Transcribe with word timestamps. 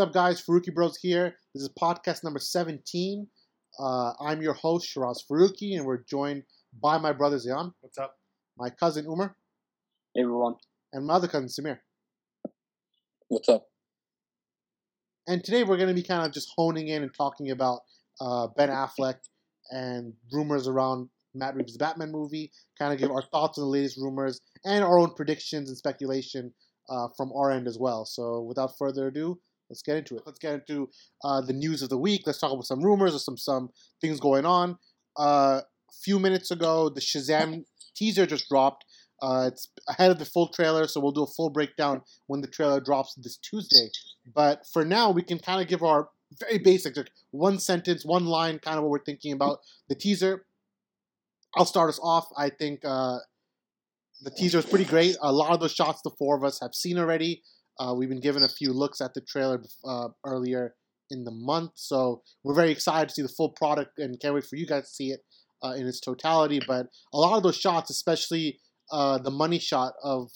What's 0.00 0.08
up, 0.08 0.14
guys? 0.14 0.42
Farooqi 0.42 0.72
Bros 0.72 0.96
here. 0.96 1.36
This 1.54 1.62
is 1.62 1.68
podcast 1.78 2.24
number 2.24 2.38
17. 2.38 3.26
Uh, 3.78 4.12
I'm 4.18 4.40
your 4.40 4.54
host, 4.54 4.88
Sheraz 4.88 5.18
Farooqi, 5.30 5.76
and 5.76 5.84
we're 5.84 6.02
joined 6.04 6.44
by 6.82 6.96
my 6.96 7.12
brother 7.12 7.36
Zayyan. 7.36 7.74
What's 7.82 7.98
up? 7.98 8.16
My 8.56 8.70
cousin 8.70 9.04
Omer. 9.06 9.36
Hey 10.14 10.22
everyone. 10.22 10.54
And 10.94 11.06
my 11.06 11.16
other 11.16 11.28
cousin 11.28 11.48
Sameer. 11.48 11.80
What's 13.28 13.50
up? 13.50 13.66
And 15.28 15.44
today 15.44 15.64
we're 15.64 15.76
going 15.76 15.90
to 15.90 15.94
be 15.94 16.02
kind 16.02 16.24
of 16.24 16.32
just 16.32 16.48
honing 16.56 16.88
in 16.88 17.02
and 17.02 17.12
talking 17.14 17.50
about 17.50 17.80
uh, 18.22 18.46
Ben 18.56 18.70
Affleck 18.70 19.16
and 19.70 20.14
rumors 20.32 20.66
around 20.66 21.10
Matt 21.34 21.56
Reeves' 21.56 21.76
Batman 21.76 22.10
movie, 22.10 22.52
kind 22.78 22.94
of 22.94 22.98
give 22.98 23.10
our 23.10 23.24
thoughts 23.30 23.58
on 23.58 23.64
the 23.64 23.70
latest 23.70 23.98
rumors 23.98 24.40
and 24.64 24.82
our 24.82 24.98
own 24.98 25.12
predictions 25.12 25.68
and 25.68 25.76
speculation 25.76 26.54
uh, 26.88 27.08
from 27.18 27.32
our 27.34 27.50
end 27.50 27.68
as 27.68 27.76
well. 27.78 28.06
So 28.06 28.40
without 28.40 28.78
further 28.78 29.08
ado, 29.08 29.38
let's 29.70 29.82
get 29.82 29.96
into 29.96 30.16
it. 30.16 30.22
Let's 30.26 30.38
get 30.38 30.54
into 30.54 30.90
uh, 31.24 31.40
the 31.40 31.52
news 31.52 31.80
of 31.80 31.88
the 31.88 31.96
week. 31.96 32.22
Let's 32.26 32.38
talk 32.38 32.52
about 32.52 32.66
some 32.66 32.84
rumors 32.84 33.14
or 33.14 33.18
some 33.18 33.38
some 33.38 33.70
things 34.00 34.20
going 34.20 34.44
on. 34.44 34.78
Uh, 35.18 35.62
a 35.62 36.02
few 36.02 36.18
minutes 36.18 36.50
ago, 36.50 36.88
the 36.88 37.00
Shazam 37.00 37.64
teaser 37.96 38.26
just 38.26 38.48
dropped. 38.48 38.84
Uh, 39.22 39.50
it's 39.52 39.68
ahead 39.88 40.10
of 40.10 40.18
the 40.18 40.24
full 40.24 40.48
trailer, 40.48 40.86
so 40.86 41.00
we'll 41.00 41.12
do 41.12 41.22
a 41.22 41.26
full 41.26 41.50
breakdown 41.50 42.02
when 42.26 42.40
the 42.40 42.46
trailer 42.48 42.80
drops 42.80 43.14
this 43.14 43.36
Tuesday. 43.36 43.88
But 44.34 44.66
for 44.72 44.84
now, 44.84 45.10
we 45.10 45.22
can 45.22 45.38
kind 45.38 45.60
of 45.60 45.68
give 45.68 45.82
our 45.82 46.08
very 46.38 46.58
basic, 46.58 46.96
like 46.96 47.10
one 47.30 47.58
sentence, 47.58 48.04
one 48.04 48.24
line, 48.24 48.58
kind 48.58 48.78
of 48.78 48.84
what 48.84 48.90
we're 48.90 49.04
thinking 49.04 49.32
about 49.32 49.58
the 49.88 49.94
teaser. 49.94 50.46
I'll 51.54 51.66
start 51.66 51.88
us 51.90 52.00
off. 52.02 52.28
I 52.36 52.48
think 52.48 52.80
uh, 52.84 53.18
the 54.22 54.30
teaser 54.30 54.58
is 54.58 54.66
pretty 54.66 54.84
great. 54.84 55.16
A 55.20 55.32
lot 55.32 55.52
of 55.52 55.60
those 55.60 55.74
shots 55.74 56.00
the 56.02 56.10
four 56.18 56.36
of 56.36 56.44
us 56.44 56.60
have 56.60 56.74
seen 56.74 56.98
already. 56.98 57.42
Uh, 57.80 57.94
we've 57.94 58.10
been 58.10 58.20
given 58.20 58.42
a 58.42 58.48
few 58.48 58.72
looks 58.72 59.00
at 59.00 59.14
the 59.14 59.22
trailer 59.22 59.62
uh, 59.86 60.08
earlier 60.26 60.74
in 61.10 61.24
the 61.24 61.30
month, 61.30 61.72
so 61.76 62.22
we're 62.44 62.54
very 62.54 62.70
excited 62.70 63.08
to 63.08 63.14
see 63.14 63.22
the 63.22 63.28
full 63.28 63.48
product 63.48 63.98
and 63.98 64.20
can't 64.20 64.34
wait 64.34 64.44
for 64.44 64.56
you 64.56 64.66
guys 64.66 64.84
to 64.84 64.90
see 64.90 65.10
it 65.10 65.20
uh, 65.64 65.72
in 65.76 65.86
its 65.86 65.98
totality. 65.98 66.60
But 66.66 66.88
a 67.12 67.18
lot 67.18 67.38
of 67.38 67.42
those 67.42 67.56
shots, 67.56 67.90
especially 67.90 68.60
uh, 68.92 69.18
the 69.18 69.30
money 69.30 69.58
shot 69.58 69.94
of 70.02 70.30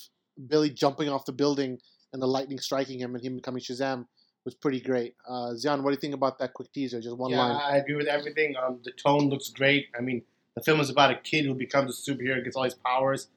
Billy 0.49 0.71
jumping 0.71 1.11
off 1.11 1.27
the 1.27 1.33
building 1.33 1.79
and 2.15 2.23
the 2.23 2.27
lightning 2.27 2.59
striking 2.59 2.99
him 2.99 3.15
and 3.15 3.23
him 3.23 3.37
becoming 3.37 3.61
Shazam, 3.61 4.07
was 4.47 4.55
pretty 4.55 4.81
great. 4.81 5.15
Uh, 5.29 5.53
Zayyan, 5.53 5.83
what 5.83 5.91
do 5.91 5.95
you 5.95 6.01
think 6.01 6.15
about 6.15 6.39
that 6.39 6.55
quick 6.55 6.73
teaser? 6.73 7.01
Just 7.01 7.17
one 7.17 7.31
yeah, 7.31 7.41
line. 7.41 7.61
I 7.63 7.77
agree 7.77 7.97
with 7.97 8.07
everything. 8.07 8.55
Um, 8.57 8.81
the 8.85 8.93
tone 8.93 9.29
looks 9.29 9.51
great. 9.51 9.89
I 9.97 10.01
mean, 10.01 10.23
the 10.55 10.63
film 10.63 10.81
is 10.81 10.91
about 10.91 11.11
a 11.11 11.17
kid 11.17 11.45
who 11.45 11.55
becomes 11.55 12.07
a 12.09 12.11
superhero, 12.11 12.43
gets 12.43 12.57
all 12.57 12.65
his 12.65 12.75
powers. 12.75 13.29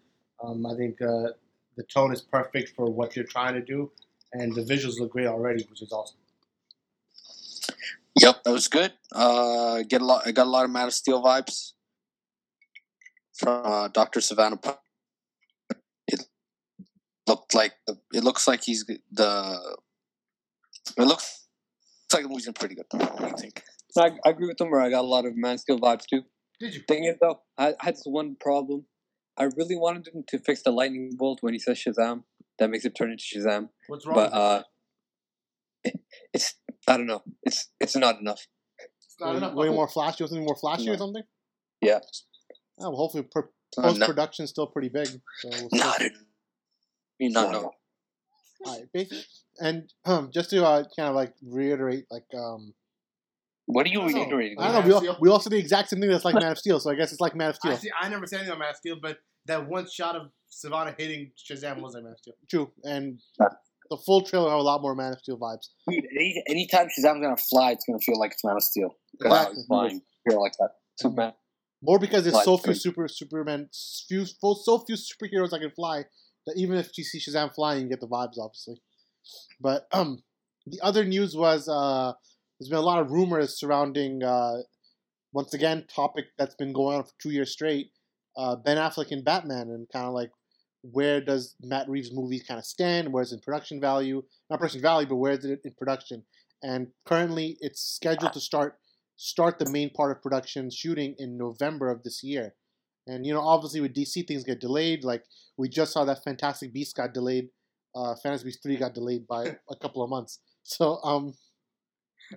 Um, 0.44 0.66
I 0.66 0.76
think 0.76 1.02
uh, 1.02 1.30
the 1.78 1.84
tone 1.84 2.12
is 2.12 2.22
perfect 2.22 2.76
for 2.76 2.92
what 2.92 3.16
you're 3.16 3.26
trying 3.26 3.54
to 3.54 3.62
do, 3.62 3.92
and 4.34 4.54
the 4.54 4.62
visuals 4.62 5.00
look 5.00 5.12
great 5.12 5.28
already, 5.28 5.64
which 5.70 5.82
is 5.82 5.92
awesome. 5.92 6.18
Yep, 8.20 8.44
that 8.44 8.52
was 8.52 8.68
good. 8.68 8.94
Uh, 9.12 9.84
get 9.88 10.02
a 10.02 10.06
lot. 10.06 10.24
I 10.26 10.32
got 10.32 10.48
a 10.48 10.50
lot 10.50 10.66
of 10.66 10.72
Man 10.72 10.88
of 10.88 10.94
Steel 10.94 11.24
vibes 11.24 11.74
from 13.38 13.62
uh, 13.64 13.88
Doctor 13.90 14.20
Sivana. 14.20 14.58
It 16.08 16.26
looked 17.28 17.54
like 17.54 17.74
it 18.14 18.24
looks 18.24 18.48
like 18.48 18.64
he's 18.64 18.86
the. 19.12 19.78
It 20.98 21.04
looks 21.04 21.48
like 22.12 22.24
the 22.24 22.30
movie's 22.30 22.50
pretty 22.56 22.76
good. 22.76 22.86
What 22.92 23.20
do 23.20 23.26
you 23.28 23.38
think? 23.38 23.64
I, 23.98 24.12
I 24.26 24.30
agree 24.30 24.48
with 24.48 24.62
Omer. 24.62 24.80
I 24.80 24.90
got 24.90 25.02
a 25.02 25.08
lot 25.08 25.26
of 25.26 25.36
Man 25.36 25.56
of 25.56 25.60
Steel 25.60 25.80
vibes 25.80 26.06
too. 26.10 26.24
Did 26.60 26.74
you? 26.74 26.82
Thing 26.88 27.04
is 27.06 27.16
though, 27.22 27.42
I, 27.58 27.70
I 27.70 27.86
had 27.86 27.96
this 27.96 28.04
one 28.06 28.36
problem. 28.40 28.86
I 29.38 29.46
really 29.56 29.76
wanted 29.76 30.08
him 30.08 30.24
to 30.30 30.40
fix 30.40 30.64
the 30.64 30.72
lightning 30.72 31.16
bolt 31.16 31.40
when 31.42 31.54
he 31.54 31.60
says 31.60 31.78
Shazam. 31.78 32.24
That 32.60 32.70
makes 32.70 32.86
it 32.86 32.96
turn 32.96 33.12
into 33.12 33.24
Shazam. 33.24 33.70
What's 33.88 34.06
wrong? 34.06 34.16
But 34.16 34.34
uh, 34.34 34.64
it, 35.84 36.00
it's 36.34 36.56
I 36.88 36.98
don't 36.98 37.06
know. 37.06 37.24
It's 37.44 37.70
it's 37.80 37.96
not 37.96 38.20
enough. 38.20 38.48
it's 38.80 39.16
not 39.20 39.32
way, 39.32 39.38
enough. 39.38 39.54
way 39.54 39.70
more 39.70 39.88
flashy 39.88 40.24
or 40.24 40.28
something 40.28 40.46
more 40.46 40.56
flashy 40.56 40.90
or 40.90 40.98
something? 40.98 41.24
Yeah. 41.82 42.00
Oh, 42.80 42.90
well, 42.90 42.96
hopefully, 42.96 43.28
per- 43.30 43.50
post 43.76 44.00
no, 44.00 44.06
production 44.06 44.44
is 44.44 44.50
still 44.50 44.68
pretty 44.68 44.90
big. 44.90 45.08
So 45.08 45.50
we'll 45.50 45.70
see. 45.70 45.78
not, 45.78 46.02
me 47.20 47.30
not 47.30 47.52
know. 47.52 47.72
Alright, 48.66 48.86
basi- 48.96 49.26
and 49.60 49.92
um, 50.06 50.32
just 50.34 50.50
to 50.52 50.66
uh, 50.66 50.84
kind 50.96 51.10
of 51.10 51.16
like 51.16 51.34
reiterate, 51.44 52.06
like 52.10 52.26
um, 52.36 52.74
What 53.68 53.86
are 53.86 53.90
you 53.90 54.02
I 54.02 54.06
reiterating? 54.08 54.58
I 54.60 54.72
don't 54.72 54.74
know, 54.74 55.00
we 55.00 55.08
of 55.10 55.16
all, 55.16 55.18
we 55.22 55.30
all 55.30 55.40
said 55.42 55.52
the 55.52 55.58
exact 55.58 55.90
same 55.90 56.00
thing 56.00 56.10
that's 56.10 56.24
like 56.26 56.36
Man 56.42 56.52
of 56.52 56.58
Steel, 56.58 56.80
so 56.80 56.90
I 56.90 56.96
guess 56.96 57.12
it's 57.12 57.22
like 57.22 57.36
Man 57.36 57.50
of 57.50 57.56
Steel. 57.58 57.74
I, 57.74 57.76
see, 57.76 57.92
I 58.02 58.08
never 58.08 58.26
said 58.26 58.38
anything 58.38 58.54
on 58.54 58.60
Man 58.60 58.70
of 58.70 58.78
Steel, 58.78 58.96
but 59.02 59.18
that 59.46 59.68
one 59.68 59.88
shot 59.90 60.16
of 60.16 60.30
Sivana 60.50 60.98
hitting 60.98 61.32
Shazam 61.38 61.82
was 61.82 61.94
like 61.94 62.04
Man 62.04 62.14
of 62.14 62.20
Steel. 62.20 62.34
True, 62.50 62.72
and 62.84 63.20
the 63.90 63.98
full 63.98 64.22
trailer 64.22 64.50
have 64.50 64.60
a 64.60 64.64
lot 64.64 64.82
more 64.82 64.96
Man 64.96 65.14
of 65.14 65.20
Steel 65.20 65.38
vibes. 65.38 65.68
Dude, 65.90 66.06
any 66.16 66.44
anytime 66.48 66.88
Shazam's 66.88 67.22
gonna 67.22 67.36
fly, 67.36 67.72
it's 67.72 67.86
gonna 67.86 68.00
feel 68.00 68.18
like 68.18 68.32
it's 68.32 68.44
Man 68.44 68.56
of 68.56 68.64
Steel. 68.64 68.96
Exactly. 69.22 69.64
Flying. 69.68 70.02
Feel 70.30 70.42
like 70.42 70.54
that. 70.60 70.70
Superman. 71.00 71.34
More 71.84 72.00
because 72.00 72.24
there's 72.24 72.36
Flies 72.36 72.46
so 72.46 72.58
few 72.58 72.74
super 72.74 73.08
Superman, 73.08 73.70
few 74.08 74.26
full, 74.40 74.56
so 74.56 74.80
few 74.80 74.96
superheroes 74.96 75.52
that 75.52 75.60
can 75.60 75.72
fly 75.72 76.06
that 76.46 76.56
even 76.58 76.78
if 76.78 76.98
you 76.98 77.04
see 77.04 77.20
Shazam 77.20 77.54
flying, 77.54 77.84
you 77.84 77.90
get 77.90 78.00
the 78.00 78.08
vibes, 78.08 78.40
obviously. 78.40 78.82
But 79.60 79.88
um, 79.92 80.24
the 80.66 80.80
other 80.82 81.04
news 81.04 81.36
was 81.36 81.68
uh, 81.68 82.14
there's 82.60 82.70
been 82.70 82.80
a 82.80 82.82
lot 82.82 83.00
of 83.00 83.12
rumors 83.12 83.60
surrounding 83.60 84.24
uh, 84.24 84.58
once 85.34 85.54
again 85.54 85.86
topic 85.94 86.26
that's 86.38 86.56
been 86.56 86.74
going 86.74 86.98
on 86.98 87.04
for 87.04 87.12
two 87.22 87.32
years 87.32 87.52
straight. 87.52 87.92
Uh, 88.36 88.56
ben 88.56 88.78
Affleck 88.78 89.12
and 89.12 89.26
Batman, 89.26 89.70
and 89.70 89.88
kind 89.92 90.06
of 90.06 90.14
like 90.14 90.32
where 90.82 91.22
does 91.22 91.56
Matt 91.62 91.90
Reeves' 91.90 92.14
movies 92.14 92.44
kind 92.48 92.60
of 92.60 92.66
stand? 92.66 93.12
Where's 93.12 93.34
in 93.34 93.40
production 93.40 93.82
value? 93.82 94.24
Not 94.50 94.60
production 94.60 94.82
value, 94.82 95.08
but 95.08 95.16
where 95.16 95.34
is 95.34 95.44
it 95.44 95.60
in 95.64 95.74
production? 95.78 96.24
And 96.64 96.88
currently, 97.06 97.58
it's 97.60 97.82
scheduled 97.82 98.34
to 98.34 98.40
start 98.40 98.76
start 99.18 99.58
the 99.58 99.70
main 99.70 99.90
part 99.90 100.16
of 100.16 100.22
production 100.22 100.70
shooting 100.70 101.16
in 101.18 101.38
November 101.38 101.90
of 101.90 102.04
this 102.04 102.24
year. 102.24 102.54
And 103.08 103.26
you 103.26 103.34
know, 103.34 103.42
obviously 103.42 103.82
with 103.82 103.96
DC 103.96 104.28
things 104.28 104.44
get 104.44 104.60
delayed. 104.60 105.04
Like 105.04 105.24
we 105.58 105.70
just 105.70 105.94
saw 105.94 106.06
that 106.06 106.24
Fantastic 106.24 106.74
Beast 106.74 106.96
got 106.96 107.14
delayed. 107.14 107.50
Uh, 107.96 108.16
Fantastic 108.22 108.46
Beasts 108.46 108.62
three 108.62 108.78
got 108.78 108.94
delayed 108.94 109.28
by 109.28 109.58
a 109.70 109.76
couple 109.76 110.04
of 110.04 110.10
months. 110.10 110.40
So 110.64 111.00
um, 111.04 111.34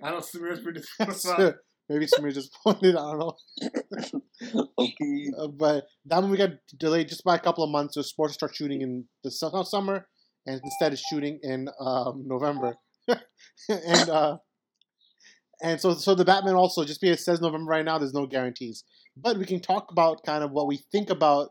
I 0.03 0.11
don't 0.11 0.23
Sameer's 0.23 0.61
pretty 0.61 0.81
so 1.13 1.53
maybe 1.89 2.05
Sameer 2.05 2.33
just 2.33 2.51
pointed. 2.63 2.95
I 2.95 2.99
don't 2.99 3.19
know. 3.19 4.21
Okay. 4.43 5.25
Uh, 5.37 5.47
but 5.49 5.85
that 6.05 6.23
movie 6.23 6.37
got 6.37 6.49
delayed 6.79 7.07
just 7.07 7.23
by 7.23 7.35
a 7.35 7.39
couple 7.39 7.63
of 7.63 7.69
months. 7.69 7.93
So 7.93 8.01
supposed 8.01 8.31
to 8.31 8.33
start 8.33 8.55
shooting 8.55 8.81
in 8.81 9.05
the 9.23 9.29
summer, 9.29 10.07
and 10.47 10.59
instead 10.63 10.93
is 10.93 10.99
shooting 10.99 11.39
in 11.43 11.67
um, 11.79 12.23
November. 12.25 12.73
and 13.07 14.09
uh, 14.09 14.37
and 15.61 15.79
so 15.79 15.93
so 15.93 16.15
the 16.15 16.25
Batman 16.25 16.55
also 16.55 16.83
just 16.83 17.01
because 17.01 17.19
it 17.19 17.23
says 17.23 17.39
November 17.39 17.69
right 17.69 17.85
now, 17.85 17.99
there's 17.99 18.13
no 18.13 18.25
guarantees. 18.25 18.83
But 19.15 19.37
we 19.37 19.45
can 19.45 19.61
talk 19.61 19.91
about 19.91 20.25
kind 20.25 20.43
of 20.43 20.51
what 20.51 20.67
we 20.67 20.79
think 20.91 21.11
about 21.11 21.49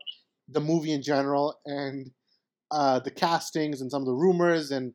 the 0.49 0.59
movie 0.59 0.91
in 0.91 1.01
general 1.01 1.59
and 1.65 2.11
uh, 2.71 2.99
the 2.99 3.11
castings 3.11 3.79
and 3.79 3.89
some 3.89 4.01
of 4.01 4.07
the 4.07 4.13
rumors 4.13 4.71
and 4.71 4.93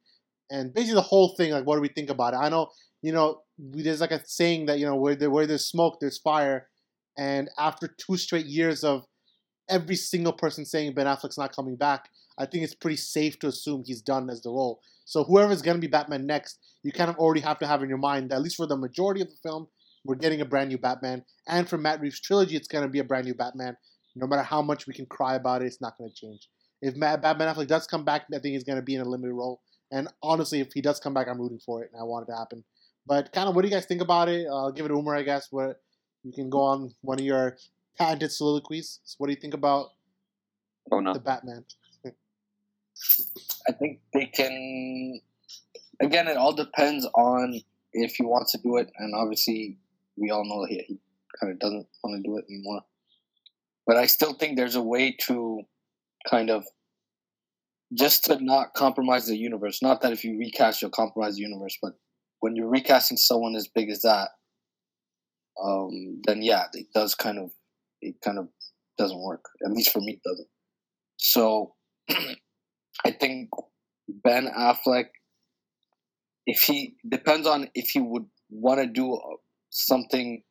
and 0.50 0.72
basically 0.74 0.94
the 0.94 1.02
whole 1.02 1.34
thing. 1.36 1.52
Like, 1.52 1.64
what 1.64 1.76
do 1.76 1.80
we 1.80 1.88
think 1.88 2.10
about 2.10 2.34
it? 2.34 2.38
I 2.38 2.48
know 2.48 2.68
you 3.02 3.12
know 3.12 3.42
there's 3.58 4.00
like 4.00 4.10
a 4.10 4.24
saying 4.24 4.66
that 4.66 4.78
you 4.78 4.86
know 4.86 4.96
where 4.96 5.14
there, 5.14 5.30
where 5.30 5.46
there's 5.46 5.66
smoke, 5.66 5.98
there's 6.00 6.18
fire. 6.18 6.68
And 7.18 7.48
after 7.58 7.88
two 7.88 8.16
straight 8.16 8.46
years 8.46 8.84
of 8.84 9.06
every 9.68 9.96
single 9.96 10.32
person 10.32 10.64
saying 10.64 10.94
Ben 10.94 11.06
Affleck's 11.06 11.38
not 11.38 11.56
coming 11.56 11.76
back, 11.76 12.10
I 12.38 12.46
think 12.46 12.64
it's 12.64 12.74
pretty 12.74 12.96
safe 12.96 13.38
to 13.38 13.48
assume 13.48 13.84
he's 13.84 14.02
done 14.02 14.28
as 14.28 14.42
the 14.42 14.50
role. 14.50 14.80
So 15.06 15.24
whoever's 15.24 15.62
going 15.62 15.76
to 15.76 15.80
be 15.80 15.86
Batman 15.86 16.26
next, 16.26 16.58
you 16.82 16.92
kind 16.92 17.08
of 17.08 17.16
already 17.16 17.40
have 17.40 17.58
to 17.60 17.66
have 17.66 17.82
in 17.82 17.88
your 17.88 17.98
mind, 17.98 18.32
at 18.32 18.42
least 18.42 18.56
for 18.56 18.66
the 18.66 18.76
majority 18.76 19.22
of 19.22 19.28
the 19.28 19.36
film, 19.42 19.68
we're 20.04 20.16
getting 20.16 20.40
a 20.40 20.44
brand 20.44 20.68
new 20.68 20.78
Batman. 20.78 21.24
And 21.48 21.68
for 21.68 21.78
Matt 21.78 22.00
Reeves' 22.00 22.20
trilogy, 22.20 22.56
it's 22.56 22.68
going 22.68 22.84
to 22.84 22.90
be 22.90 22.98
a 22.98 23.04
brand 23.04 23.26
new 23.26 23.34
Batman. 23.34 23.76
No 24.14 24.26
matter 24.26 24.42
how 24.42 24.62
much 24.62 24.86
we 24.86 24.94
can 24.94 25.06
cry 25.06 25.34
about 25.34 25.62
it, 25.62 25.66
it's 25.66 25.80
not 25.80 25.96
going 25.98 26.10
to 26.10 26.16
change. 26.16 26.48
If 26.82 26.96
Matt, 26.96 27.22
Batman 27.22 27.54
Affleck 27.54 27.66
does 27.66 27.86
come 27.86 28.04
back, 28.04 28.22
I 28.32 28.38
think 28.38 28.54
he's 28.54 28.64
going 28.64 28.76
to 28.76 28.82
be 28.82 28.94
in 28.94 29.00
a 29.00 29.08
limited 29.08 29.34
role. 29.34 29.60
And 29.90 30.08
honestly, 30.22 30.60
if 30.60 30.72
he 30.72 30.80
does 30.80 31.00
come 31.00 31.14
back, 31.14 31.28
I'm 31.28 31.40
rooting 31.40 31.60
for 31.64 31.82
it, 31.82 31.90
and 31.92 32.00
I 32.00 32.04
want 32.04 32.28
it 32.28 32.32
to 32.32 32.38
happen. 32.38 32.64
But 33.06 33.32
kind 33.32 33.48
of, 33.48 33.54
what 33.54 33.62
do 33.62 33.68
you 33.68 33.74
guys 33.74 33.86
think 33.86 34.02
about 34.02 34.28
it? 34.28 34.46
I'll 34.50 34.72
give 34.72 34.84
it 34.84 34.88
to 34.88 34.94
Omer, 34.94 35.14
I 35.14 35.22
guess. 35.22 35.48
What 35.50 35.80
you 36.24 36.32
can 36.32 36.50
go 36.50 36.60
on 36.60 36.92
one 37.02 37.18
of 37.20 37.24
your 37.24 37.56
patented 37.98 38.32
soliloquies. 38.32 39.00
So 39.04 39.16
what 39.18 39.28
do 39.28 39.32
you 39.32 39.40
think 39.40 39.54
about 39.54 39.90
Oh 40.90 41.00
no. 41.00 41.12
the 41.12 41.20
Batman? 41.20 41.64
I 43.68 43.72
think 43.72 44.00
they 44.12 44.26
can. 44.26 45.20
Again, 46.00 46.28
it 46.28 46.36
all 46.36 46.52
depends 46.52 47.06
on 47.14 47.60
if 47.92 48.14
he 48.16 48.24
wants 48.24 48.52
to 48.52 48.58
do 48.58 48.76
it, 48.76 48.90
and 48.98 49.14
obviously, 49.14 49.78
we 50.16 50.30
all 50.30 50.44
know 50.44 50.64
he, 50.66 50.82
he 50.86 50.98
kind 51.40 51.52
of 51.52 51.58
doesn't 51.58 51.86
want 52.02 52.22
to 52.22 52.28
do 52.28 52.36
it 52.38 52.44
anymore. 52.50 52.82
But 53.86 53.96
I 53.96 54.06
still 54.06 54.34
think 54.34 54.56
there's 54.56 54.74
a 54.74 54.82
way 54.82 55.16
to 55.26 55.62
kind 56.28 56.50
of 56.50 56.64
just 57.94 58.24
to 58.24 58.42
not 58.42 58.74
compromise 58.74 59.26
the 59.26 59.36
universe. 59.36 59.80
Not 59.80 60.00
that 60.02 60.12
if 60.12 60.24
you 60.24 60.38
recast, 60.38 60.82
you'll 60.82 60.90
compromise 60.90 61.36
the 61.36 61.42
universe, 61.42 61.78
but 61.80 61.92
when 62.40 62.56
you're 62.56 62.68
recasting 62.68 63.16
someone 63.16 63.56
as 63.56 63.68
big 63.68 63.90
as 63.90 64.02
that, 64.02 64.30
um, 65.62 66.20
then 66.26 66.42
yeah, 66.42 66.64
it 66.72 66.86
does 66.94 67.14
kind 67.14 67.38
of 67.38 67.50
it 68.00 68.16
kind 68.22 68.38
of 68.38 68.48
doesn't 68.98 69.20
work. 69.22 69.44
At 69.64 69.72
least 69.72 69.90
for 69.90 70.00
me, 70.00 70.12
it 70.12 70.28
doesn't. 70.28 70.48
So 71.16 71.74
I 72.10 73.10
think 73.10 73.50
Ben 74.08 74.48
Affleck 74.56 75.06
if 76.46 76.62
he 76.62 76.94
depends 77.06 77.46
on 77.46 77.68
if 77.74 77.90
he 77.90 78.00
would 78.00 78.26
want 78.50 78.80
to 78.80 78.86
do 78.86 79.14
uh, 79.14 79.36
something 79.70 80.42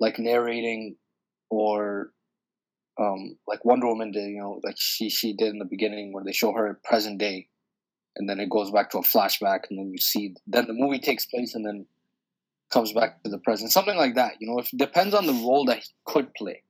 like 0.00 0.18
narrating 0.18 0.96
or 1.50 2.10
um, 2.98 3.36
like 3.48 3.64
Wonder 3.64 3.88
Woman 3.88 4.12
did, 4.12 4.30
you 4.30 4.38
know, 4.38 4.60
like 4.62 4.76
she 4.78 5.10
she 5.10 5.34
did 5.34 5.48
in 5.48 5.58
the 5.58 5.64
beginning 5.64 6.12
where 6.12 6.24
they 6.24 6.32
show 6.32 6.52
her 6.52 6.80
present 6.84 7.18
day, 7.18 7.48
and 8.16 8.28
then 8.28 8.40
it 8.40 8.50
goes 8.50 8.70
back 8.70 8.90
to 8.90 8.98
a 8.98 9.02
flashback, 9.02 9.60
and 9.70 9.78
then 9.78 9.90
you 9.90 9.98
see 9.98 10.34
then 10.46 10.66
the 10.66 10.72
movie 10.72 11.00
takes 11.00 11.26
place, 11.26 11.54
and 11.54 11.64
then 11.64 11.86
comes 12.72 12.92
back 12.92 13.22
to 13.22 13.30
the 13.30 13.38
present, 13.38 13.70
something 13.70 13.96
like 13.96 14.14
that. 14.14 14.34
You 14.40 14.48
know, 14.48 14.58
it 14.58 14.68
depends 14.76 15.14
on 15.14 15.26
the 15.26 15.32
role 15.32 15.64
that 15.66 15.78
he 15.78 15.84
could 16.06 16.34
play, 16.34 16.62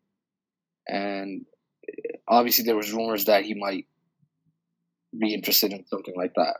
and 0.88 1.44
uh, 1.88 2.16
obviously 2.28 2.64
there 2.64 2.76
was 2.76 2.92
rumors 2.92 3.26
that 3.26 3.44
he 3.44 3.54
might 3.54 3.86
be 5.18 5.34
interested 5.34 5.72
in 5.72 5.86
something 5.86 6.14
like 6.16 6.34
that. 6.34 6.56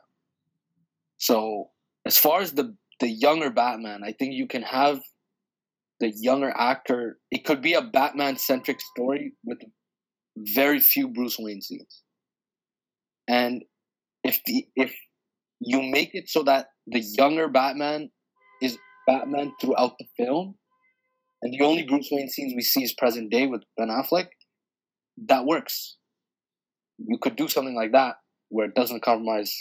So 1.19 1.71
as 2.07 2.19
far 2.19 2.41
as 2.41 2.53
the 2.53 2.77
the 3.01 3.09
younger 3.09 3.51
Batman, 3.51 4.03
I 4.05 4.13
think 4.13 4.35
you 4.35 4.47
can 4.47 4.63
have 4.63 5.01
the 6.01 6.11
younger 6.11 6.53
actor. 6.57 7.19
It 7.31 7.45
could 7.45 7.63
be 7.63 7.75
a 7.75 7.83
Batman 7.83 8.37
centric 8.37 8.81
story 8.81 9.33
with 9.45 9.59
very 10.37 10.81
few 10.81 11.09
Bruce 11.09 11.37
Wayne 11.39 11.61
scenes, 11.61 12.03
and 13.29 13.63
if 14.25 14.41
the 14.47 14.67
if 14.75 14.95
you 15.61 15.83
make 15.83 16.11
it 16.15 16.29
so 16.29 16.43
that 16.43 16.67
the 16.87 17.01
younger 17.01 17.49
Batman 17.49 18.11
is 18.61 18.77
Batman 19.07 19.53
throughout 19.61 19.93
the 19.99 20.07
film, 20.17 20.57
and 21.43 21.53
the 21.53 21.65
only 21.65 21.85
Bruce 21.85 22.09
Wayne 22.11 22.29
scenes 22.29 22.55
we 22.57 22.63
see 22.63 22.83
is 22.83 22.95
present 22.95 23.31
day 23.31 23.47
with 23.47 23.63
Ben 23.77 23.89
Affleck, 23.89 24.29
that 25.29 25.45
works. 25.45 25.97
You 26.99 27.19
could 27.21 27.37
do 27.37 27.49
something 27.49 27.75
like 27.75 27.93
that 27.93 28.17
where 28.49 28.67
it 28.67 28.75
doesn't 28.75 29.03
compromise, 29.03 29.53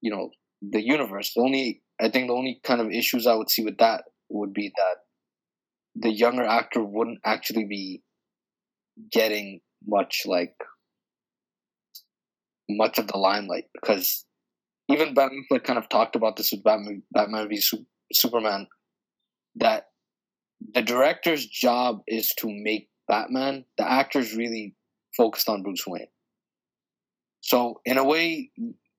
you 0.00 0.10
know, 0.10 0.30
the 0.62 0.82
universe. 0.82 1.32
The 1.34 1.42
only 1.42 1.82
I 2.00 2.08
think 2.08 2.28
the 2.28 2.34
only 2.34 2.60
kind 2.64 2.80
of 2.80 2.90
issues 2.90 3.26
I 3.26 3.34
would 3.34 3.50
see 3.50 3.64
with 3.64 3.78
that 3.78 4.04
would 4.28 4.52
be 4.52 4.72
that 4.76 4.96
the 5.96 6.12
younger 6.12 6.44
actor 6.44 6.82
wouldn't 6.82 7.18
actually 7.24 7.66
be 7.66 8.02
getting 9.12 9.60
much 9.86 10.22
like 10.26 10.54
much 12.68 12.98
of 12.98 13.06
the 13.08 13.18
limelight 13.18 13.64
because 13.74 14.24
even 14.88 15.14
Ben 15.14 15.30
Affleck 15.30 15.64
kind 15.64 15.78
of 15.78 15.88
talked 15.88 16.16
about 16.16 16.36
this 16.36 16.52
with 16.52 16.62
Batman, 16.62 17.02
Batman 17.12 17.48
v 17.48 17.62
Superman 18.12 18.66
that 19.56 19.88
the 20.74 20.82
director's 20.82 21.46
job 21.46 22.02
is 22.06 22.32
to 22.38 22.48
make 22.48 22.88
Batman. 23.08 23.64
The 23.78 23.90
actor's 23.90 24.34
really 24.34 24.74
focused 25.16 25.48
on 25.48 25.62
Bruce 25.62 25.86
Wayne. 25.86 26.08
So 27.40 27.80
in 27.84 27.98
a 27.98 28.04
way, 28.04 28.50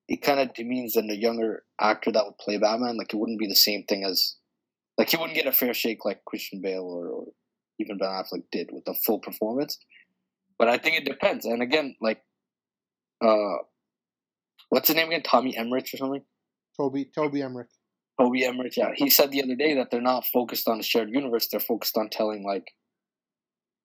it 0.08 0.22
kind 0.22 0.40
of 0.40 0.54
demeans 0.54 0.94
that 0.94 1.04
the 1.08 1.16
younger 1.16 1.64
actor 1.80 2.12
that 2.12 2.24
would 2.24 2.38
play 2.38 2.58
Batman, 2.58 2.96
like 2.96 3.12
it 3.12 3.16
wouldn't 3.16 3.40
be 3.40 3.48
the 3.48 3.56
same 3.56 3.84
thing 3.84 4.04
as, 4.04 4.36
like 4.96 5.10
he 5.10 5.16
wouldn't 5.16 5.36
get 5.36 5.46
a 5.46 5.52
fair 5.52 5.74
shake 5.74 6.04
like 6.04 6.24
Christian 6.24 6.60
Bale 6.62 6.84
or, 6.84 7.08
or 7.08 7.24
even 7.80 7.98
Ben 7.98 8.08
Affleck 8.08 8.44
did 8.52 8.70
with 8.72 8.84
a 8.86 8.94
full 8.94 9.18
performance. 9.18 9.78
But 10.58 10.68
I 10.68 10.78
think 10.78 10.96
it 10.96 11.04
depends. 11.04 11.44
And 11.44 11.60
again, 11.60 11.96
like, 12.00 12.22
uh, 13.22 13.56
what's 14.68 14.88
his 14.88 14.96
name 14.96 15.08
again? 15.08 15.22
Tommy 15.22 15.56
Emmerich 15.56 15.88
or 15.94 15.96
something? 15.96 16.22
Toby 16.76 17.10
Toby 17.14 17.42
Emmerich. 17.42 17.68
Toby 18.20 18.44
Emmerich. 18.44 18.76
Yeah, 18.76 18.92
he 18.94 19.10
said 19.10 19.30
the 19.30 19.42
other 19.42 19.56
day 19.56 19.74
that 19.74 19.90
they're 19.90 20.00
not 20.00 20.24
focused 20.32 20.68
on 20.68 20.80
a 20.80 20.82
shared 20.82 21.10
universe. 21.10 21.48
They're 21.48 21.60
focused 21.60 21.96
on 21.98 22.08
telling 22.10 22.44
like 22.44 22.72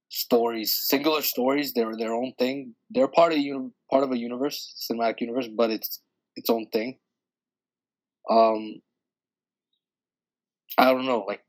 stories, 0.09 0.77
singular 0.87 1.21
stories. 1.21 1.73
They're 1.73 1.95
their 1.97 2.13
own 2.13 2.33
thing. 2.37 2.75
They're 2.89 3.07
part 3.07 3.33
of 3.33 3.39
uni- 3.39 3.71
part 3.89 4.03
of 4.03 4.11
a 4.11 4.17
universe, 4.17 4.73
cinematic 4.91 5.21
universe, 5.21 5.47
but 5.55 5.69
it's 5.69 6.01
its 6.35 6.49
own 6.49 6.67
thing. 6.71 6.99
Um, 8.29 8.81
I 10.77 10.91
don't 10.91 11.05
know, 11.05 11.25
like, 11.27 11.41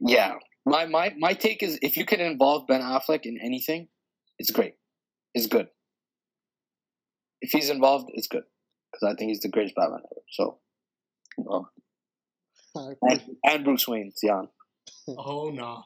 yeah. 0.00 0.34
My 0.64 0.86
my 0.86 1.14
my 1.16 1.32
take 1.32 1.62
is 1.62 1.78
if 1.80 1.96
you 1.96 2.04
can 2.04 2.20
involve 2.20 2.66
Ben 2.66 2.80
Affleck 2.80 3.20
in 3.22 3.38
anything, 3.40 3.88
it's 4.38 4.50
great. 4.50 4.74
It's 5.34 5.46
good. 5.46 5.68
If 7.40 7.50
he's 7.50 7.70
involved, 7.70 8.10
it's 8.14 8.28
good 8.28 8.44
because 8.92 9.12
I 9.12 9.16
think 9.16 9.30
he's 9.30 9.40
the 9.40 9.48
greatest 9.48 9.74
Batman 9.76 10.00
ever. 10.04 10.20
So, 10.30 10.58
no. 11.38 11.68
And, 13.02 13.36
and 13.44 13.64
Bruce 13.64 13.88
Wayne, 13.88 14.12
Jan. 14.22 14.48
Oh 15.08 15.50
no, 15.50 15.84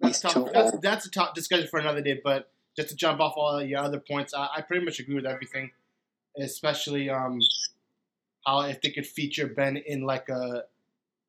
that's 0.00 0.20
tough. 0.20 0.52
That's, 0.52 0.78
that's 0.78 1.06
a 1.06 1.10
top 1.10 1.34
discussion 1.34 1.66
for 1.68 1.80
another 1.80 2.00
day. 2.00 2.20
But 2.22 2.50
just 2.76 2.90
to 2.90 2.96
jump 2.96 3.20
off 3.20 3.34
all 3.36 3.60
your 3.62 3.80
other 3.80 3.98
points, 3.98 4.32
I, 4.32 4.48
I 4.56 4.60
pretty 4.60 4.84
much 4.84 5.00
agree 5.00 5.16
with 5.16 5.26
everything 5.26 5.70
especially 6.38 7.08
um, 7.10 7.40
how 8.46 8.60
if 8.62 8.80
they 8.80 8.90
could 8.90 9.06
feature 9.06 9.46
Ben 9.46 9.76
in 9.76 10.02
like 10.02 10.28
a 10.28 10.64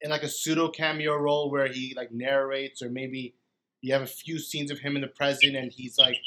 in 0.02 0.12
like 0.12 0.24
a 0.24 0.30
pseudo 0.30 0.70
cameo 0.70 1.16
role 1.16 1.50
where 1.50 1.68
he 1.68 1.94
like 1.96 2.12
narrates, 2.12 2.82
or 2.82 2.90
maybe 2.90 3.34
you 3.82 3.94
have 3.94 4.04
a 4.04 4.08
few 4.08 4.38
scenes 4.38 4.70
of 4.70 4.80
him 4.80 4.96
in 4.96 5.02
the 5.02 5.08
present 5.08 5.56
and 5.56 5.72
he's 5.72 5.98
like 5.98 6.18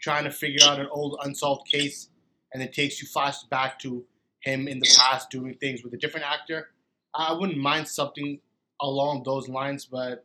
trying 0.00 0.24
to 0.24 0.30
figure 0.30 0.66
out 0.66 0.80
an 0.80 0.86
old 0.90 1.18
unsolved 1.22 1.68
case, 1.68 2.08
and 2.52 2.62
it 2.62 2.72
takes 2.72 3.00
you 3.00 3.08
flash 3.08 3.42
back 3.44 3.78
to 3.80 4.04
him 4.40 4.68
in 4.68 4.78
the 4.78 4.96
past 4.98 5.30
doing 5.30 5.54
things 5.54 5.82
with 5.82 5.92
a 5.94 5.96
different 5.96 6.26
actor. 6.26 6.68
I 7.14 7.32
wouldn't 7.32 7.58
mind 7.58 7.88
something 7.88 8.40
along 8.80 9.24
those 9.24 9.48
lines, 9.48 9.84
but 9.84 10.24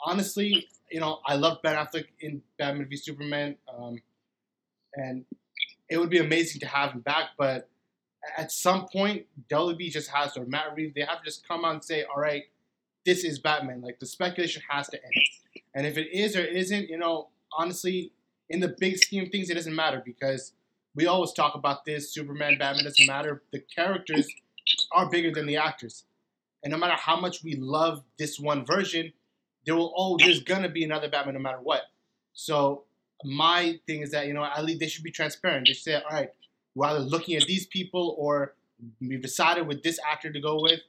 honestly, 0.00 0.68
you 0.90 1.00
know, 1.00 1.18
I 1.26 1.34
love 1.34 1.58
Ben 1.62 1.74
Affleck 1.74 2.06
in 2.20 2.42
Batman 2.58 2.88
v 2.88 2.96
Superman, 2.96 3.56
um, 3.76 4.00
and 4.94 5.24
it 5.88 5.98
would 5.98 6.10
be 6.10 6.18
amazing 6.18 6.60
to 6.60 6.66
have 6.66 6.92
him 6.92 7.00
back. 7.00 7.30
But 7.36 7.68
at 8.36 8.52
some 8.52 8.86
point, 8.86 9.26
WB 9.50 9.90
just 9.90 10.10
has 10.10 10.34
to, 10.34 10.42
or 10.42 10.46
Matt 10.46 10.74
Reeves, 10.74 10.94
they 10.94 11.02
have 11.02 11.18
to 11.18 11.24
just 11.24 11.46
come 11.46 11.64
out 11.64 11.72
and 11.74 11.84
say, 11.84 12.04
all 12.04 12.20
right, 12.20 12.44
this 13.04 13.24
is 13.24 13.38
Batman. 13.38 13.80
Like 13.80 13.98
the 13.98 14.06
speculation 14.06 14.62
has 14.68 14.88
to 14.88 15.02
end. 15.02 15.62
And 15.74 15.86
if 15.86 15.96
it 15.96 16.08
is 16.12 16.36
or 16.36 16.44
isn't, 16.44 16.88
you 16.88 16.98
know, 16.98 17.28
honestly, 17.56 18.12
in 18.50 18.60
the 18.60 18.74
big 18.78 18.98
scheme 18.98 19.24
of 19.24 19.30
things, 19.30 19.50
it 19.50 19.54
doesn't 19.54 19.74
matter 19.74 20.02
because 20.04 20.52
we 20.98 21.06
always 21.06 21.30
talk 21.30 21.54
about 21.54 21.84
this 21.84 22.12
Superman, 22.12 22.58
Batman 22.58 22.82
doesn't 22.82 23.06
matter. 23.06 23.40
The 23.52 23.60
characters 23.60 24.26
are 24.90 25.08
bigger 25.08 25.30
than 25.30 25.46
the 25.46 25.56
actors. 25.56 26.02
And 26.64 26.72
no 26.72 26.76
matter 26.76 26.96
how 26.96 27.20
much 27.20 27.44
we 27.44 27.54
love 27.54 28.02
this 28.18 28.40
one 28.40 28.66
version, 28.66 29.12
there 29.64 29.76
will 29.76 29.94
oh, 29.96 30.16
there's 30.18 30.42
gonna 30.42 30.68
be 30.68 30.82
another 30.82 31.08
Batman 31.08 31.34
no 31.34 31.40
matter 31.40 31.60
what. 31.62 31.82
So 32.32 32.82
my 33.24 33.78
thing 33.86 34.02
is 34.02 34.10
that 34.10 34.26
you 34.26 34.34
know 34.34 34.42
at 34.42 34.64
least 34.64 34.80
they 34.80 34.88
should 34.88 35.04
be 35.04 35.12
transparent. 35.12 35.68
They 35.68 35.74
say, 35.74 35.94
all 35.94 36.02
right, 36.10 36.30
we're 36.74 36.88
either 36.88 36.98
looking 36.98 37.36
at 37.36 37.44
these 37.44 37.64
people 37.64 38.16
or 38.18 38.56
we've 39.00 39.22
decided 39.22 39.68
with 39.68 39.84
this 39.84 40.00
actor 40.10 40.32
to 40.32 40.40
go 40.40 40.60
with. 40.60 40.80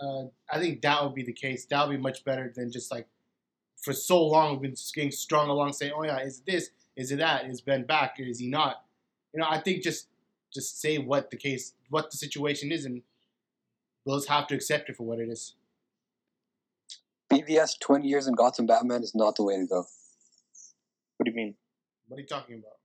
Uh, 0.00 0.28
I 0.50 0.58
think 0.60 0.80
that 0.80 1.04
would 1.04 1.14
be 1.14 1.24
the 1.24 1.34
case. 1.34 1.66
That 1.66 1.86
would 1.86 1.94
be 1.94 2.02
much 2.02 2.24
better 2.24 2.50
than 2.56 2.72
just 2.72 2.90
like 2.90 3.06
for 3.76 3.92
so 3.92 4.24
long 4.24 4.52
we've 4.52 4.62
been 4.62 4.76
getting 4.94 5.10
strung 5.10 5.50
along 5.50 5.74
saying, 5.74 5.92
oh 5.94 6.04
yeah, 6.04 6.20
is 6.20 6.38
it 6.38 6.46
this? 6.50 6.70
Is 6.96 7.12
it 7.12 7.18
that? 7.18 7.44
Is 7.44 7.60
Ben 7.60 7.84
back? 7.84 8.14
Is 8.18 8.38
he 8.38 8.48
not? 8.48 8.82
You 9.32 9.40
know, 9.40 9.46
I 9.48 9.60
think 9.60 9.82
just 9.82 10.08
just 10.52 10.80
say 10.80 10.98
what 10.98 11.30
the 11.30 11.36
case, 11.36 11.74
what 11.88 12.10
the 12.10 12.16
situation 12.16 12.72
is, 12.72 12.84
and 12.84 13.02
those 14.06 14.26
have 14.26 14.46
to 14.48 14.54
accept 14.54 14.90
it 14.90 14.96
for 14.96 15.04
what 15.04 15.18
it 15.18 15.28
is. 15.28 15.54
BVS 17.32 17.78
20 17.80 18.08
years 18.08 18.26
in 18.26 18.34
Gotham 18.34 18.66
Batman 18.66 19.02
is 19.02 19.14
not 19.14 19.36
the 19.36 19.44
way 19.44 19.56
to 19.56 19.66
go. 19.66 19.84
What 21.16 21.24
do 21.24 21.30
you 21.30 21.36
mean? 21.36 21.54
What 22.08 22.18
are 22.18 22.20
you 22.22 22.26
talking 22.26 22.56
about? 22.56 22.78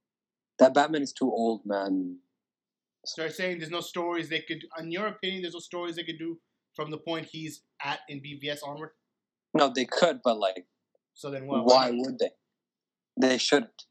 That 0.59 0.73
Batman 0.75 1.01
is 1.01 1.11
too 1.11 1.31
old, 1.31 1.65
man. 1.65 2.19
So 3.05 3.21
they're 3.21 3.31
saying 3.31 3.59
there's 3.59 3.71
no 3.71 3.81
stories 3.81 4.29
they 4.29 4.41
could, 4.41 4.63
in 4.79 4.91
your 4.91 5.07
opinion, 5.07 5.41
there's 5.41 5.53
no 5.53 5.59
stories 5.59 5.95
they 5.95 6.03
could 6.03 6.19
do 6.19 6.39
from 6.75 6.91
the 6.91 6.97
point 6.97 7.25
he's 7.25 7.61
at 7.83 7.99
in 8.07 8.19
BVS 8.19 8.59
onward. 8.65 8.91
No, 9.53 9.71
they 9.73 9.85
could, 9.85 10.21
but 10.23 10.37
like, 10.37 10.65
so 11.13 11.31
then 11.31 11.47
what? 11.47 11.65
Why 11.65 11.91
would 11.91 12.19
they? 12.19 12.31
They 13.19 13.37
shouldn't. 13.37 13.85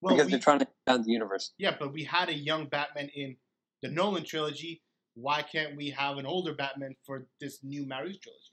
Well, 0.00 0.14
because 0.14 0.26
we, 0.26 0.32
they're 0.32 0.40
trying 0.40 0.58
to 0.60 0.64
expand 0.64 0.77
the 0.96 1.12
universe. 1.12 1.52
Yeah, 1.58 1.74
but 1.78 1.92
we 1.92 2.04
had 2.04 2.28
a 2.28 2.34
young 2.34 2.66
Batman 2.66 3.10
in 3.14 3.36
the 3.82 3.88
Nolan 3.88 4.24
trilogy. 4.24 4.82
Why 5.14 5.42
can't 5.42 5.76
we 5.76 5.90
have 5.90 6.16
an 6.16 6.26
older 6.26 6.54
Batman 6.54 6.94
for 7.04 7.26
this 7.40 7.58
new 7.62 7.86
Matt 7.86 8.04
Reeves 8.04 8.18
trilogy? 8.20 8.52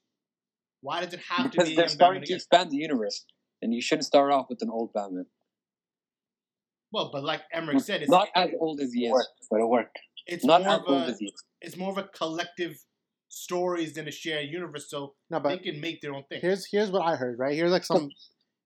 Why 0.82 1.04
does 1.04 1.13
it 1.13 1.22
have 1.30 1.51
because 1.51 1.70
to 1.70 1.72
be? 1.72 1.75
Because 1.75 1.75
they're 1.75 1.96
starting 1.96 2.22
Batman 2.22 2.27
to 2.27 2.36
expand 2.36 2.72
the 2.72 2.77
universe 2.77 3.25
and 3.62 3.74
you 3.74 3.82
shouldn't 3.82 4.06
start 4.06 4.32
off 4.32 4.46
with 4.50 4.62
an 4.62 4.70
old 4.70 4.94
Batman. 4.94 5.25
Well, 6.92 7.10
but 7.12 7.24
like 7.24 7.42
Emmerich 7.51 7.82
said, 7.82 8.01
it's 8.01 8.12
not 8.12 8.30
as 8.36 8.51
old 8.60 8.80
as 8.80 8.94
he 8.94 9.06
is, 9.06 9.27
but 9.50 9.60
it 9.60 9.68
worked. 9.68 10.00
It's 10.27 10.46
not 10.46 10.62
as 10.62 10.80
old 10.88 11.04
a, 11.04 11.06
as 11.08 11.20
he 11.20 11.25
is. 11.25 11.44
It's 11.62 11.77
more 11.77 11.92
of 11.92 11.98
a 11.98 12.04
collective 12.04 12.77
stories 13.27 13.94
than 13.94 14.08
a 14.08 14.12
shared 14.12 14.50
universe, 14.50 14.89
so 14.89 15.15
no, 15.30 15.39
but 15.39 15.50
they 15.50 15.58
can 15.58 15.82
make 15.82 16.01
their 16.01 16.13
own 16.13 16.24
thing. 16.30 16.39
Here's 16.42 16.68
here's 16.72 16.92
what 16.92 17.01
I 17.01 17.15
heard. 17.15 17.38
Right 17.38 17.56
here's 17.56 17.72
like 17.72 17.84
some. 17.84 18.10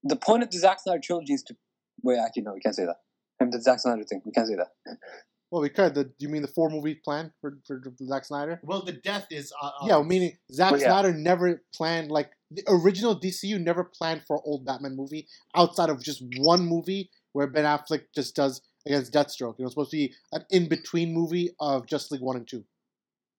The 0.03 0.15
point 0.15 0.43
of 0.43 0.51
the 0.51 0.59
Zack 0.59 0.79
Snyder 0.79 1.01
trilogy 1.03 1.33
is 1.33 1.43
to 1.43 1.55
wait. 2.03 2.19
Actually, 2.19 2.43
no, 2.43 2.53
we 2.53 2.61
can't 2.61 2.75
say 2.75 2.85
that. 2.85 2.97
And 3.39 3.51
the 3.53 3.61
Zack 3.61 3.79
Snyder 3.79 4.03
thing, 4.03 4.21
we 4.25 4.31
can't 4.31 4.47
say 4.47 4.55
that. 4.55 4.97
Well, 5.51 5.61
we 5.61 5.69
could. 5.69 5.95
The, 5.95 6.03
do 6.03 6.13
you 6.19 6.29
mean 6.29 6.43
the 6.43 6.47
four 6.47 6.69
movie 6.69 6.95
plan 7.03 7.31
for, 7.41 7.57
for 7.65 7.81
Zack 8.03 8.25
Snyder? 8.25 8.59
Well, 8.63 8.83
the 8.83 8.93
death 8.93 9.25
is. 9.31 9.51
Uh, 9.59 9.67
uh 9.67 9.87
yeah, 9.87 10.01
meaning 10.03 10.37
Zack 10.51 10.71
well, 10.71 10.79
yeah. 10.79 10.87
Snyder 10.87 11.13
never 11.13 11.63
planned 11.73 12.11
like 12.11 12.31
the 12.51 12.63
original 12.67 13.19
DCU 13.19 13.59
never 13.59 13.83
planned 13.83 14.23
for 14.27 14.41
old 14.45 14.65
Batman 14.65 14.95
movie 14.95 15.27
outside 15.55 15.89
of 15.89 16.03
just 16.03 16.23
one 16.37 16.65
movie 16.65 17.09
where 17.33 17.47
Ben 17.47 17.65
Affleck 17.65 18.03
just 18.13 18.35
does 18.35 18.61
against 18.85 19.13
Deathstroke. 19.13 19.55
It 19.59 19.63
was 19.63 19.73
supposed 19.73 19.91
to 19.91 19.97
be 19.97 20.13
an 20.31 20.45
in 20.49 20.67
between 20.67 21.13
movie 21.13 21.55
of 21.59 21.87
Justice 21.87 22.11
League 22.11 22.21
1 22.21 22.37
and 22.37 22.47
2. 22.47 22.63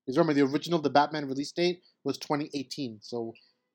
Because 0.06 0.18
remember, 0.18 0.34
the 0.34 0.46
original, 0.46 0.80
the 0.80 0.90
Batman 0.90 1.26
release 1.26 1.52
date 1.52 1.82
was 2.04 2.18
2018. 2.18 2.98
So 3.02 3.32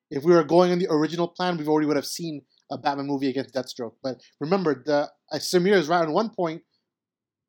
if 0.09 0.23
we 0.23 0.33
were 0.33 0.43
going 0.43 0.71
on 0.71 0.79
the 0.79 0.91
original 0.91 1.27
plan, 1.27 1.57
we 1.57 1.65
already 1.67 1.87
would 1.87 1.95
have 1.95 2.05
seen 2.05 2.41
a 2.71 2.77
Batman 2.77 3.07
movie 3.07 3.29
against 3.29 3.53
Deathstroke. 3.53 3.93
But 4.01 4.21
remember, 4.39 4.81
the 4.85 5.09
uh, 5.31 5.35
Sameer 5.35 5.77
is 5.77 5.87
right 5.87 6.01
on 6.01 6.11
one 6.11 6.29
point. 6.29 6.63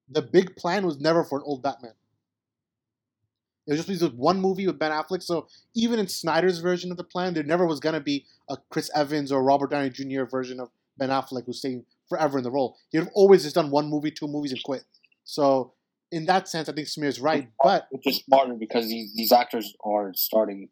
The 0.09 0.23
big 0.23 0.57
plan 0.57 0.87
was 0.87 1.01
never 1.01 1.25
for 1.25 1.39
an 1.39 1.45
old 1.47 1.63
Batman. 1.63 1.95
It 3.67 3.73
was 3.73 3.85
just 3.85 4.15
one 4.15 4.41
movie 4.41 4.67
with 4.67 4.79
Ben 4.79 4.93
Affleck. 4.93 5.23
So 5.23 5.49
even 5.75 5.99
in 5.99 6.07
Snyder's 6.07 6.61
version 6.61 6.93
of 6.93 6.97
the 6.97 7.05
plan, 7.05 7.35
there 7.35 7.43
never 7.43 7.67
was 7.67 7.81
gonna 7.81 8.01
be 8.01 8.25
a 8.49 8.57
Chris 8.71 8.91
Evans 8.95 9.33
or 9.33 9.43
Robert 9.43 9.71
Downey 9.71 9.91
Jr. 9.91 10.25
version 10.25 10.61
of 10.61 10.71
Ben 10.97 11.09
Affleck 11.09 11.47
who's 11.47 11.59
staying 11.59 11.85
forever 12.09 12.39
in 12.39 12.45
the 12.45 12.51
role. 12.51 12.77
He'd 12.91 12.99
have 12.99 13.11
always 13.15 13.43
just 13.43 13.57
done 13.57 13.71
one 13.71 13.89
movie, 13.89 14.13
two 14.13 14.29
movies, 14.29 14.53
and 14.53 14.63
quit. 14.63 14.85
So 15.25 15.73
in 16.13 16.27
that 16.27 16.49
sense, 16.49 16.69
I 16.69 16.73
think 16.73 16.87
Sameer 16.87 17.07
is 17.07 17.21
right. 17.21 17.49
But 17.63 17.89
which 17.91 18.07
is 18.07 18.19
smarter 18.19 18.55
because 18.55 18.89
these, 18.89 19.13
these 19.15 19.33
actors 19.33 19.75
are 19.85 20.13
starting 20.15 20.69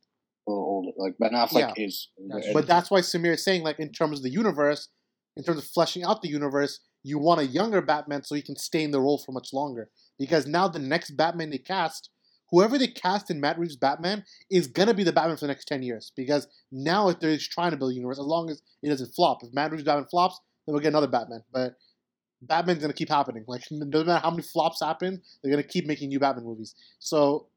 older. 0.52 0.92
Like 0.96 1.16
Ben 1.18 1.32
Affleck 1.32 1.74
Yeah. 1.76 1.84
is, 1.84 2.08
but 2.52 2.66
that's 2.66 2.90
why 2.90 3.00
Sameer 3.00 3.34
is 3.34 3.44
saying, 3.44 3.62
like, 3.62 3.78
in 3.78 3.92
terms 3.92 4.18
of 4.18 4.22
the 4.22 4.30
universe, 4.30 4.88
in 5.36 5.42
terms 5.42 5.58
of 5.58 5.64
fleshing 5.64 6.04
out 6.04 6.22
the 6.22 6.28
universe, 6.28 6.80
you 7.02 7.18
want 7.18 7.40
a 7.40 7.46
younger 7.46 7.80
Batman 7.82 8.22
so 8.22 8.34
he 8.34 8.42
can 8.42 8.56
stay 8.56 8.82
in 8.82 8.90
the 8.90 9.00
role 9.00 9.18
for 9.18 9.32
much 9.32 9.52
longer. 9.52 9.90
Because 10.18 10.46
now 10.46 10.68
the 10.68 10.78
next 10.78 11.12
Batman 11.12 11.50
they 11.50 11.58
cast, 11.58 12.10
whoever 12.50 12.78
they 12.78 12.88
cast 12.88 13.30
in 13.30 13.40
Matt 13.40 13.58
Reeves' 13.58 13.76
Batman, 13.76 14.24
is 14.50 14.66
gonna 14.66 14.94
be 14.94 15.02
the 15.02 15.12
Batman 15.12 15.36
for 15.36 15.42
the 15.42 15.48
next 15.48 15.66
ten 15.66 15.82
years. 15.82 16.12
Because 16.16 16.46
now 16.70 17.08
if 17.08 17.20
they're 17.20 17.36
trying 17.38 17.72
to 17.72 17.76
build 17.76 17.92
a 17.92 17.94
universe, 17.94 18.18
as 18.18 18.24
long 18.24 18.50
as 18.50 18.62
it 18.82 18.88
doesn't 18.88 19.14
flop. 19.14 19.42
If 19.42 19.52
Matt 19.52 19.70
Reeves' 19.72 19.84
Batman 19.84 20.06
flops, 20.10 20.40
then 20.66 20.72
we'll 20.72 20.82
get 20.82 20.88
another 20.88 21.08
Batman. 21.08 21.42
But 21.52 21.76
Batman's 22.42 22.80
gonna 22.80 22.92
keep 22.92 23.08
happening. 23.08 23.44
Like 23.48 23.62
no 23.70 24.04
matter 24.04 24.20
how 24.22 24.30
many 24.30 24.42
flops 24.42 24.80
happen, 24.80 25.22
they're 25.42 25.50
gonna 25.50 25.62
keep 25.62 25.86
making 25.86 26.08
new 26.10 26.20
Batman 26.20 26.44
movies. 26.44 26.74
So, 26.98 27.48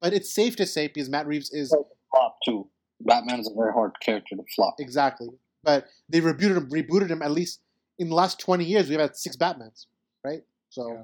but 0.00 0.12
it's 0.12 0.32
safe 0.32 0.56
to 0.56 0.66
say 0.66 0.88
because 0.88 1.08
Matt 1.08 1.26
Reeves 1.26 1.50
is 1.52 1.74
flop 2.12 2.36
too. 2.44 2.68
Batman 3.00 3.40
is 3.40 3.50
a 3.50 3.54
very 3.54 3.72
hard 3.72 3.92
character 4.00 4.36
to 4.36 4.42
flop. 4.54 4.74
Exactly. 4.78 5.28
But 5.64 5.86
they 6.08 6.20
rebooted 6.20 6.56
him, 6.56 6.70
rebooted 6.70 7.10
him 7.10 7.22
at 7.22 7.30
least 7.32 7.60
in 7.98 8.08
the 8.08 8.14
last 8.14 8.38
20 8.40 8.64
years. 8.64 8.88
We've 8.88 9.00
had 9.00 9.16
six 9.16 9.36
Batmans, 9.36 9.86
right? 10.24 10.42
So 10.70 10.88
Yeah. 10.92 11.02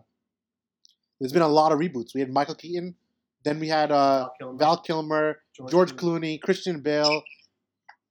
there's 1.21 1.33
been 1.33 1.43
a 1.43 1.49
lot 1.49 1.73
of 1.73 1.79
reboots. 1.79 2.15
We 2.15 2.21
had 2.21 2.31
Michael 2.31 2.55
Keaton, 2.55 2.95
then 3.45 3.59
we 3.61 3.69
had 3.69 3.91
uh, 3.91 4.29
Val 4.41 4.49
Kilmer, 4.49 4.59
Val 4.59 4.77
Kilmer, 4.79 5.41
George 5.71 5.97
Clooney, 5.97 6.41
Christian 6.41 6.81
Bale, 6.83 7.23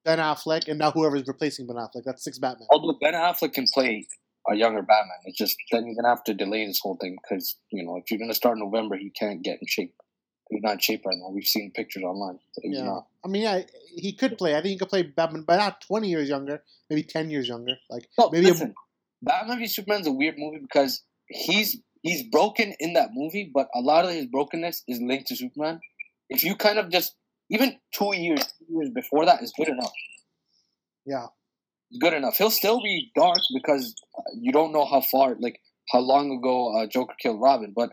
Ben 0.05 0.19
Affleck, 0.19 0.67
and 0.67 0.79
now 0.79 0.91
whoever's 0.91 1.27
replacing 1.27 1.67
Ben 1.67 1.75
Affleck. 1.77 2.03
That's 2.05 2.23
six 2.23 2.39
Batman. 2.39 2.67
Although 2.71 2.97
Ben 3.01 3.13
Affleck 3.13 3.53
can 3.53 3.65
play 3.73 4.07
a 4.49 4.55
younger 4.55 4.81
Batman, 4.81 5.17
it's 5.25 5.37
just 5.37 5.57
then 5.71 5.85
you're 5.85 5.95
gonna 5.95 6.07
have 6.15 6.23
to 6.25 6.33
delay 6.33 6.65
this 6.65 6.79
whole 6.81 6.95
thing 6.95 7.17
because 7.21 7.57
you 7.71 7.85
know 7.85 7.97
if 7.97 8.09
you're 8.09 8.19
gonna 8.19 8.33
start 8.33 8.57
in 8.57 8.63
November, 8.63 8.95
he 8.97 9.09
can't 9.09 9.41
get 9.43 9.57
in 9.61 9.67
shape. 9.67 9.93
He's 10.49 10.61
not 10.61 10.73
in 10.73 10.79
shape 10.79 11.05
right 11.05 11.17
now. 11.17 11.29
We've 11.29 11.45
seen 11.45 11.71
pictures 11.75 12.03
online. 12.03 12.39
Yeah. 12.63 12.83
not. 12.83 13.07
I 13.25 13.27
mean, 13.27 13.41
yeah, 13.43 13.61
he 13.95 14.13
could 14.13 14.37
play. 14.37 14.53
I 14.55 14.61
think 14.61 14.71
he 14.73 14.77
could 14.77 14.89
play 14.89 15.03
Batman, 15.03 15.43
but 15.45 15.57
not 15.57 15.81
20 15.81 16.07
years 16.07 16.29
younger, 16.29 16.63
maybe 16.89 17.03
10 17.03 17.29
years 17.29 17.47
younger. 17.47 17.73
Like 17.89 18.07
No, 18.17 18.29
maybe 18.31 18.47
a- 18.47 18.51
listen, 18.51 18.73
Batman 19.21 19.59
v 19.59 19.67
Superman's 19.67 20.07
a 20.07 20.11
weird 20.11 20.35
movie 20.37 20.59
because 20.59 21.03
he's 21.27 21.77
he's 22.01 22.23
broken 22.23 22.73
in 22.79 22.93
that 22.93 23.09
movie, 23.13 23.51
but 23.53 23.67
a 23.75 23.81
lot 23.81 24.05
of 24.05 24.11
his 24.11 24.25
brokenness 24.27 24.83
is 24.87 25.01
linked 25.01 25.27
to 25.27 25.35
Superman. 25.35 25.81
If 26.29 26.43
you 26.43 26.55
kind 26.55 26.79
of 26.79 26.89
just 26.89 27.15
even 27.49 27.77
two 27.93 28.15
years, 28.15 28.45
two 28.59 28.65
years 28.69 28.89
before 28.93 29.25
that 29.25 29.41
is 29.41 29.51
good 29.57 29.69
enough. 29.69 29.91
Yeah. 31.05 31.27
good 32.01 32.13
enough. 32.13 32.35
He'll 32.37 32.49
still 32.51 32.81
be 32.81 33.11
dark 33.15 33.39
because 33.53 33.95
you 34.35 34.51
don't 34.51 34.71
know 34.73 34.85
how 34.85 35.01
far, 35.01 35.35
like 35.39 35.59
how 35.91 35.99
long 35.99 36.31
ago 36.31 36.77
uh, 36.77 36.85
Joker 36.87 37.15
killed 37.19 37.39
Robin, 37.41 37.73
but 37.75 37.91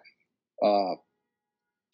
uh, 0.63 0.95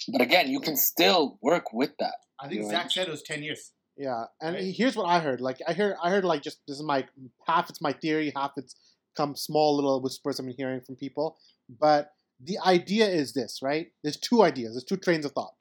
but 0.09 0.21
again, 0.21 0.51
you 0.51 0.61
can 0.61 0.77
still 0.77 1.39
work 1.43 1.73
with 1.73 1.97
that. 1.99 2.15
I 2.41 2.49
think 2.49 2.63
Yeah. 2.63 2.71
Zack 2.71 2.91
said 2.91 3.09
it 3.09 3.11
was 3.11 3.23
ten 3.23 3.43
years. 3.43 3.73
Yeah, 3.97 4.25
and 4.41 4.55
Right. 4.55 4.75
here's 4.75 4.97
what 4.97 5.05
I 5.07 5.21
heard. 5.21 5.41
Like 5.41 5.61
I 5.67 5.73
heard, 5.75 5.97
I 6.03 6.11
heard 6.11 6.25
like 6.25 6.43
just 6.43 6.61
this 6.67 6.77
is 6.77 6.83
my 6.83 7.07
half. 7.47 7.69
It's 7.69 7.81
my 7.83 7.93
theory, 7.93 8.33
half 8.35 8.53
it's 8.57 8.75
come 9.17 9.37
small 9.37 9.75
little 9.77 10.01
whispers 10.01 10.39
I'm 10.39 10.49
hearing 10.49 10.81
from 10.81 10.97
people. 10.97 11.37
But 11.69 12.13
the 12.43 12.59
idea 12.61 13.07
is 13.09 13.35
this, 13.35 13.61
right? 13.63 13.93
There's 14.03 14.17
two 14.17 14.43
ideas. 14.43 14.73
There's 14.75 14.85
two 14.85 14.97
trains 14.97 15.25
of 15.27 15.33
thought. 15.33 15.55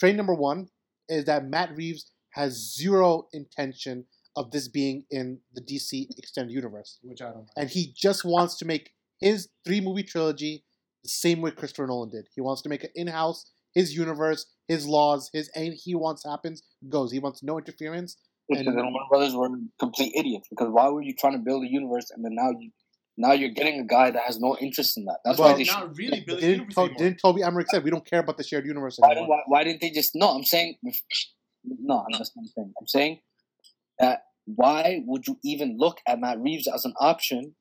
Train 0.00 0.16
number 0.16 0.34
one 0.34 0.68
is 1.08 1.24
that 1.26 1.44
Matt 1.44 1.76
Reeves 1.76 2.10
has 2.30 2.74
zero 2.74 3.28
intention 3.32 4.06
of 4.36 4.50
this 4.50 4.68
being 4.68 5.04
in 5.10 5.40
the 5.54 5.60
DC 5.60 6.08
extended 6.18 6.52
universe, 6.52 6.98
Which 7.02 7.20
I 7.22 7.26
don't. 7.32 7.38
Like. 7.40 7.48
and 7.56 7.70
he 7.70 7.92
just 7.96 8.24
wants 8.24 8.56
to 8.58 8.64
make 8.64 8.92
his 9.20 9.48
three 9.64 9.80
movie 9.80 10.02
trilogy 10.02 10.64
the 11.02 11.08
same 11.08 11.40
way 11.40 11.50
Christopher 11.50 11.86
Nolan 11.86 12.10
did. 12.10 12.28
He 12.34 12.40
wants 12.42 12.60
to 12.62 12.68
make 12.68 12.84
it 12.84 12.92
in 12.94 13.06
house, 13.06 13.50
his 13.76 13.94
universe, 13.94 14.46
his 14.68 14.86
laws, 14.86 15.28
his 15.32 15.46
and 15.54 15.74
he 15.84 15.94
wants 15.94 16.24
happens 16.24 16.62
goes. 16.88 17.12
He 17.12 17.20
wants 17.20 17.42
no 17.42 17.58
interference. 17.58 18.16
Because 18.48 18.66
And- 18.66 18.78
then 18.78 18.84
Warner 18.92 19.06
Brothers 19.10 19.34
were 19.34 19.50
complete 19.78 20.12
idiots. 20.16 20.48
Because 20.48 20.68
why 20.70 20.88
were 20.88 21.02
you 21.02 21.14
trying 21.14 21.34
to 21.34 21.38
build 21.48 21.62
a 21.64 21.70
universe 21.70 22.10
and 22.12 22.24
then 22.24 22.34
now 22.34 22.50
you 22.58 22.70
now 23.18 23.32
you're 23.32 23.50
getting 23.60 23.80
a 23.80 23.84
guy 23.84 24.10
that 24.10 24.22
has 24.28 24.38
no 24.40 24.56
interest 24.66 24.96
in 24.98 25.04
that? 25.06 25.18
That's 25.24 25.38
Well, 25.38 25.50
why 25.52 25.56
they 25.58 25.64
should. 25.64 25.78
not 25.78 25.96
really 25.96 26.20
building 26.20 26.42
Didn't, 26.44 26.54
universe 26.60 26.74
to, 26.74 26.80
anymore. 26.82 26.98
didn't 26.98 27.18
Toby 27.24 27.42
Emmerich 27.42 27.68
said 27.70 27.84
we 27.84 27.90
don't 27.90 28.06
care 28.12 28.20
about 28.20 28.36
the 28.38 28.44
shared 28.44 28.66
universe 28.66 28.96
Why, 28.98 29.14
why, 29.32 29.40
why 29.46 29.64
didn't 29.64 29.80
they 29.82 29.90
just? 29.90 30.12
No, 30.14 30.28
I'm 30.36 30.44
saying. 30.44 30.76
No, 31.64 31.96
I'm 32.06 32.18
just 32.18 32.32
not 32.36 32.46
saying. 32.54 32.72
I'm 32.80 32.86
saying 32.86 33.18
that 33.98 34.22
why 34.46 35.02
would 35.06 35.26
you 35.26 35.38
even 35.44 35.76
look 35.78 35.98
at 36.06 36.18
Matt 36.20 36.38
Reeves 36.40 36.66
as 36.68 36.84
an 36.84 36.94
option, 37.00 37.56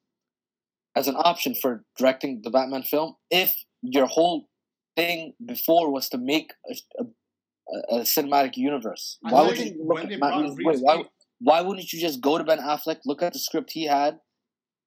as 0.95 1.07
an 1.07 1.15
option 1.17 1.55
for 1.61 1.83
directing 1.97 2.41
the 2.43 2.51
Batman 2.51 2.83
film 2.83 3.15
if 3.31 3.51
your 3.81 4.05
whole 4.05 4.47
thing 4.95 5.33
before 5.45 5.91
was 5.91 6.09
to 6.09 6.17
make 6.17 6.53
a, 6.69 6.75
a, 6.99 7.95
a 7.97 7.99
cinematic 8.01 8.57
universe? 8.57 9.17
I 9.25 9.31
Why 9.31 9.41
would 9.43 9.57
you 9.57 9.75
look 9.79 9.95
when 9.95 10.03
at 10.03 10.09
they 10.09 10.17
Matt 10.17 10.31
brought 10.31 10.41
Reeves? 10.43 10.57
Reeves 10.57 10.67
Wait, 10.67 10.81
why, 10.81 10.95
in- 10.95 11.05
why 11.39 11.61
wouldn't 11.61 11.91
you 11.91 11.99
just 11.99 12.21
go 12.21 12.37
to 12.37 12.43
Ben 12.43 12.59
Affleck, 12.59 12.99
look 13.05 13.21
at 13.21 13.33
the 13.33 13.39
script 13.39 13.71
he 13.73 13.85
had, 13.85 14.19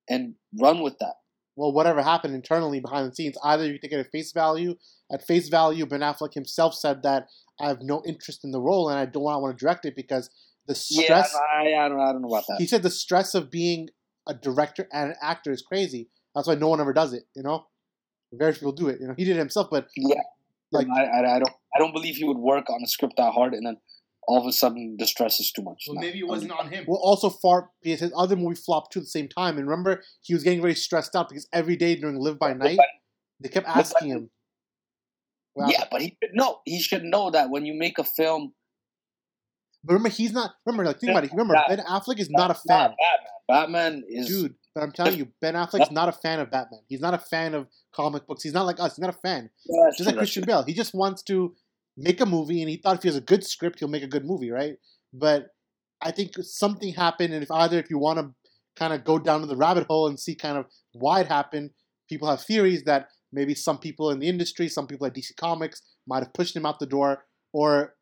and 0.08 0.34
run 0.60 0.82
with 0.82 0.98
that? 0.98 1.14
Well, 1.56 1.72
whatever 1.72 2.02
happened 2.02 2.34
internally 2.34 2.78
behind 2.78 3.10
the 3.10 3.14
scenes, 3.14 3.36
either 3.42 3.66
you 3.66 3.78
take 3.78 3.92
it 3.92 3.98
at 3.98 4.12
face 4.12 4.30
value. 4.32 4.76
At 5.12 5.26
face 5.26 5.48
value, 5.48 5.86
Ben 5.86 6.00
Affleck 6.00 6.34
himself 6.34 6.74
said 6.74 7.02
that 7.02 7.26
I 7.60 7.66
have 7.66 7.82
no 7.82 8.02
interest 8.06 8.44
in 8.44 8.52
the 8.52 8.60
role 8.60 8.88
and 8.88 8.98
I 8.98 9.06
don't 9.06 9.24
want 9.24 9.58
to 9.58 9.64
direct 9.64 9.84
it 9.84 9.96
because 9.96 10.30
the 10.68 10.76
stress. 10.76 11.34
Yeah, 11.34 11.40
I, 11.40 11.86
I 11.86 11.88
don't, 11.88 12.00
I 12.00 12.12
don't 12.12 12.22
know 12.22 12.28
about 12.28 12.44
that. 12.48 12.58
He 12.60 12.66
said 12.66 12.84
the 12.84 12.90
stress 12.90 13.34
of 13.34 13.50
being 13.50 13.88
a 14.28 14.34
director 14.34 14.86
and 14.92 15.10
an 15.10 15.16
actor 15.20 15.50
is 15.50 15.62
crazy. 15.62 16.08
That's 16.34 16.46
why 16.46 16.54
no 16.54 16.68
one 16.68 16.80
ever 16.80 16.92
does 16.92 17.12
it. 17.12 17.24
You 17.34 17.42
know, 17.42 17.66
very 18.32 18.52
few 18.52 18.60
people 18.60 18.72
do 18.72 18.88
it. 18.88 19.00
You 19.00 19.08
know, 19.08 19.14
he 19.16 19.24
did 19.24 19.36
it 19.36 19.38
himself, 19.38 19.68
but 19.70 19.88
Yeah, 19.96 20.16
like 20.72 20.86
I, 20.94 21.04
I, 21.04 21.36
I 21.36 21.38
don't 21.38 21.52
I 21.74 21.78
don't 21.78 21.92
believe 21.92 22.16
he 22.16 22.24
would 22.24 22.36
work 22.38 22.68
on 22.70 22.80
a 22.82 22.86
script 22.86 23.14
that 23.16 23.32
hard 23.32 23.54
and 23.54 23.66
then 23.66 23.76
all 24.26 24.40
of 24.40 24.46
a 24.46 24.52
sudden 24.52 24.96
the 24.98 25.06
stress 25.06 25.40
is 25.40 25.50
too 25.52 25.62
much. 25.62 25.84
Well, 25.88 25.94
No. 25.94 26.00
maybe 26.02 26.18
it 26.18 26.26
wasn't 26.28 26.52
on 26.52 26.70
him. 26.70 26.84
Well, 26.86 27.00
also 27.02 27.30
far 27.30 27.70
because 27.82 28.00
his 28.00 28.12
other 28.16 28.36
movie 28.36 28.56
flopped 28.56 28.92
too 28.92 29.00
at 29.00 29.04
the 29.04 29.08
same 29.10 29.28
time. 29.28 29.56
And 29.56 29.66
remember, 29.68 30.02
he 30.22 30.34
was 30.34 30.42
getting 30.42 30.60
very 30.60 30.74
stressed 30.74 31.16
out 31.16 31.28
because 31.30 31.48
every 31.52 31.76
day 31.76 31.94
during 31.96 32.16
Live 32.18 32.38
by 32.38 32.52
Night, 32.52 32.78
they 33.40 33.48
kept 33.48 33.66
but- 33.66 33.76
asking 33.76 34.08
him. 34.08 34.30
Well, 35.54 35.70
yeah, 35.72 35.84
but 35.90 36.02
he 36.02 36.16
should 36.22 36.34
know. 36.34 36.60
He 36.66 36.80
should 36.80 37.02
know 37.04 37.30
that 37.30 37.50
when 37.50 37.66
you 37.66 37.74
make 37.74 37.98
a 37.98 38.04
film, 38.04 38.52
But 39.82 39.94
remember, 39.94 40.10
he's 40.10 40.32
not. 40.32 40.52
Remember, 40.66 40.84
like 40.84 41.00
think 41.00 41.10
about 41.10 41.24
it. 41.24 41.32
Remember, 41.32 41.54
Yeah. 41.54 41.76
Ben 41.76 41.84
Affleck 41.84 42.20
is 42.20 42.30
not 42.30 42.50
a 42.52 42.54
fan, 42.54 42.94
Batman. 42.94 42.94
Batman 43.48 44.04
is 44.08 44.28
dude. 44.28 44.54
But 44.78 44.84
I'm 44.84 44.92
telling 44.92 45.18
you, 45.18 45.26
Ben 45.40 45.54
Affleck's 45.54 45.90
not 45.90 46.08
a 46.08 46.12
fan 46.12 46.38
of 46.38 46.52
Batman. 46.52 46.82
He's 46.86 47.00
not 47.00 47.12
a 47.12 47.18
fan 47.18 47.52
of 47.52 47.66
comic 47.92 48.28
books. 48.28 48.44
He's 48.44 48.52
not 48.52 48.64
like 48.64 48.78
us. 48.78 48.94
He's 48.94 49.00
not 49.00 49.10
a 49.10 49.18
fan. 49.18 49.50
Yeah, 49.66 49.90
Just 49.90 50.06
like 50.06 50.16
Christian. 50.16 50.44
Bale, 50.44 50.62
he 50.62 50.72
just 50.72 50.94
wants 50.94 51.20
to 51.24 51.56
make 51.96 52.20
a 52.20 52.26
movie, 52.26 52.62
and 52.62 52.70
he 52.70 52.76
thought 52.76 52.94
if 52.94 53.02
he 53.02 53.08
has 53.08 53.16
a 53.16 53.20
good 53.20 53.42
script, 53.42 53.80
he'll 53.80 53.88
make 53.88 54.04
a 54.04 54.06
good 54.08 54.24
movie, 54.24 54.52
right? 54.52 54.76
But 55.12 55.48
I 56.00 56.12
think 56.12 56.34
something 56.42 56.94
happened, 56.94 57.34
and 57.34 57.42
if 57.42 57.50
either 57.50 57.76
if 57.80 57.90
you 57.90 57.98
want 57.98 58.20
to 58.20 58.32
kind 58.76 58.92
of 58.92 59.02
go 59.02 59.18
down 59.18 59.40
to 59.40 59.48
the 59.48 59.56
rabbit 59.56 59.88
hole 59.88 60.06
and 60.06 60.20
see 60.20 60.36
kind 60.36 60.56
of 60.56 60.66
why 60.92 61.22
it 61.22 61.26
happened, 61.26 61.70
people 62.08 62.30
have 62.30 62.42
theories 62.42 62.84
that 62.84 63.08
maybe 63.32 63.56
some 63.56 63.78
people 63.78 64.12
in 64.12 64.20
the 64.20 64.28
industry, 64.28 64.68
some 64.68 64.86
people 64.86 65.08
at 65.08 65.14
DC 65.14 65.34
Comics 65.34 65.82
might 66.06 66.22
have 66.22 66.32
pushed 66.32 66.54
him 66.54 66.64
out 66.64 66.78
the 66.78 66.86
door, 66.86 67.24
or 67.52 67.94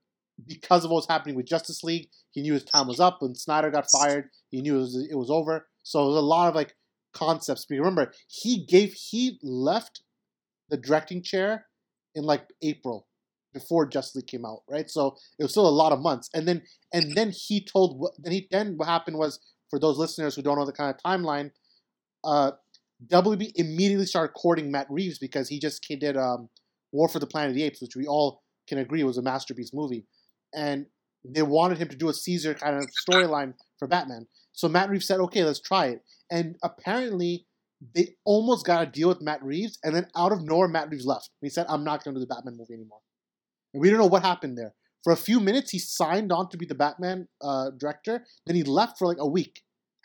because 0.46 0.84
of 0.84 0.90
what 0.90 0.96
was 0.96 1.06
happening 1.08 1.36
with 1.36 1.46
Justice 1.46 1.82
League, 1.82 2.10
he 2.32 2.42
knew 2.42 2.52
his 2.52 2.64
time 2.64 2.86
was 2.86 3.00
up. 3.00 3.22
When 3.22 3.34
Snyder 3.34 3.70
got 3.70 3.86
fired, 3.90 4.28
he 4.50 4.60
knew 4.60 4.76
it 4.76 4.80
was, 4.80 5.08
it 5.10 5.16
was 5.16 5.30
over. 5.30 5.66
So 5.86 6.06
there's 6.06 6.18
a 6.18 6.26
lot 6.26 6.48
of 6.48 6.56
like 6.56 6.74
concepts. 7.12 7.64
Remember, 7.70 8.12
he 8.26 8.66
gave 8.66 8.92
he 8.92 9.38
left 9.40 10.02
the 10.68 10.76
directing 10.76 11.22
chair 11.22 11.66
in 12.16 12.24
like 12.24 12.42
April 12.60 13.06
before 13.54 13.88
League 14.16 14.26
came 14.26 14.44
out, 14.44 14.62
right? 14.68 14.90
So 14.90 15.16
it 15.38 15.44
was 15.44 15.52
still 15.52 15.68
a 15.68 15.70
lot 15.70 15.92
of 15.92 16.00
months. 16.00 16.28
And 16.34 16.48
then 16.48 16.62
and 16.92 17.14
then 17.14 17.30
he 17.30 17.64
told 17.64 18.00
what 18.00 18.14
then 18.18 18.32
he 18.32 18.48
then 18.50 18.76
what 18.76 18.88
happened 18.88 19.16
was 19.16 19.38
for 19.70 19.78
those 19.78 19.96
listeners 19.96 20.34
who 20.34 20.42
don't 20.42 20.58
know 20.58 20.66
the 20.66 20.72
kind 20.72 20.92
of 20.92 21.00
timeline, 21.00 21.52
uh, 22.24 22.50
WB 23.06 23.52
immediately 23.54 24.06
started 24.06 24.32
courting 24.32 24.72
Matt 24.72 24.88
Reeves 24.90 25.20
because 25.20 25.48
he 25.48 25.60
just 25.60 25.86
did 25.88 26.16
um, 26.16 26.48
War 26.90 27.08
for 27.08 27.20
the 27.20 27.28
Planet 27.28 27.50
of 27.50 27.54
the 27.54 27.62
Apes, 27.62 27.80
which 27.80 27.94
we 27.94 28.08
all 28.08 28.42
can 28.66 28.78
agree 28.78 29.04
was 29.04 29.18
a 29.18 29.22
masterpiece 29.22 29.70
movie, 29.72 30.04
and 30.52 30.86
they 31.24 31.42
wanted 31.42 31.78
him 31.78 31.88
to 31.88 31.96
do 31.96 32.08
a 32.08 32.14
Caesar 32.14 32.54
kind 32.54 32.76
of 32.76 32.88
storyline 33.08 33.54
for 33.78 33.86
Batman. 33.86 34.26
So 34.56 34.68
Matt 34.68 34.90
Reeves 34.90 35.06
said, 35.06 35.20
"Okay, 35.20 35.44
let's 35.44 35.60
try 35.60 35.86
it." 35.86 36.02
And 36.30 36.56
apparently, 36.64 37.46
they 37.94 38.16
almost 38.24 38.66
got 38.66 38.82
a 38.82 38.90
deal 38.90 39.08
with 39.08 39.20
Matt 39.20 39.44
Reeves, 39.44 39.78
and 39.84 39.94
then 39.94 40.08
out 40.16 40.32
of 40.32 40.42
nowhere, 40.42 40.66
Matt 40.66 40.90
Reeves 40.90 41.06
left. 41.06 41.30
He 41.40 41.50
said, 41.50 41.66
"I'm 41.68 41.84
not 41.84 42.02
going 42.02 42.14
to 42.14 42.20
do 42.20 42.26
the 42.26 42.34
Batman 42.34 42.56
movie 42.56 42.74
anymore." 42.74 43.00
And 43.72 43.80
we 43.80 43.90
don't 43.90 43.98
know 43.98 44.06
what 44.06 44.22
happened 44.22 44.58
there. 44.58 44.74
For 45.04 45.12
a 45.12 45.16
few 45.16 45.38
minutes, 45.38 45.70
he 45.70 45.78
signed 45.78 46.32
on 46.32 46.48
to 46.48 46.56
be 46.56 46.66
the 46.66 46.74
Batman 46.74 47.28
uh, 47.40 47.70
director. 47.78 48.26
Then 48.46 48.56
he 48.56 48.64
left 48.64 48.98
for 48.98 49.06
like 49.06 49.18
a 49.20 49.28
week, 49.28 49.62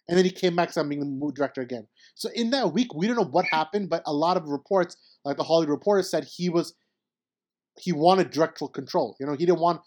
and 0.08 0.17
then 0.17 0.25
he 0.25 0.31
came 0.31 0.55
back 0.55 0.72
saying 0.72 0.89
being 0.89 1.00
the 1.00 1.05
movie 1.08 1.34
director 1.34 1.62
again. 1.62 1.88
So 2.13 2.29
in 2.36 2.51
that 2.51 2.74
week, 2.74 2.93
we 2.93 3.08
don't 3.08 3.15
know 3.15 3.24
what 3.24 3.46
happened, 3.46 3.89
but 3.89 4.03
a 4.05 4.13
lot 4.13 4.38
of 4.38 4.50
reports, 4.50 4.98
like 5.24 5.38
the 5.38 5.43
Hollywood 5.43 5.70
Reporter, 5.70 6.03
said 6.03 6.25
he 6.25 6.50
was 6.50 6.75
he 7.79 7.93
wanted 7.93 8.31
directorial 8.31 8.70
control. 8.70 9.15
You 9.20 9.25
know, 9.25 9.34
he 9.34 9.46
didn't 9.46 9.62
want 9.62 9.81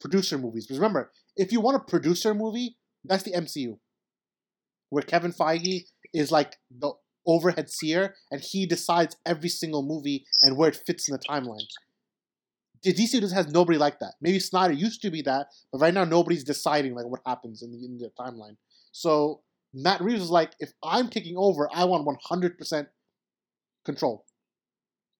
producer 0.00 0.38
movies. 0.38 0.66
Because 0.66 0.78
remember, 0.78 1.10
if 1.36 1.50
you 1.50 1.60
want 1.60 1.76
a 1.76 1.80
producer 1.80 2.32
movie, 2.32 2.76
that's 3.04 3.24
the 3.24 3.32
MCU, 3.32 3.78
where 4.90 5.02
Kevin 5.02 5.32
Feige 5.32 5.84
is 6.12 6.30
like 6.30 6.56
the 6.70 6.92
overhead 7.26 7.70
seer, 7.70 8.14
and 8.30 8.40
he 8.40 8.66
decides 8.66 9.16
every 9.26 9.48
single 9.48 9.82
movie 9.82 10.24
and 10.42 10.56
where 10.56 10.70
it 10.70 10.80
fits 10.86 11.08
in 11.08 11.12
the 11.12 11.18
timeline. 11.18 11.66
The 12.82 12.94
DC 12.94 13.20
just 13.20 13.34
has 13.34 13.48
nobody 13.48 13.78
like 13.78 13.98
that. 13.98 14.14
Maybe 14.20 14.38
Snyder 14.38 14.72
used 14.72 15.02
to 15.02 15.10
be 15.10 15.22
that, 15.22 15.48
but 15.72 15.80
right 15.80 15.92
now 15.92 16.04
nobody's 16.04 16.44
deciding 16.44 16.94
like 16.94 17.06
what 17.06 17.20
happens 17.26 17.62
in 17.62 17.72
the 17.72 17.84
in 17.84 17.98
the 17.98 18.10
timeline. 18.18 18.56
So 18.92 19.42
Matt 19.74 20.00
Reeves 20.00 20.22
is 20.22 20.30
like, 20.30 20.52
if 20.60 20.72
I'm 20.82 21.08
taking 21.08 21.36
over, 21.36 21.68
I 21.74 21.84
want 21.84 22.06
100% 22.30 22.86
control, 23.84 24.24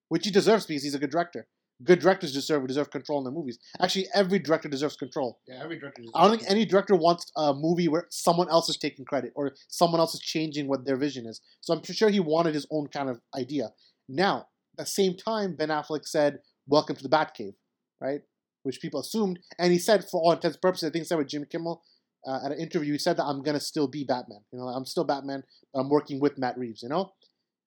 which 0.07 0.25
he 0.25 0.31
deserves 0.31 0.65
because 0.65 0.83
he's 0.83 0.95
a 0.95 0.99
good 0.99 1.11
director. 1.11 1.47
Good 1.81 1.99
directors 1.99 2.33
deserve 2.33 2.67
deserve 2.67 2.91
control 2.91 3.19
in 3.19 3.23
their 3.23 3.33
movies. 3.33 3.57
Actually, 3.79 4.07
every 4.13 4.39
director 4.39 4.67
deserves 4.67 4.97
control. 4.97 5.39
Yeah, 5.47 5.63
every 5.63 5.79
director. 5.79 6.03
I 6.13 6.27
don't 6.27 6.37
think 6.37 6.51
any 6.51 6.65
director 6.65 6.95
wants 6.95 7.31
a 7.37 7.53
movie 7.53 7.87
where 7.87 8.05
someone 8.09 8.49
else 8.49 8.67
is 8.67 8.77
taking 8.77 9.05
credit 9.05 9.31
or 9.35 9.53
someone 9.69 10.01
else 10.01 10.13
is 10.13 10.19
changing 10.19 10.67
what 10.67 10.85
their 10.85 10.97
vision 10.97 11.25
is. 11.25 11.39
So 11.61 11.73
I'm 11.73 11.81
sure 11.83 12.09
he 12.09 12.19
wanted 12.19 12.53
his 12.53 12.67
own 12.69 12.87
kind 12.87 13.09
of 13.09 13.21
idea. 13.33 13.69
Now, 14.09 14.47
at 14.77 14.85
the 14.85 14.91
same 14.91 15.15
time, 15.15 15.55
Ben 15.55 15.69
Affleck 15.69 16.05
said, 16.05 16.39
"Welcome 16.67 16.97
to 16.97 17.03
the 17.03 17.09
Batcave," 17.09 17.55
right? 18.01 18.21
Which 18.63 18.81
people 18.81 18.99
assumed, 18.99 19.39
and 19.57 19.71
he 19.71 19.79
said, 19.79 20.03
for 20.09 20.21
all 20.21 20.33
intents 20.33 20.55
and 20.55 20.61
purposes, 20.61 20.89
I 20.89 20.91
think 20.91 21.03
he 21.03 21.07
said 21.07 21.17
with 21.17 21.29
Jim 21.29 21.45
Kimmel 21.49 21.81
uh, 22.27 22.39
at 22.43 22.51
an 22.51 22.59
interview, 22.59 22.91
he 22.91 22.99
said 22.99 23.15
that 23.17 23.23
I'm 23.23 23.41
gonna 23.41 23.59
still 23.61 23.87
be 23.87 24.03
Batman. 24.03 24.41
You 24.51 24.59
know, 24.59 24.65
I'm 24.65 24.85
still 24.85 25.05
Batman. 25.05 25.43
But 25.73 25.79
I'm 25.79 25.89
working 25.89 26.19
with 26.19 26.37
Matt 26.37 26.57
Reeves. 26.57 26.83
You 26.83 26.89
know, 26.89 27.13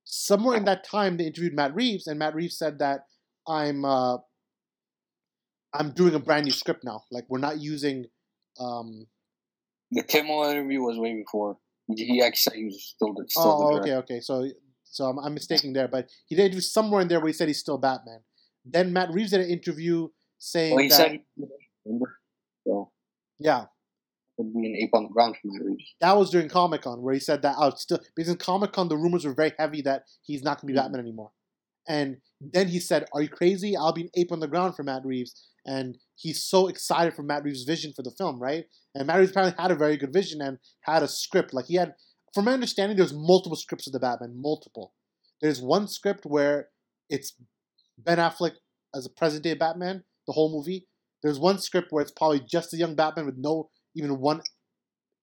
somewhere 0.04 0.57
in 0.57 0.66
that 0.66 0.85
time, 0.85 1.16
they 1.16 1.25
interviewed 1.25 1.54
Matt 1.54 1.75
Reeves, 1.75 2.07
and 2.07 2.19
Matt 2.19 2.35
Reeves 2.35 2.59
said 2.59 2.78
that 2.78 3.07
I'm 3.46 3.84
uh, 3.84 4.18
I'm 5.75 5.92
doing 5.92 6.14
a 6.14 6.18
brand 6.18 6.44
new 6.44 6.52
script 6.52 6.84
now. 6.84 7.04
Like 7.11 7.25
we're 7.28 7.38
not 7.38 7.61
using. 7.61 8.06
Um, 8.61 9.06
The 9.90 10.02
Kimmel 10.02 10.44
interview 10.44 10.80
was 10.80 10.99
way 10.99 11.14
before. 11.14 11.58
He 11.94 12.22
actually 12.22 12.37
said 12.37 12.52
he 12.54 12.64
was 12.64 12.84
still 12.94 13.14
the, 13.14 13.25
still 13.28 13.68
oh, 13.70 13.78
okay, 13.80 13.94
okay. 13.94 14.20
So, 14.20 14.49
so 14.84 15.04
I'm, 15.06 15.18
I'm 15.18 15.34
mistaken 15.34 15.72
there, 15.72 15.88
but 15.88 16.08
he 16.26 16.37
did 16.37 16.52
do 16.52 16.61
somewhere 16.61 17.02
in 17.02 17.08
there 17.08 17.18
where 17.20 17.26
he 17.26 17.32
said 17.32 17.49
he's 17.49 17.58
still 17.58 17.76
Batman. 17.76 18.20
Then 18.64 18.92
Matt 18.92 19.11
Reeves 19.11 19.32
did 19.32 19.40
an 19.40 19.50
interview 19.50 20.08
saying 20.38 20.75
Well, 20.75 20.82
he 20.84 20.88
that, 20.88 20.96
said, 20.96 21.18
remember? 21.84 22.18
So, 22.66 22.92
yeah, 23.38 23.64
would 24.38 24.54
be 24.54 24.66
an 24.66 24.76
ape 24.76 24.90
on 24.94 25.04
the 25.04 25.08
ground 25.08 25.37
for 25.37 25.49
Matt 25.49 25.64
Reeves. 25.64 25.94
that 26.00 26.16
was 26.16 26.30
during 26.30 26.49
Comic 26.49 26.82
Con 26.82 27.02
where 27.02 27.14
he 27.14 27.20
said 27.20 27.42
that 27.42 27.56
out 27.58 27.78
still 27.78 28.00
because 28.14 28.30
in 28.30 28.37
Comic 28.37 28.72
Con 28.72 28.88
the 28.88 28.96
rumors 28.96 29.25
were 29.25 29.34
very 29.34 29.52
heavy 29.58 29.82
that 29.82 30.04
he's 30.22 30.42
not 30.42 30.61
going 30.61 30.68
to 30.68 30.72
be 30.75 30.78
Mhm. 30.78 30.84
Batman 30.84 31.00
anymore. 31.00 31.32
And 31.88 32.18
then 32.40 32.68
he 32.68 32.80
said, 32.80 33.06
"Are 33.12 33.22
you 33.22 33.28
crazy? 33.28 33.76
I'll 33.76 33.92
be 33.92 34.02
an 34.02 34.10
ape 34.16 34.32
on 34.32 34.40
the 34.40 34.48
ground 34.48 34.76
for 34.76 34.82
Matt 34.82 35.04
Reeves." 35.04 35.48
And 35.64 35.98
he's 36.16 36.44
so 36.44 36.68
excited 36.68 37.14
for 37.14 37.22
Matt 37.22 37.44
Reeves' 37.44 37.64
vision 37.64 37.92
for 37.94 38.02
the 38.02 38.10
film, 38.10 38.40
right? 38.40 38.64
And 38.94 39.07
Matt 39.07 39.18
Reeves 39.18 39.30
apparently 39.30 39.61
had 39.61 39.70
a 39.70 39.76
very 39.76 39.96
good 39.96 40.12
vision 40.12 40.40
and 40.40 40.59
had 40.83 41.02
a 41.02 41.09
script. 41.09 41.54
Like 41.54 41.66
he 41.66 41.76
had, 41.76 41.94
from 42.35 42.46
my 42.46 42.52
understanding, 42.52 42.96
there's 42.96 43.14
multiple 43.14 43.57
scripts 43.57 43.87
of 43.87 43.92
the 43.92 44.00
Batman, 44.00 44.40
multiple. 44.40 44.94
There's 45.40 45.62
one 45.62 45.88
script 45.88 46.24
where 46.24 46.68
it's 47.09 47.35
Ben 47.98 48.18
Affleck 48.18 48.54
as 48.94 49.07
a 49.07 49.11
present 49.11 49.44
day 49.44 49.54
Batman, 49.54 50.04
the 50.26 50.33
whole 50.33 50.52
movie. 50.52 50.87
There's 51.22 51.38
one 51.38 51.59
script 51.59 51.88
where 51.90 52.02
it's 52.02 52.12
probably 52.12 52.40
just 52.40 52.74
a 52.74 52.76
young 52.76 52.94
Batman 52.94 53.26
with 53.26 53.37
no 53.38 53.70
even 53.94 54.18
one 54.20 54.42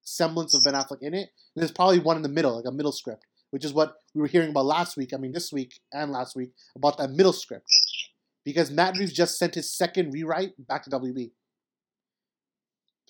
semblance 0.04 0.54
of 0.54 0.64
Ben 0.64 0.74
Affleck 0.74 1.02
in 1.02 1.14
it. 1.14 1.30
And 1.56 1.62
there's 1.62 1.72
probably 1.72 2.00
one 2.00 2.18
in 2.18 2.24
the 2.24 2.30
middle, 2.30 2.56
like 2.56 2.66
a 2.66 2.72
middle 2.72 2.92
script, 2.92 3.26
which 3.52 3.66
is 3.66 3.74
what 3.74 3.96
we 4.14 4.22
were 4.22 4.28
hearing 4.28 4.50
about 4.50 4.66
last 4.66 4.98
week. 4.98 5.14
I 5.14 5.18
mean, 5.18 5.32
this 5.32 5.52
week 5.52 5.80
and 5.94 6.12
last 6.12 6.36
week 6.36 6.52
about 6.76 6.98
that 6.98 7.12
middle 7.12 7.34
script, 7.34 7.68
because 8.46 8.72
Matt 8.72 8.98
Reeves 8.98 9.14
just 9.14 9.38
sent 9.38 9.56
his 9.56 9.76
second 9.76 10.12
rewrite 10.12 10.52
back 10.68 10.84
to 10.84 10.90
WB. 10.90 11.32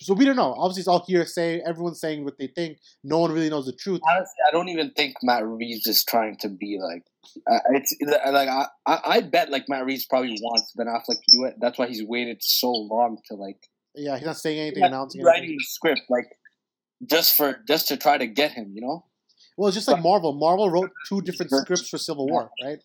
So 0.02 0.14
we 0.14 0.24
don't 0.24 0.36
know. 0.36 0.54
Obviously, 0.56 0.80
it's 0.80 0.88
all 0.88 1.04
hearsay. 1.06 1.60
Everyone's 1.60 2.00
saying 2.00 2.24
what 2.24 2.38
they 2.38 2.46
think. 2.46 2.78
No 3.04 3.18
one 3.18 3.32
really 3.32 3.50
knows 3.50 3.66
the 3.66 3.74
truth. 3.74 4.00
Honestly, 4.10 4.32
I 4.48 4.50
don't 4.50 4.70
even 4.70 4.90
think 4.92 5.16
Matt 5.22 5.46
Reeves 5.46 5.86
is 5.86 6.04
trying 6.04 6.36
to 6.38 6.48
be 6.48 6.78
like. 6.82 7.02
Uh, 7.50 7.58
it's 7.74 7.94
like 8.32 8.48
I, 8.48 8.66
I 8.86 9.20
bet 9.20 9.50
like 9.50 9.68
Matt 9.68 9.84
Reeves 9.84 10.06
probably 10.06 10.38
wants 10.40 10.72
Ben 10.74 10.86
Affleck 10.86 11.20
to 11.20 11.36
do 11.36 11.44
it. 11.44 11.56
That's 11.60 11.78
why 11.78 11.86
he's 11.86 12.02
waited 12.02 12.38
so 12.40 12.70
long 12.70 13.18
to 13.28 13.34
like 13.34 13.68
Yeah, 13.94 14.16
he's 14.16 14.24
not 14.24 14.38
saying 14.38 14.58
anything, 14.58 14.84
announcing 14.84 15.22
writing 15.22 15.42
anything. 15.42 15.58
the 15.58 15.64
script 15.64 16.02
like 16.08 16.28
just 17.04 17.36
for 17.36 17.62
just 17.68 17.88
to 17.88 17.98
try 17.98 18.16
to 18.16 18.26
get 18.26 18.52
him. 18.52 18.72
You 18.74 18.80
know. 18.80 19.04
Well, 19.60 19.68
it's 19.68 19.76
just 19.76 19.88
like 19.88 20.02
Marvel. 20.02 20.32
Marvel 20.32 20.70
wrote 20.70 20.90
two 21.06 21.20
different 21.20 21.52
scripts 21.52 21.86
for 21.86 21.98
Civil 21.98 22.26
War, 22.26 22.50
right? 22.64 22.78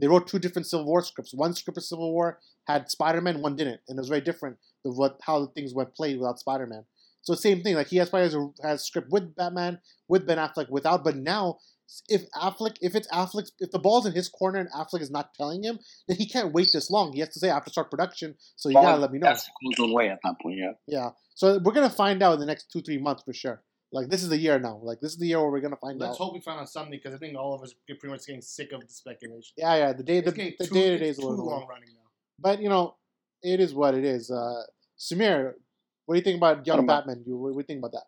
They 0.00 0.08
wrote 0.08 0.26
two 0.26 0.40
different 0.40 0.66
Civil 0.66 0.84
War 0.84 1.00
scripts. 1.00 1.32
One 1.32 1.54
script 1.54 1.76
for 1.76 1.80
Civil 1.80 2.12
War 2.12 2.40
had 2.66 2.90
Spider 2.90 3.20
Man, 3.20 3.40
one 3.40 3.54
didn't, 3.54 3.82
and 3.86 3.96
it 3.96 4.00
was 4.00 4.08
very 4.08 4.20
different 4.20 4.56
of 4.84 4.98
what 4.98 5.20
how 5.22 5.38
the 5.38 5.46
things 5.52 5.72
went 5.74 5.94
played 5.94 6.18
without 6.18 6.40
Spider 6.40 6.66
Man. 6.66 6.82
So 7.22 7.36
same 7.36 7.62
thing. 7.62 7.76
Like 7.76 7.86
he 7.86 7.98
has 7.98 8.10
probably 8.10 8.24
has 8.24 8.34
a, 8.34 8.48
has 8.64 8.80
a 8.80 8.84
script 8.84 9.12
with 9.12 9.36
Batman, 9.36 9.78
with 10.08 10.26
Ben 10.26 10.38
Affleck, 10.38 10.68
without. 10.70 11.04
But 11.04 11.14
now, 11.14 11.58
if 12.08 12.28
Affleck, 12.32 12.78
if 12.80 12.96
it's 12.96 13.06
Affleck, 13.12 13.52
if 13.60 13.70
the 13.70 13.78
ball's 13.78 14.04
in 14.04 14.12
his 14.12 14.28
corner 14.28 14.58
and 14.58 14.68
Affleck 14.72 15.02
is 15.02 15.12
not 15.12 15.34
telling 15.34 15.62
him, 15.62 15.78
then 16.08 16.16
he 16.16 16.26
can't 16.26 16.52
wait 16.52 16.70
this 16.72 16.90
long. 16.90 17.12
He 17.12 17.20
has 17.20 17.28
to 17.28 17.38
say 17.38 17.48
I 17.48 17.54
have 17.54 17.64
to 17.66 17.70
start 17.70 17.92
production. 17.92 18.34
So 18.56 18.70
you 18.70 18.74
gotta 18.74 19.00
let 19.00 19.12
me 19.12 19.20
know. 19.20 19.28
That's 19.28 19.48
goes 19.76 19.88
away 19.88 20.08
at 20.08 20.18
that 20.24 20.34
point. 20.42 20.58
Yeah. 20.58 20.72
Yeah. 20.88 21.10
So 21.36 21.58
we're 21.58 21.74
gonna 21.74 21.88
find 21.88 22.24
out 22.24 22.34
in 22.34 22.40
the 22.40 22.46
next 22.46 22.72
two 22.72 22.80
three 22.80 22.98
months 22.98 23.22
for 23.22 23.32
sure. 23.32 23.62
Like 23.90 24.08
this 24.08 24.22
is 24.22 24.28
the 24.28 24.36
year 24.36 24.58
now. 24.58 24.78
Like 24.82 25.00
this 25.00 25.12
is 25.12 25.18
the 25.18 25.26
year 25.26 25.40
where 25.40 25.50
we're 25.50 25.60
gonna 25.60 25.76
find 25.76 26.00
out. 26.02 26.06
Let's 26.08 26.18
hope 26.18 26.34
we 26.34 26.40
find 26.40 26.60
out 26.60 26.68
something 26.68 26.90
because 26.90 27.14
I 27.14 27.18
think 27.18 27.36
all 27.36 27.54
of 27.54 27.62
us 27.62 27.72
are 27.72 27.94
pretty 27.94 28.08
much 28.08 28.26
getting 28.26 28.42
sick 28.42 28.72
of 28.72 28.82
the 28.86 28.92
speculation. 28.92 29.54
Yeah, 29.56 29.76
yeah. 29.76 29.92
The 29.94 30.02
day 30.02 30.20
the, 30.20 30.28
It's 30.28 30.36
getting 30.36 30.54
the 30.58 30.66
too, 30.66 30.74
day 30.74 30.90
to 30.90 30.98
day 30.98 31.08
is 31.08 31.18
a 31.18 31.22
little 31.22 31.36
long 31.38 31.60
long. 31.60 31.68
running 31.68 31.88
now. 31.94 32.10
But 32.38 32.60
you 32.60 32.68
know, 32.68 32.96
it 33.42 33.60
is 33.60 33.72
what 33.72 33.94
it 33.94 34.04
is. 34.04 34.30
Uh, 34.30 34.62
Sameer, 34.98 35.54
what 36.04 36.14
do 36.14 36.18
you 36.18 36.24
think 36.24 36.36
about 36.36 36.66
young 36.66 36.86
Batman? 36.86 37.22
You 37.26 37.36
what 37.36 37.52
do 37.52 37.58
you 37.58 37.64
think 37.64 37.78
about 37.78 37.92
that? 37.92 38.04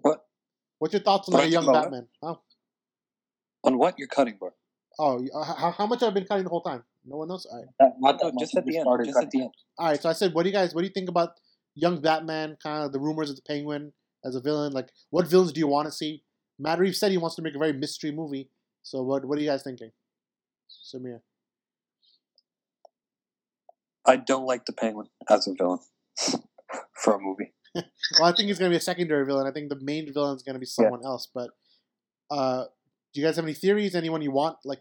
What? 0.00 0.24
What's 0.78 0.94
your 0.94 1.02
thoughts 1.02 1.28
on 1.28 1.34
What 1.34 1.42
that 1.42 1.50
young 1.50 1.66
Batman? 1.66 2.06
Huh? 2.22 2.36
On 3.64 3.78
what 3.78 3.98
you're 3.98 4.06
cutting, 4.06 4.36
bro? 4.38 4.50
Oh, 5.00 5.24
uh, 5.34 5.44
how, 5.44 5.70
how 5.72 5.86
much 5.86 6.00
have 6.00 6.10
I 6.10 6.14
been 6.14 6.24
cutting 6.24 6.44
the 6.44 6.50
whole 6.50 6.62
time? 6.62 6.84
No 7.04 7.16
one 7.16 7.28
knows. 7.28 7.46
All 7.46 7.58
right. 7.58 7.68
That, 7.80 7.94
not 7.98 8.20
No, 8.22 8.30
that 8.30 8.38
just 8.38 8.56
at 8.56 8.64
the 8.64 8.78
end, 8.78 8.86
just 9.04 9.18
at 9.18 9.30
the 9.30 9.42
end. 9.42 9.50
All 9.76 9.88
right. 9.88 10.00
So 10.00 10.08
I 10.08 10.12
said, 10.12 10.34
what 10.34 10.44
do 10.44 10.48
you 10.50 10.52
guys? 10.52 10.74
What 10.74 10.82
do 10.82 10.86
you 10.86 10.92
think 10.92 11.08
about 11.08 11.30
young 11.74 12.00
Batman? 12.00 12.56
Kind 12.62 12.84
of 12.84 12.92
the 12.92 13.00
rumors 13.00 13.30
of 13.30 13.36
the 13.36 13.42
Penguin 13.42 13.92
as 14.24 14.34
a 14.34 14.40
villain. 14.40 14.72
Like, 14.72 14.90
what 15.10 15.26
villains 15.26 15.52
do 15.52 15.60
you 15.60 15.66
want 15.66 15.86
to 15.86 15.92
see? 15.92 16.22
Matt 16.58 16.78
Reeves 16.78 16.98
said 16.98 17.10
he 17.10 17.18
wants 17.18 17.36
to 17.36 17.42
make 17.42 17.54
a 17.54 17.58
very 17.58 17.72
mystery 17.72 18.10
movie. 18.10 18.50
So 18.82 19.02
what? 19.02 19.24
What 19.24 19.38
are 19.38 19.40
you 19.40 19.48
guys 19.48 19.62
thinking? 19.62 19.90
Sameer. 20.68 21.20
I 24.06 24.16
don't 24.16 24.46
like 24.46 24.64
the 24.64 24.72
Penguin 24.72 25.08
as 25.28 25.46
a 25.46 25.54
villain 25.54 25.80
for 27.02 27.14
a 27.14 27.18
movie. 27.20 27.52
Well, 28.18 28.28
I 28.28 28.32
think 28.34 28.48
he's 28.48 28.58
going 28.58 28.70
to 28.70 28.74
be 28.74 28.78
a 28.78 28.80
secondary 28.80 29.24
villain. 29.26 29.46
I 29.46 29.52
think 29.52 29.68
the 29.68 29.78
main 29.80 30.12
villain 30.12 30.34
is 30.34 30.42
going 30.42 30.54
to 30.54 30.58
be 30.58 30.66
someone 30.66 31.04
else. 31.04 31.28
But 31.32 31.50
uh, 32.30 32.64
do 33.12 33.20
you 33.20 33.26
guys 33.26 33.36
have 33.36 33.44
any 33.44 33.54
theories? 33.54 33.94
Anyone 33.94 34.22
you 34.22 34.30
want, 34.32 34.56
like, 34.64 34.80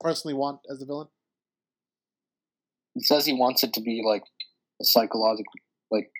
personally 0.00 0.32
want 0.32 0.60
as 0.70 0.78
the 0.78 0.86
villain? 0.86 1.08
He 2.94 3.02
says 3.02 3.26
he 3.26 3.34
wants 3.34 3.62
it 3.64 3.72
to 3.74 3.80
be 3.80 4.02
like 4.06 4.22
a 4.80 4.84
psychological 4.84 5.52
like 5.90 6.10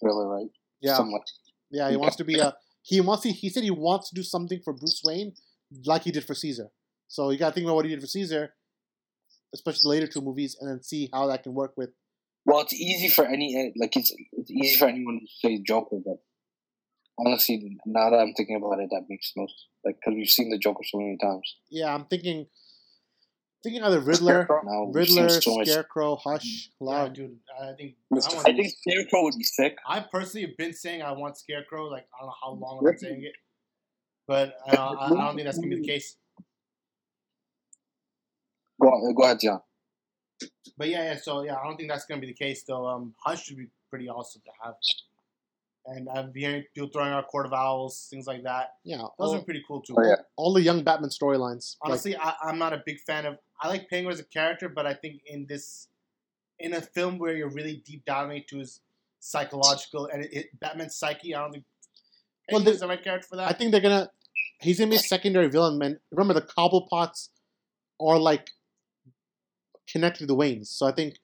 thriller, 0.00 0.28
right? 0.28 0.50
Yeah, 0.80 0.96
Somewhat. 0.96 1.22
Yeah. 1.72 1.90
He 1.90 1.96
wants 1.96 2.16
to 2.16 2.24
be 2.24 2.38
a. 2.38 2.54
He 2.82 3.00
wants 3.00 3.22
to. 3.24 3.32
He 3.32 3.48
said 3.48 3.64
he 3.64 3.70
wants 3.70 4.10
to 4.10 4.14
do 4.14 4.22
something 4.22 4.60
for 4.64 4.72
Bruce 4.72 5.02
Wayne, 5.04 5.34
like 5.84 6.02
he 6.02 6.12
did 6.12 6.24
for 6.24 6.34
Caesar. 6.34 6.68
So 7.08 7.30
you 7.30 7.38
got 7.38 7.48
to 7.48 7.54
think 7.54 7.64
about 7.64 7.76
what 7.76 7.84
he 7.84 7.90
did 7.90 8.00
for 8.00 8.06
Caesar, 8.06 8.54
especially 9.54 9.80
the 9.82 9.88
later 9.88 10.06
two 10.06 10.20
movies, 10.20 10.56
and 10.60 10.70
then 10.70 10.82
see 10.82 11.10
how 11.12 11.26
that 11.26 11.42
can 11.42 11.54
work 11.54 11.72
with. 11.76 11.90
Well, 12.44 12.60
it's 12.60 12.72
easy 12.72 13.08
for 13.08 13.24
any 13.24 13.56
eh, 13.56 13.70
like 13.76 13.96
it's 13.96 14.12
it's 14.32 14.50
easy 14.50 14.78
for 14.78 14.88
anyone 14.88 15.20
to 15.20 15.26
say 15.26 15.62
Joker, 15.64 15.98
but 16.04 16.18
honestly, 17.18 17.78
now 17.86 18.10
that 18.10 18.16
I'm 18.16 18.34
thinking 18.34 18.56
about 18.56 18.80
it, 18.80 18.88
that 18.90 19.04
makes 19.08 19.32
no 19.36 19.46
like 19.84 19.96
because 19.96 20.16
we've 20.16 20.28
seen 20.28 20.50
the 20.50 20.58
Joker 20.58 20.82
so 20.84 20.98
many 20.98 21.16
times. 21.16 21.56
Yeah, 21.70 21.94
I'm 21.94 22.04
thinking, 22.06 22.46
thinking 23.62 23.82
either 23.82 24.00
Riddler, 24.00 24.46
Now 24.64 24.84
we've 24.84 24.94
Riddler, 24.94 25.28
so 25.28 25.56
much- 25.56 25.68
Scarecrow, 25.68 26.16
Hush, 26.16 26.70
Yeah, 26.80 27.08
dude. 27.08 27.38
I 27.60 27.72
think 27.74 27.94
Mr. 28.12 28.30
I, 28.30 28.34
want, 28.34 28.48
I 28.48 28.52
think 28.52 28.72
Scarecrow 28.78 29.22
would 29.24 29.34
be 29.38 29.44
sick. 29.44 29.76
I 29.86 30.00
personally 30.00 30.46
have 30.46 30.56
been 30.56 30.72
saying 30.72 31.02
I 31.02 31.12
want 31.12 31.36
Scarecrow. 31.38 31.86
Like 31.88 32.06
I 32.14 32.20
don't 32.20 32.28
know 32.28 32.34
how 32.42 32.50
long 32.52 32.78
I've 32.78 32.92
been 32.92 32.98
saying 32.98 33.22
it, 33.24 33.34
but 34.26 34.54
uh, 34.68 34.76
I, 34.76 35.06
I 35.06 35.08
don't 35.08 35.34
think 35.36 35.46
that's 35.46 35.58
gonna 35.58 35.68
be 35.74 35.80
the 35.80 35.86
case. 35.86 36.16
Go 38.80 38.88
on, 38.88 39.14
go 39.14 39.22
ahead, 39.24 39.40
John. 39.40 39.60
But 40.76 40.88
yeah, 40.88 41.04
yeah. 41.12 41.16
So 41.22 41.42
yeah, 41.44 41.56
I 41.56 41.64
don't 41.64 41.76
think 41.76 41.88
that's 41.90 42.04
gonna 42.06 42.20
be 42.20 42.26
the 42.26 42.34
case 42.34 42.64
though. 42.64 42.86
Um, 42.86 43.14
Hush 43.24 43.44
should 43.44 43.56
be 43.58 43.68
pretty 43.90 44.08
awesome 44.08 44.42
to 44.44 44.50
have. 44.64 44.74
and 45.86 46.08
I'm 46.08 46.32
hearing 46.34 46.64
people 46.74 46.90
throwing 46.92 47.12
out 47.12 47.28
Court 47.28 47.46
of 47.46 47.52
Owls, 47.52 48.08
things 48.10 48.26
like 48.26 48.42
that. 48.44 48.70
Yeah, 48.84 48.98
Those 48.98 49.10
all, 49.18 49.34
are 49.36 49.42
pretty 49.42 49.62
cool 49.68 49.82
too. 49.82 49.94
Oh, 49.98 50.02
yeah. 50.02 50.16
all 50.36 50.52
the 50.52 50.62
young 50.62 50.82
Batman 50.82 51.10
storylines. 51.10 51.76
like- 51.82 51.90
Honestly, 51.90 52.16
I, 52.16 52.34
I'm 52.42 52.58
not 52.58 52.72
a 52.72 52.82
big 52.86 52.98
fan 53.00 53.26
of. 53.26 53.36
I 53.62 53.68
like 53.68 53.88
Penguin 53.88 54.12
as 54.12 54.20
a 54.20 54.24
character, 54.24 54.68
but 54.68 54.86
I 54.86 54.94
think 54.94 55.22
in 55.26 55.46
this, 55.46 55.88
in 56.58 56.74
a 56.74 56.80
film 56.80 57.18
where 57.18 57.34
you're 57.34 57.50
really 57.50 57.82
deep 57.86 58.04
diving 58.04 58.38
into 58.38 58.58
his 58.58 58.80
psychological 59.20 60.08
and 60.12 60.24
it, 60.24 60.32
it, 60.32 60.60
Batman's 60.60 60.96
psyche, 60.96 61.34
I 61.34 61.42
don't 61.42 61.52
think 61.52 61.64
Well, 62.50 62.60
Penguin's 62.60 62.80
the 62.80 62.88
right 62.88 63.02
character 63.02 63.28
for 63.28 63.36
that. 63.36 63.48
I 63.48 63.52
think 63.52 63.70
they're 63.70 63.80
gonna. 63.80 64.10
He's 64.60 64.78
gonna 64.78 64.90
be 64.90 64.96
a 64.96 65.00
secondary 65.00 65.48
villain, 65.48 65.78
man. 65.78 65.98
Remember 66.10 66.34
the 66.34 66.46
Cobblepots 66.46 67.28
are 68.00 68.18
like 68.18 68.50
connected 69.88 70.20
to 70.20 70.26
the 70.26 70.36
Waynes, 70.36 70.66
so 70.66 70.86
I 70.86 70.92
think 70.92 71.16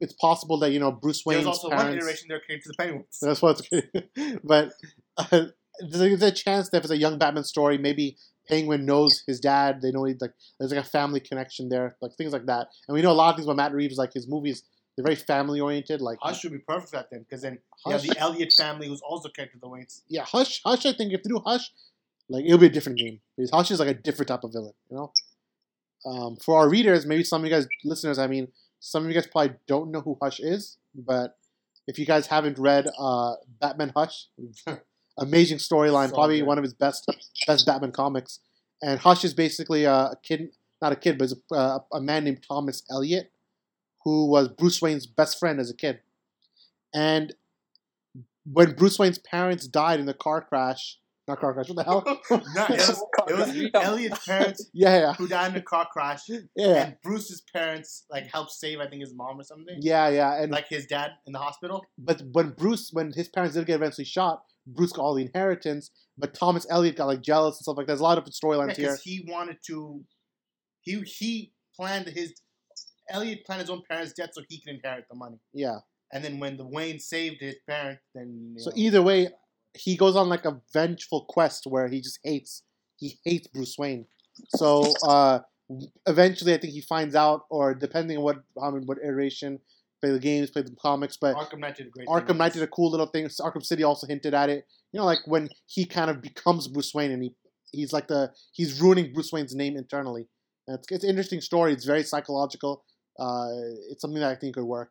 it's 0.00 0.14
possible 0.14 0.58
that 0.60 0.70
you 0.72 0.80
know 0.80 0.92
Bruce 0.92 1.24
Wayne's 1.24 1.44
There's 1.44 1.46
also 1.46 1.70
one 1.70 1.92
iteration 1.92 2.26
they're 2.28 2.40
connected 2.40 2.68
to 2.68 2.68
the 2.68 2.74
Penguins. 2.78 3.18
That's 3.20 3.42
what's 3.42 3.62
but 4.44 4.72
uh, 5.16 5.46
there's 5.90 6.22
a 6.22 6.32
chance 6.32 6.70
that 6.70 6.78
if 6.78 6.84
it's 6.84 6.92
a 6.92 6.96
young 6.96 7.18
Batman 7.18 7.44
story, 7.44 7.78
maybe 7.78 8.16
Penguin 8.48 8.84
knows 8.84 9.22
his 9.26 9.40
dad. 9.40 9.80
They 9.82 9.90
know 9.92 10.04
he, 10.04 10.14
like 10.20 10.32
there's 10.58 10.72
like 10.72 10.84
a 10.84 10.88
family 10.88 11.20
connection 11.20 11.68
there, 11.68 11.96
like 12.00 12.12
things 12.16 12.32
like 12.32 12.46
that. 12.46 12.68
And 12.88 12.94
we 12.94 13.02
know 13.02 13.10
a 13.10 13.12
lot 13.12 13.30
of 13.30 13.36
things 13.36 13.46
about 13.46 13.56
Matt 13.56 13.72
Reeves, 13.72 13.96
like 13.98 14.12
his 14.12 14.28
movies. 14.28 14.62
They're 14.96 15.04
very 15.04 15.16
family 15.16 15.60
oriented. 15.60 16.00
Like 16.00 16.18
Hush 16.22 16.42
would 16.44 16.52
be 16.52 16.58
perfect 16.58 16.90
for 16.90 16.96
that 16.96 17.08
then, 17.10 17.20
because 17.20 17.42
then 17.42 17.58
you 17.84 17.92
have 17.92 18.02
the 18.02 18.16
Elliot 18.18 18.52
family 18.56 18.88
who's 18.88 19.02
also 19.02 19.28
connected 19.28 19.58
to 19.58 19.60
the 19.60 19.68
Waynes. 19.68 20.00
yeah, 20.08 20.24
Hush, 20.24 20.62
Hush. 20.64 20.86
I 20.86 20.92
think 20.92 21.12
if 21.12 21.22
they 21.22 21.28
do 21.28 21.42
Hush, 21.44 21.70
like 22.28 22.44
it'll 22.46 22.58
be 22.58 22.66
a 22.66 22.70
different 22.70 22.98
game 22.98 23.20
because 23.36 23.50
Hush 23.50 23.70
is 23.70 23.78
like 23.78 23.88
a 23.88 23.94
different 23.94 24.28
type 24.28 24.42
of 24.44 24.52
villain. 24.52 24.72
You 24.90 24.96
know, 24.96 25.12
um, 26.06 26.36
for 26.36 26.58
our 26.58 26.68
readers, 26.68 27.04
maybe 27.04 27.24
some 27.24 27.42
of 27.42 27.46
you 27.50 27.54
guys, 27.54 27.66
listeners, 27.84 28.18
I 28.18 28.26
mean, 28.26 28.48
some 28.80 29.02
of 29.02 29.08
you 29.08 29.14
guys 29.14 29.26
probably 29.26 29.56
don't 29.66 29.90
know 29.90 30.00
who 30.00 30.16
Hush 30.22 30.40
is, 30.40 30.78
but 30.94 31.36
if 31.86 31.98
you 31.98 32.06
guys 32.06 32.26
haven't 32.28 32.58
read 32.58 32.86
uh, 32.98 33.34
Batman 33.60 33.92
Hush, 33.94 34.28
amazing 35.18 35.58
storyline, 35.58 36.08
So 36.08 36.14
probably 36.14 36.38
good. 36.40 36.46
one 36.46 36.58
of 36.58 36.64
his 36.64 36.74
best 36.74 37.06
best 37.46 37.66
Batman 37.66 37.92
comics. 37.92 38.40
And 38.82 39.00
Hush 39.00 39.24
is 39.24 39.32
basically 39.34 39.84
a 39.84 40.12
kid, 40.22 40.50
not 40.82 40.92
a 40.92 40.96
kid, 40.96 41.18
but 41.18 41.32
a, 41.32 41.54
uh, 41.54 41.78
a 41.94 42.00
man 42.00 42.24
named 42.24 42.44
Thomas 42.46 42.82
Elliot, 42.90 43.32
who 44.04 44.26
was 44.26 44.48
Bruce 44.48 44.82
Wayne's 44.82 45.06
best 45.06 45.38
friend 45.38 45.58
as 45.60 45.70
a 45.70 45.74
kid. 45.74 46.00
And 46.94 47.34
when 48.44 48.72
Bruce 48.74 48.98
Wayne's 48.98 49.18
parents 49.18 49.66
died 49.66 49.98
in 50.00 50.06
the 50.06 50.14
car 50.14 50.40
crash, 50.42 50.98
not 51.26 51.40
car 51.40 51.52
crash, 51.54 51.68
what 51.68 51.76
the 51.76 51.84
hell? 51.84 52.04
No, 52.54 52.66
it 52.66 52.78
was, 52.88 53.02
it 53.28 53.72
was 53.74 53.84
Elliot's 53.84 54.24
parents 54.24 54.70
yeah, 54.72 54.98
yeah, 55.00 55.12
who 55.14 55.26
died 55.26 55.50
in 55.52 55.56
a 55.56 55.62
car 55.62 55.86
crash, 55.92 56.28
yeah, 56.54 56.84
and 56.84 56.96
Bruce's 57.02 57.42
parents 57.52 58.04
like 58.10 58.26
helped 58.30 58.52
save, 58.52 58.78
I 58.78 58.86
think, 58.86 59.00
his 59.00 59.12
mom 59.14 59.40
or 59.40 59.42
something. 59.42 59.76
yeah, 59.80 60.08
yeah. 60.08 60.40
And 60.40 60.52
Like 60.52 60.68
his 60.68 60.86
dad 60.86 61.10
in 61.26 61.32
the 61.32 61.40
hospital. 61.40 61.84
but 61.98 62.22
when 62.32 62.50
Bruce, 62.50 62.90
when 62.92 63.12
his 63.12 63.28
parents 63.28 63.56
did 63.56 63.66
get 63.66 63.74
eventually 63.76 64.04
shot, 64.04 64.44
Bruce 64.66 64.92
got 64.92 65.02
all 65.02 65.14
the 65.14 65.22
inheritance. 65.22 65.90
But 66.18 66.34
Thomas 66.34 66.66
Elliot 66.70 66.96
got 66.96 67.06
like 67.06 67.22
jealous 67.22 67.56
and 67.56 67.62
stuff 67.62 67.76
like 67.76 67.86
that. 67.86 67.92
There's 67.92 68.00
a 68.00 68.04
lot 68.04 68.18
of 68.18 68.24
storylines 68.24 68.76
here. 68.76 68.88
Because 68.88 69.02
he 69.02 69.26
wanted 69.28 69.58
to, 69.66 70.02
he 70.80 71.00
he 71.00 71.52
planned 71.74 72.06
his, 72.06 72.34
Elliot 73.10 73.44
planned 73.44 73.60
his 73.60 73.70
own 73.70 73.82
parents' 73.88 74.12
death 74.12 74.30
so 74.32 74.42
he 74.48 74.60
could 74.60 74.74
inherit 74.74 75.04
the 75.10 75.16
money. 75.16 75.38
Yeah. 75.52 75.78
And 76.12 76.24
then 76.24 76.38
when 76.38 76.56
the 76.56 76.66
Wayne 76.66 76.98
saved 76.98 77.40
his 77.40 77.56
parents, 77.68 78.02
then 78.14 78.54
So 78.58 78.70
know, 78.70 78.76
either 78.76 79.02
way, 79.02 79.28
he 79.74 79.96
goes 79.96 80.16
on 80.16 80.28
like 80.28 80.44
a 80.44 80.60
vengeful 80.72 81.26
quest 81.28 81.66
where 81.66 81.88
he 81.88 82.00
just 82.00 82.18
hates 82.24 82.62
he 82.96 83.18
hates 83.24 83.46
Bruce 83.48 83.76
Wayne. 83.78 84.06
So 84.48 84.92
uh, 85.06 85.40
eventually, 86.06 86.54
I 86.54 86.58
think 86.58 86.72
he 86.72 86.80
finds 86.80 87.14
out, 87.14 87.42
or 87.50 87.74
depending 87.74 88.16
on 88.18 88.22
what 88.22 88.36
I 88.62 88.70
mean, 88.70 88.84
what 88.86 88.98
iteration, 89.04 89.58
play 90.00 90.10
the 90.10 90.18
games, 90.18 90.50
play 90.50 90.62
the 90.62 90.74
comics, 90.80 91.16
but 91.16 91.34
Arkham 91.36 91.58
Knight 91.58 91.76
did 91.76 91.86
a 91.86 91.90
great. 91.90 92.08
Arkham 92.08 92.28
thing. 92.28 92.38
Knight 92.38 92.52
did 92.52 92.62
a 92.62 92.66
cool 92.66 92.90
little 92.90 93.06
thing. 93.06 93.26
Arkham 93.26 93.64
City 93.64 93.82
also 93.82 94.06
hinted 94.06 94.34
at 94.34 94.50
it. 94.50 94.66
You 94.92 95.00
know, 95.00 95.06
like 95.06 95.20
when 95.26 95.48
he 95.66 95.84
kind 95.86 96.10
of 96.10 96.20
becomes 96.20 96.68
Bruce 96.68 96.92
Wayne 96.94 97.10
and 97.10 97.22
he 97.22 97.34
he's 97.72 97.92
like 97.92 98.08
the 98.08 98.32
he's 98.52 98.80
ruining 98.80 99.12
Bruce 99.12 99.32
Wayne's 99.32 99.54
name 99.54 99.76
internally. 99.76 100.28
And 100.66 100.78
it's, 100.78 100.90
it's 100.90 101.04
an 101.04 101.10
interesting 101.10 101.40
story. 101.40 101.72
It's 101.72 101.84
very 101.84 102.02
psychological. 102.02 102.84
Uh, 103.18 103.48
it's 103.90 104.02
something 104.02 104.20
that 104.20 104.30
I 104.30 104.34
think 104.34 104.56
could 104.56 104.64
work 104.64 104.90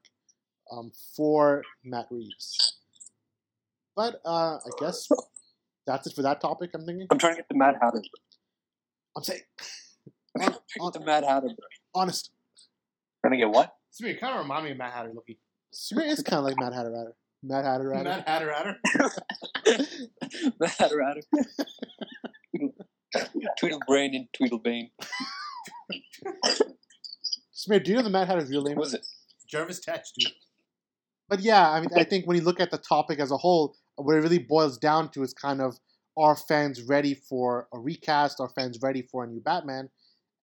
um, 0.72 0.91
for 1.15 1.63
Matt 1.84 2.08
Reeves. 2.10 2.78
But 3.96 4.22
uh, 4.26 4.56
I 4.56 4.70
guess 4.80 5.08
that's 5.86 6.08
it 6.08 6.15
for 6.15 6.22
that 6.24 6.41
topic. 6.41 6.72
I'm 6.74 6.86
thinking. 6.86 7.08
I'm 7.12 7.18
trying 7.18 7.34
to 7.34 7.38
get 7.38 7.50
the 7.50 7.58
Mad 7.58 7.76
Hatter. 7.82 8.02
I'm 9.15 9.24
saying 9.24 9.41
I'm 10.36 10.41
trying 10.41 10.52
to 10.52 10.80
get 10.80 10.94
the 10.94 11.06
Mad 11.06 11.24
Hatter. 11.24 11.50
Honest. 11.94 12.32
Trying 13.22 13.34
to 13.34 13.38
get 13.38 13.50
what? 13.50 13.74
So 13.96 14.06
it 14.06 14.20
kind 14.20 14.34
of 14.36 14.42
remind 14.42 14.66
me 14.66 14.72
of 14.72 14.78
Mad 14.78 14.92
Hatter 14.92 15.14
looking. 15.16 15.38
Sameer 15.74 16.10
is 16.12 16.22
kind 16.22 16.40
of 16.40 16.44
like 16.44 16.60
Mad 16.60 16.74
Hatter 16.74 16.92
Ratter. 16.92 17.16
Mad 17.42 17.64
Hatter 17.64 17.88
Ratter. 17.88 18.04
Mad 18.04 18.24
Hatter 18.28 18.54
Hatter. 18.54 18.78
Mad 20.60 20.70
Hatter 20.78 21.02
Hatter. 21.02 21.22
Tweedlebrain 23.58 24.10
and 24.14 24.28
Tweedlebane. 24.38 24.90
Sameer, 27.56 27.82
do 27.82 27.92
you 27.92 27.96
know 27.96 28.04
the 28.04 28.10
Mad 28.10 28.28
Hatter's 28.28 28.50
real 28.50 28.64
name? 28.64 28.76
What 28.76 28.82
was 28.82 28.96
it? 28.96 29.08
Jervis 29.50 29.80
Tetch, 29.80 30.08
dude. 30.20 30.34
but 31.30 31.40
yeah, 31.40 31.72
I 31.72 31.80
mean, 31.80 31.88
I 31.96 32.04
think 32.04 32.28
when 32.28 32.36
you 32.36 32.44
look 32.44 32.60
at 32.60 32.72
the 32.72 32.78
topic 32.78 33.20
as 33.20 33.32
a 33.32 33.38
whole, 33.38 33.78
what 33.96 34.18
it 34.18 34.20
really 34.20 34.40
boils 34.40 34.78
down 34.78 35.10
to 35.12 35.24
is 35.24 35.34
kind 35.34 35.62
of 35.62 35.78
are 36.18 36.36
fans 36.36 36.82
ready 36.82 37.14
for 37.14 37.70
a 37.74 37.80
recast? 37.80 38.42
Are 38.42 38.50
fans 38.50 38.78
ready 38.84 39.04
for 39.10 39.24
a 39.24 39.28
new 39.28 39.40
Batman? 39.40 39.90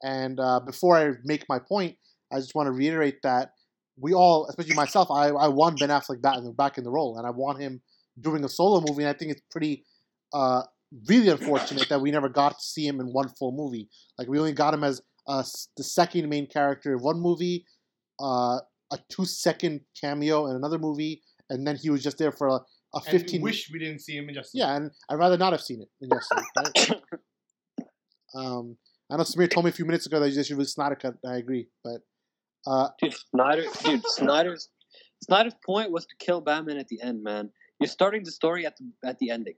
And 0.02 0.40
uh, 0.40 0.60
before 0.60 0.96
I 0.96 1.10
make 1.22 1.44
my 1.50 1.58
point, 1.58 1.96
I 2.32 2.36
just 2.36 2.54
want 2.54 2.66
to 2.66 2.72
reiterate 2.72 3.22
that 3.22 3.52
we 3.98 4.14
all, 4.14 4.46
especially 4.48 4.74
myself, 4.74 5.10
I, 5.10 5.28
I 5.28 5.48
want 5.48 5.78
Ben 5.78 5.90
Affleck 5.90 6.22
back 6.22 6.38
in, 6.38 6.44
the, 6.44 6.52
back 6.52 6.78
in 6.78 6.84
the 6.84 6.90
role, 6.90 7.18
and 7.18 7.26
I 7.26 7.30
want 7.30 7.60
him 7.60 7.82
doing 8.20 8.44
a 8.44 8.48
solo 8.48 8.80
movie. 8.80 9.02
And 9.02 9.10
I 9.10 9.12
think 9.12 9.32
it's 9.32 9.42
pretty, 9.50 9.84
uh, 10.32 10.62
really 11.08 11.28
unfortunate 11.28 11.88
that 11.88 12.00
we 12.00 12.10
never 12.10 12.28
got 12.28 12.58
to 12.58 12.64
see 12.64 12.86
him 12.86 13.00
in 13.00 13.06
one 13.06 13.28
full 13.28 13.52
movie. 13.52 13.88
Like 14.18 14.28
we 14.28 14.38
only 14.38 14.52
got 14.52 14.74
him 14.74 14.84
as 14.84 15.02
uh, 15.26 15.42
the 15.76 15.84
second 15.84 16.28
main 16.28 16.46
character 16.46 16.94
of 16.94 17.02
one 17.02 17.20
movie, 17.20 17.66
uh, 18.20 18.58
a 18.92 18.98
two-second 19.10 19.80
cameo 20.00 20.46
in 20.48 20.56
another 20.56 20.78
movie, 20.78 21.22
and 21.48 21.66
then 21.66 21.76
he 21.76 21.90
was 21.90 22.02
just 22.02 22.18
there 22.18 22.32
for 22.32 22.48
a, 22.48 22.54
a 22.54 22.60
And 22.96 23.04
fifteen. 23.04 23.40
we 23.40 23.50
wish 23.50 23.70
we 23.72 23.78
didn't 23.78 24.00
see 24.00 24.16
him 24.16 24.28
in 24.28 24.34
Justice. 24.34 24.52
Yeah, 24.54 24.76
and 24.76 24.90
I'd 25.08 25.18
rather 25.18 25.38
not 25.38 25.52
have 25.52 25.62
seen 25.62 25.82
it 25.82 25.88
in 26.00 26.10
Justice 26.10 26.44
Right? 26.56 27.02
um, 28.34 28.76
I 29.10 29.16
know 29.16 29.22
Sameer 29.24 29.50
told 29.50 29.64
me 29.64 29.70
a 29.70 29.74
few 29.74 29.84
minutes 29.84 30.06
ago 30.06 30.20
that 30.20 30.34
they 30.34 30.42
should 30.42 30.56
release 30.56 30.74
Snyder 30.74 30.96
Cut. 30.96 31.14
I 31.26 31.36
agree, 31.36 31.68
but 31.84 32.00
uh, 32.66 32.88
Dude, 33.00 33.14
Snyder. 33.30 33.64
Dude, 33.84 34.02
Snyder's 34.06 34.68
Snyder's 35.22 35.54
point 35.64 35.90
was 35.90 36.04
to 36.06 36.14
kill 36.18 36.40
Batman 36.40 36.78
at 36.78 36.88
the 36.88 37.00
end, 37.00 37.22
man. 37.22 37.50
You're 37.80 37.88
starting 37.88 38.24
the 38.24 38.32
story 38.32 38.66
at 38.66 38.76
the 38.76 39.08
at 39.08 39.18
the 39.18 39.30
ending. 39.30 39.54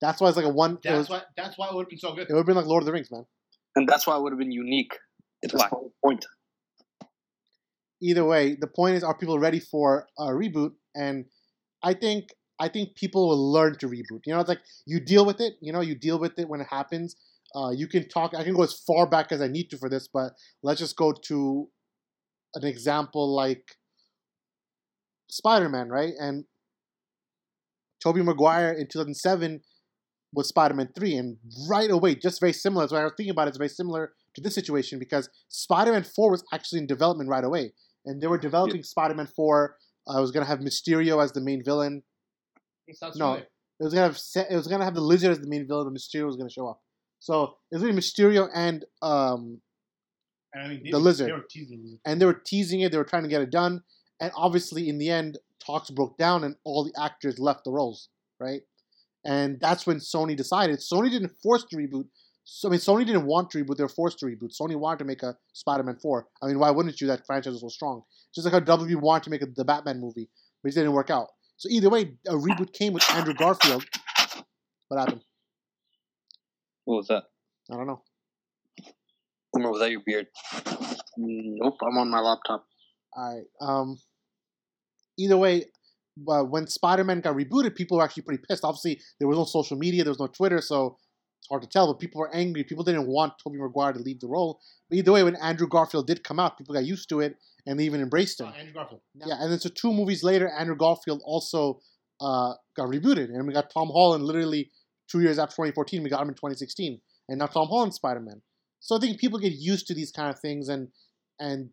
that's 0.00 0.20
why 0.20 0.28
it's 0.28 0.36
like 0.36 0.46
a 0.46 0.50
one. 0.50 0.78
That's 0.82 0.98
was, 0.98 1.10
why. 1.10 1.22
That's 1.36 1.58
why 1.58 1.68
it 1.68 1.74
would 1.74 1.84
have 1.84 1.90
been 1.90 1.98
so 1.98 2.14
good. 2.14 2.28
it 2.28 2.32
would 2.32 2.40
have 2.40 2.46
been 2.46 2.56
like 2.56 2.66
Lord 2.66 2.82
of 2.82 2.86
the 2.86 2.92
Rings, 2.92 3.10
man. 3.10 3.24
And 3.76 3.88
that's 3.88 4.06
why 4.06 4.16
it 4.16 4.22
would 4.22 4.32
have 4.32 4.38
been 4.38 4.52
unique. 4.52 4.92
It's 5.42 5.52
That's 5.52 5.64
whack. 5.64 5.70
the 5.70 5.90
point. 6.02 6.26
Either 8.00 8.24
way, 8.24 8.56
the 8.58 8.66
point 8.66 8.96
is, 8.96 9.04
are 9.04 9.16
people 9.16 9.38
ready 9.38 9.60
for 9.60 10.06
a 10.18 10.28
reboot? 10.28 10.72
And 10.94 11.26
I 11.82 11.94
think 11.94 12.28
I 12.58 12.68
think 12.68 12.94
people 12.94 13.28
will 13.28 13.52
learn 13.52 13.76
to 13.78 13.88
reboot. 13.88 14.20
You 14.24 14.34
know, 14.34 14.40
it's 14.40 14.48
like 14.48 14.62
you 14.86 15.00
deal 15.00 15.26
with 15.26 15.40
it. 15.40 15.54
You 15.60 15.72
know, 15.72 15.80
you 15.80 15.94
deal 15.94 16.18
with 16.18 16.38
it 16.38 16.48
when 16.48 16.60
it 16.60 16.68
happens. 16.70 17.16
Uh, 17.54 17.70
you 17.70 17.86
can 17.86 18.08
talk. 18.08 18.34
I 18.34 18.44
can 18.44 18.54
go 18.54 18.62
as 18.62 18.74
far 18.74 19.06
back 19.06 19.32
as 19.32 19.40
I 19.40 19.48
need 19.48 19.70
to 19.70 19.78
for 19.78 19.88
this, 19.88 20.08
but 20.12 20.32
let's 20.62 20.80
just 20.80 20.96
go 20.96 21.12
to 21.12 21.68
an 22.56 22.68
example 22.68 23.34
like 23.34 23.76
Spider-Man, 25.28 25.88
right? 25.88 26.14
And 26.18 26.44
Tobey 28.02 28.22
Maguire 28.22 28.72
in 28.72 28.86
2007 28.88 29.60
was 30.32 30.48
Spider-Man 30.48 30.90
3, 30.94 31.14
and 31.14 31.36
right 31.68 31.90
away, 31.90 32.14
just 32.14 32.40
very 32.40 32.52
similar. 32.52 32.86
So 32.88 32.96
I 32.96 33.04
was 33.04 33.12
thinking 33.16 33.30
about 33.30 33.46
it, 33.46 33.50
it's 33.50 33.58
very 33.58 33.68
similar 33.68 34.12
to 34.34 34.40
this 34.40 34.54
situation 34.54 34.98
because 34.98 35.28
Spider-Man 35.48 36.04
4 36.04 36.30
was 36.30 36.44
actually 36.52 36.80
in 36.80 36.86
development 36.86 37.30
right 37.30 37.44
away, 37.44 37.72
and 38.04 38.20
they 38.20 38.26
were 38.26 38.38
developing 38.38 38.82
Spider-Man 38.82 39.26
4. 39.26 39.76
Uh, 40.08 40.16
I 40.16 40.20
was 40.20 40.30
gonna 40.30 40.46
have 40.46 40.60
Mysterio 40.60 41.22
as 41.22 41.32
the 41.32 41.40
main 41.40 41.62
villain. 41.64 42.02
No. 43.18 43.34
It 43.78 43.84
was 43.84 43.92
gonna 43.92 44.06
have 44.06 44.18
it 44.50 44.56
was 44.56 44.68
gonna 44.68 44.84
have 44.84 44.94
the 44.94 45.00
Lizard 45.00 45.32
as 45.32 45.40
the 45.40 45.48
main 45.48 45.66
villain, 45.66 45.86
but 45.86 45.98
Mysterio 45.98 46.26
was 46.26 46.36
gonna 46.36 46.50
show 46.50 46.68
up. 46.68 46.80
So 47.18 47.56
it 47.70 47.76
was 47.76 47.82
really 47.82 47.98
Mysterio 47.98 48.48
and 48.54 48.84
um 49.02 49.60
And 50.56 50.64
I 50.64 50.68
mean, 50.68 50.82
they, 50.84 50.90
The 50.90 50.98
lizard. 50.98 51.28
They 51.28 51.32
were 51.32 51.44
teasing 51.50 51.78
the 51.82 51.84
lizard. 51.84 52.00
and 52.06 52.20
they 52.20 52.24
were 52.24 52.42
teasing 52.44 52.80
it. 52.80 52.90
They 52.90 52.98
were 52.98 53.04
trying 53.04 53.24
to 53.24 53.28
get 53.28 53.42
it 53.42 53.50
done, 53.50 53.82
and 54.20 54.32
obviously 54.34 54.88
in 54.88 54.96
the 54.96 55.10
end, 55.10 55.36
talks 55.64 55.90
broke 55.90 56.16
down, 56.16 56.44
and 56.44 56.56
all 56.64 56.82
the 56.82 56.94
actors 56.98 57.38
left 57.38 57.64
the 57.64 57.70
roles, 57.70 58.08
right? 58.40 58.62
And 59.24 59.60
that's 59.60 59.86
when 59.86 59.98
Sony 59.98 60.34
decided. 60.36 60.78
Sony 60.78 61.10
didn't 61.10 61.32
force 61.42 61.66
the 61.70 61.76
reboot. 61.76 62.06
So 62.44 62.68
I 62.68 62.70
mean, 62.70 62.80
Sony 62.80 63.04
didn't 63.04 63.26
want 63.26 63.50
to 63.50 63.62
reboot; 63.62 63.76
they 63.76 63.82
were 63.82 63.88
forced 63.88 64.18
to 64.20 64.26
reboot. 64.26 64.56
Sony 64.58 64.76
wanted 64.76 65.00
to 65.00 65.04
make 65.04 65.22
a 65.22 65.36
Spider-Man 65.52 65.96
four. 66.00 66.28
I 66.42 66.46
mean, 66.46 66.58
why 66.58 66.70
wouldn't 66.70 67.00
you? 67.00 67.06
That 67.08 67.26
franchise 67.26 67.52
was 67.52 67.60
so 67.60 67.68
strong. 67.68 68.02
Just 68.34 68.46
like 68.46 68.54
how 68.54 68.76
WB 68.76 68.96
wanted 68.96 69.24
to 69.24 69.30
make 69.30 69.42
a, 69.42 69.46
the 69.46 69.64
Batman 69.64 70.00
movie, 70.00 70.30
but 70.62 70.72
it 70.72 70.74
didn't 70.74 70.92
work 70.92 71.10
out. 71.10 71.28
So 71.58 71.68
either 71.70 71.90
way, 71.90 72.14
a 72.26 72.34
reboot 72.34 72.72
came 72.72 72.92
with 72.94 73.04
Andrew 73.10 73.34
Garfield. 73.34 73.84
What 74.88 75.00
happened? 75.00 75.22
What 76.84 76.96
was 76.96 77.08
that? 77.08 77.24
I 77.70 77.74
don't 77.76 77.86
know. 77.88 78.02
Or 79.64 79.72
was 79.72 79.80
that 79.80 79.90
your 79.90 80.02
beard? 80.04 80.26
Nope, 81.16 81.78
I'm 81.82 81.98
on 81.98 82.10
my 82.10 82.20
laptop. 82.20 82.66
All 83.16 83.34
right. 83.34 83.44
Um, 83.60 83.98
either 85.18 85.36
way, 85.36 85.64
uh, 86.28 86.42
when 86.42 86.66
Spider-Man 86.66 87.20
got 87.20 87.36
rebooted, 87.36 87.74
people 87.74 87.98
were 87.98 88.04
actually 88.04 88.24
pretty 88.24 88.42
pissed. 88.48 88.64
Obviously, 88.64 89.00
there 89.18 89.28
was 89.28 89.38
no 89.38 89.44
social 89.44 89.76
media, 89.76 90.04
there 90.04 90.10
was 90.10 90.20
no 90.20 90.26
Twitter, 90.26 90.60
so 90.60 90.98
it's 91.38 91.48
hard 91.48 91.62
to 91.62 91.68
tell. 91.68 91.86
But 91.86 92.00
people 92.00 92.20
were 92.20 92.34
angry. 92.34 92.64
People 92.64 92.84
didn't 92.84 93.06
want 93.06 93.34
Tobey 93.42 93.58
Maguire 93.58 93.92
to 93.92 93.98
leave 94.00 94.20
the 94.20 94.28
role. 94.28 94.60
But 94.88 94.98
either 94.98 95.12
way, 95.12 95.22
when 95.22 95.36
Andrew 95.36 95.68
Garfield 95.68 96.06
did 96.06 96.24
come 96.24 96.38
out, 96.38 96.58
people 96.58 96.74
got 96.74 96.84
used 96.84 97.08
to 97.10 97.20
it 97.20 97.36
and 97.66 97.78
they 97.78 97.84
even 97.84 98.00
embraced 98.00 98.40
him. 98.40 98.48
Oh, 98.48 98.58
Andrew 98.58 98.72
Garfield. 98.72 99.00
Yeah, 99.14 99.36
and 99.40 99.50
then 99.50 99.58
so 99.58 99.68
two 99.68 99.92
movies 99.92 100.22
later, 100.22 100.48
Andrew 100.48 100.76
Garfield 100.76 101.20
also 101.24 101.80
uh, 102.20 102.54
got 102.76 102.88
rebooted, 102.88 103.28
and 103.28 103.46
we 103.46 103.52
got 103.52 103.70
Tom 103.70 103.88
Holland 103.88 104.24
literally 104.24 104.70
two 105.10 105.20
years 105.20 105.38
after 105.38 105.56
2014. 105.56 106.02
We 106.02 106.10
got 106.10 106.22
him 106.22 106.28
in 106.28 106.34
2016, 106.34 107.00
and 107.28 107.38
now 107.38 107.46
Tom 107.46 107.68
Holland's 107.68 107.96
Spider 107.96 108.20
Man. 108.20 108.40
So 108.86 108.96
I 108.96 109.00
think 109.00 109.18
people 109.18 109.40
get 109.40 109.52
used 109.52 109.88
to 109.88 109.94
these 109.94 110.12
kind 110.12 110.30
of 110.30 110.38
things, 110.38 110.68
and 110.68 110.88
and 111.40 111.70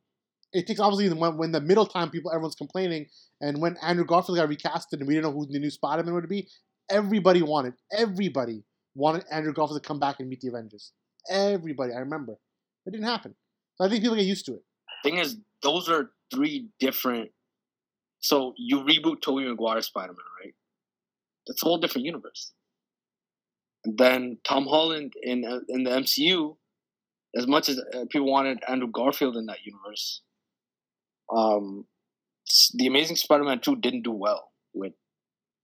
it 0.51 0.65
takes 0.65 0.79
obviously 0.79 1.15
when, 1.15 1.37
when 1.37 1.51
the 1.51 1.61
middle 1.61 1.85
time 1.85 2.09
people 2.09 2.31
everyone's 2.31 2.55
complaining, 2.55 3.05
and 3.39 3.61
when 3.61 3.77
Andrew 3.83 4.03
Garfield 4.03 4.39
got 4.39 4.49
recasted 4.49 4.93
and 4.93 5.07
we 5.07 5.13
didn't 5.13 5.25
know 5.25 5.39
who 5.39 5.45
the 5.45 5.59
new 5.59 5.69
Spider 5.69 6.01
Man 6.03 6.15
would 6.15 6.27
be, 6.27 6.49
everybody 6.89 7.43
wanted 7.43 7.75
everybody 7.95 8.63
wanted 8.95 9.25
Andrew 9.31 9.53
Garfield 9.53 9.81
to 9.81 9.87
come 9.87 9.99
back 9.99 10.19
and 10.19 10.27
meet 10.27 10.41
the 10.41 10.47
Avengers. 10.47 10.91
Everybody, 11.29 11.93
I 11.93 11.99
remember, 11.99 12.33
it 12.87 12.91
didn't 12.91 13.05
happen. 13.05 13.35
So 13.75 13.85
I 13.85 13.89
think 13.89 14.01
people 14.01 14.15
get 14.15 14.25
used 14.25 14.47
to 14.47 14.55
it. 14.55 14.63
Thing 15.03 15.17
is, 15.17 15.37
those 15.61 15.89
are 15.89 16.09
three 16.33 16.69
different. 16.79 17.29
So 18.21 18.55
you 18.57 18.79
reboot 18.79 19.21
Tobey 19.21 19.47
Maguire 19.47 19.83
Spider 19.83 20.13
Man, 20.13 20.25
right? 20.43 20.53
That's 21.45 21.61
a 21.61 21.65
whole 21.65 21.77
different 21.77 22.05
universe. 22.05 22.53
And 23.85 23.99
then 23.99 24.39
Tom 24.43 24.65
Holland 24.65 25.13
in 25.21 25.45
uh, 25.45 25.59
in 25.69 25.83
the 25.83 25.91
MCU, 25.91 26.55
as 27.35 27.47
much 27.47 27.69
as 27.69 27.79
uh, 27.79 28.05
people 28.09 28.31
wanted 28.31 28.59
Andrew 28.67 28.89
Garfield 28.91 29.37
in 29.37 29.47
that 29.47 29.65
universe, 29.65 30.21
um, 31.35 31.85
the 32.75 32.87
Amazing 32.87 33.15
Spider-Man 33.15 33.59
two 33.59 33.75
didn't 33.75 34.03
do 34.03 34.11
well 34.11 34.51
with 34.73 34.93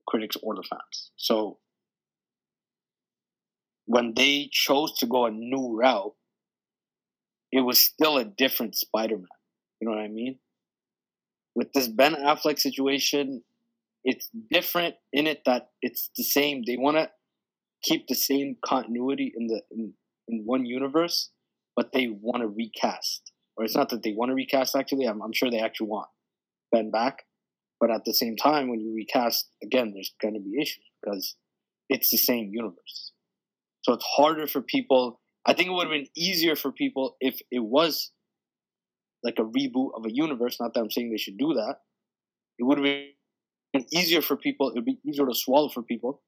critics 0.07 0.35
or 0.41 0.55
the 0.55 0.63
fans. 0.63 1.11
So 1.15 1.59
when 3.85 4.13
they 4.15 4.49
chose 4.51 4.93
to 4.99 5.05
go 5.05 5.25
a 5.25 5.31
new 5.31 5.77
route, 5.77 6.13
it 7.51 7.61
was 7.61 7.79
still 7.79 8.17
a 8.17 8.25
different 8.25 8.75
Spider-Man. 8.75 9.27
You 9.79 9.87
know 9.87 9.95
what 9.95 10.03
I 10.03 10.07
mean? 10.07 10.39
With 11.55 11.73
this 11.73 11.87
Ben 11.87 12.15
Affleck 12.15 12.59
situation, 12.59 13.43
it's 14.03 14.29
different 14.51 14.95
in 15.11 15.27
it 15.27 15.41
that 15.45 15.69
it's 15.81 16.09
the 16.15 16.23
same. 16.23 16.63
They 16.65 16.77
want 16.77 16.97
to 16.97 17.09
keep 17.83 18.07
the 18.07 18.15
same 18.15 18.57
continuity 18.63 19.33
in 19.35 19.47
the 19.47 19.61
in, 19.71 19.93
in 20.27 20.43
one 20.45 20.65
universe, 20.65 21.31
but 21.79 21.93
they 21.93 22.09
want 22.09 22.41
to 22.41 22.47
recast. 22.49 23.31
Or 23.55 23.63
it's 23.63 23.73
not 23.73 23.87
that 23.91 24.03
they 24.03 24.11
want 24.11 24.31
to 24.31 24.35
recast. 24.35 24.75
Actually, 24.75 25.05
I'm, 25.05 25.21
I'm 25.21 25.31
sure 25.31 25.49
they 25.49 25.61
actually 25.61 25.87
want 25.87 26.09
Ben 26.73 26.91
back. 26.91 27.23
But 27.79 27.89
at 27.89 28.03
the 28.03 28.13
same 28.13 28.35
time, 28.35 28.67
when 28.67 28.81
you 28.81 28.93
recast 28.93 29.47
again, 29.63 29.93
there's 29.93 30.13
going 30.21 30.33
to 30.33 30.41
be 30.41 30.61
issues 30.61 30.83
because 31.01 31.37
it's 31.87 32.09
the 32.09 32.17
same 32.17 32.49
universe. 32.51 33.13
So 33.83 33.93
it's 33.93 34.03
harder 34.03 34.45
for 34.45 34.61
people. 34.61 35.21
I 35.45 35.53
think 35.53 35.69
it 35.69 35.71
would 35.71 35.87
have 35.87 35.93
been 35.93 36.09
easier 36.17 36.57
for 36.57 36.73
people 36.73 37.15
if 37.21 37.39
it 37.49 37.63
was 37.63 38.11
like 39.23 39.39
a 39.39 39.45
reboot 39.45 39.91
of 39.95 40.05
a 40.05 40.11
universe. 40.11 40.57
Not 40.59 40.73
that 40.73 40.81
I'm 40.81 40.91
saying 40.91 41.11
they 41.11 41.17
should 41.17 41.37
do 41.37 41.53
that. 41.53 41.77
It 42.57 42.63
would 42.63 42.77
have 42.77 42.83
been 42.83 43.85
easier 43.93 44.21
for 44.21 44.35
people. 44.35 44.71
It 44.71 44.75
would 44.75 44.85
be 44.85 44.99
easier 45.07 45.25
to 45.25 45.33
swallow 45.33 45.69
for 45.69 45.81
people 45.81 46.21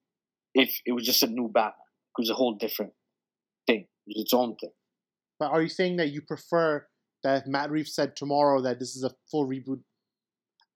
if 0.56 0.80
it 0.86 0.94
was 0.94 1.06
just 1.06 1.24
a 1.24 1.28
new 1.28 1.50
Batman. 1.50 1.74
It 2.18 2.22
was 2.22 2.30
a 2.30 2.36
whole 2.36 2.54
different 2.54 2.94
thing. 3.68 3.82
It 3.82 4.16
was 4.16 4.22
its 4.22 4.34
own 4.34 4.56
thing. 4.56 4.72
But 5.42 5.54
are 5.54 5.62
you 5.64 5.70
saying 5.70 5.96
that 5.96 6.12
you 6.12 6.22
prefer 6.22 6.86
that 7.24 7.42
if 7.42 7.48
Matt 7.48 7.72
Reeves 7.72 7.96
said 7.96 8.16
tomorrow 8.16 8.62
that 8.62 8.78
this 8.78 8.96
is 8.96 9.04
a 9.04 9.10
full 9.32 9.48
reboot 9.50 9.82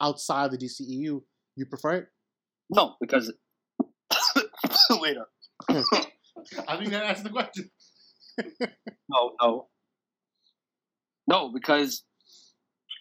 outside 0.01 0.45
of 0.45 0.51
the 0.53 0.57
DCEU, 0.57 1.21
you 1.55 1.65
prefer 1.69 1.93
it? 1.93 2.07
No, 2.71 2.95
because 2.99 3.31
wait 4.89 5.17
up. 5.17 5.29
I 6.67 6.77
think 6.77 6.89
that 6.89 7.03
answers 7.03 7.25
the 7.25 7.29
question. 7.29 7.69
No, 9.07 9.33
no, 9.39 9.67
no, 11.27 11.51
because 11.53 12.03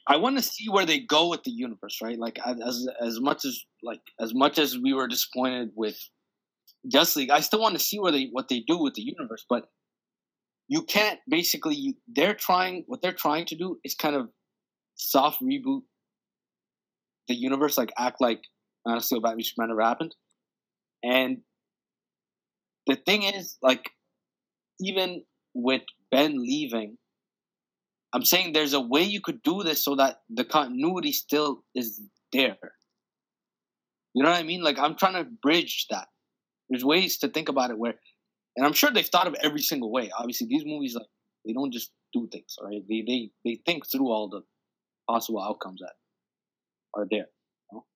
I 0.06 0.18
want 0.18 0.36
to 0.36 0.42
see 0.44 0.68
where 0.68 0.84
they 0.84 1.00
go 1.00 1.30
with 1.30 1.44
the 1.44 1.50
universe, 1.50 1.98
right? 2.02 2.18
Like 2.18 2.38
as 2.46 2.86
as 3.00 3.20
much 3.20 3.46
as 3.46 3.64
like 3.82 4.02
as 4.20 4.34
much 4.34 4.58
as 4.58 4.78
we 4.78 4.92
were 4.92 5.08
disappointed 5.08 5.70
with 5.74 5.96
Justice 6.86 7.16
League, 7.16 7.30
I 7.30 7.40
still 7.40 7.60
want 7.60 7.74
to 7.74 7.82
see 7.82 7.98
where 7.98 8.12
they 8.12 8.28
what 8.30 8.48
they 8.48 8.60
do 8.60 8.78
with 8.78 8.94
the 8.94 9.02
universe. 9.02 9.46
But 9.48 9.64
you 10.68 10.82
can't 10.82 11.20
basically 11.28 11.96
they're 12.14 12.34
trying 12.34 12.84
what 12.86 13.02
they're 13.02 13.12
trying 13.12 13.44
to 13.46 13.56
do 13.56 13.78
is 13.84 13.94
kind 13.94 14.16
of 14.16 14.28
soft 14.96 15.42
reboot 15.42 15.82
the 17.28 17.34
universe, 17.34 17.78
like 17.78 17.92
act 17.98 18.20
like 18.20 18.42
Man 18.86 18.96
of 18.96 19.04
Steel, 19.04 19.20
Batman, 19.20 19.44
Superman 19.44 19.68
never 19.70 19.82
happened. 19.82 20.14
And 21.02 21.38
the 22.86 22.96
thing 22.96 23.22
is, 23.22 23.56
like, 23.62 23.90
even 24.80 25.24
with 25.54 25.82
Ben 26.10 26.42
leaving, 26.42 26.98
I'm 28.12 28.24
saying 28.24 28.52
there's 28.52 28.74
a 28.74 28.80
way 28.80 29.02
you 29.02 29.20
could 29.20 29.42
do 29.42 29.62
this 29.62 29.84
so 29.84 29.96
that 29.96 30.18
the 30.30 30.44
continuity 30.44 31.12
still 31.12 31.62
is 31.74 32.00
there. 32.32 32.56
You 34.14 34.22
know 34.22 34.30
what 34.30 34.38
I 34.38 34.44
mean? 34.44 34.62
Like, 34.62 34.78
I'm 34.78 34.96
trying 34.96 35.14
to 35.14 35.30
bridge 35.42 35.86
that. 35.90 36.06
There's 36.68 36.84
ways 36.84 37.18
to 37.18 37.28
think 37.28 37.48
about 37.48 37.70
it 37.70 37.78
where, 37.78 37.94
and 38.56 38.66
I'm 38.66 38.72
sure 38.72 38.90
they've 38.90 39.06
thought 39.06 39.26
of 39.26 39.34
every 39.42 39.62
single 39.62 39.90
way. 39.92 40.10
Obviously, 40.16 40.46
these 40.48 40.64
movies, 40.66 40.94
like, 40.94 41.06
they 41.46 41.52
don't 41.52 41.72
just 41.72 41.92
do 42.12 42.28
things, 42.32 42.56
all 42.58 42.68
right? 42.68 42.82
They 42.88 43.02
they 43.06 43.30
they 43.44 43.60
think 43.66 43.84
through 43.90 44.10
all 44.10 44.28
the 44.28 44.42
possible 45.10 45.42
outcomes 45.42 45.80
that 45.80 45.94
are 46.94 47.06
there. 47.10 47.26
You 47.72 47.78
know? 47.78 47.86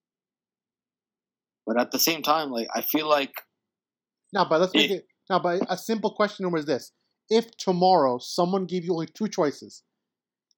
But 1.65 1.79
at 1.79 1.91
the 1.91 1.99
same 1.99 2.21
time, 2.21 2.51
like, 2.51 2.67
I 2.75 2.81
feel 2.81 3.07
like 3.07 3.33
Now, 4.33 4.45
but 4.45 4.59
let's 4.59 4.75
make 4.75 4.89
Yeah. 4.89 4.97
it. 4.97 5.07
Now, 5.29 5.39
but 5.39 5.63
a 5.69 5.77
simple 5.77 6.11
question 6.15 6.51
was 6.51 6.65
this: 6.65 6.91
If 7.29 7.55
tomorrow 7.57 8.17
someone 8.19 8.65
gave 8.65 8.83
you 8.83 8.93
only 8.93 9.07
two 9.07 9.27
choices, 9.27 9.83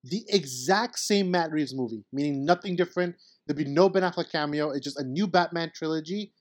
the 0.03 0.25
exact 0.29 0.99
same 0.99 1.31
Matt 1.31 1.51
Reeves 1.51 1.75
movie, 1.75 2.05
meaning 2.13 2.45
nothing 2.45 2.75
different, 2.75 3.15
there'd 3.47 3.57
be 3.57 3.65
no 3.65 3.89
Ben 3.89 4.03
Affleck 4.03 4.31
cameo, 4.31 4.71
it's 4.71 4.85
just 4.85 4.99
a 4.99 5.03
new 5.03 5.27
Batman 5.27 5.71
trilogy, 5.75 6.33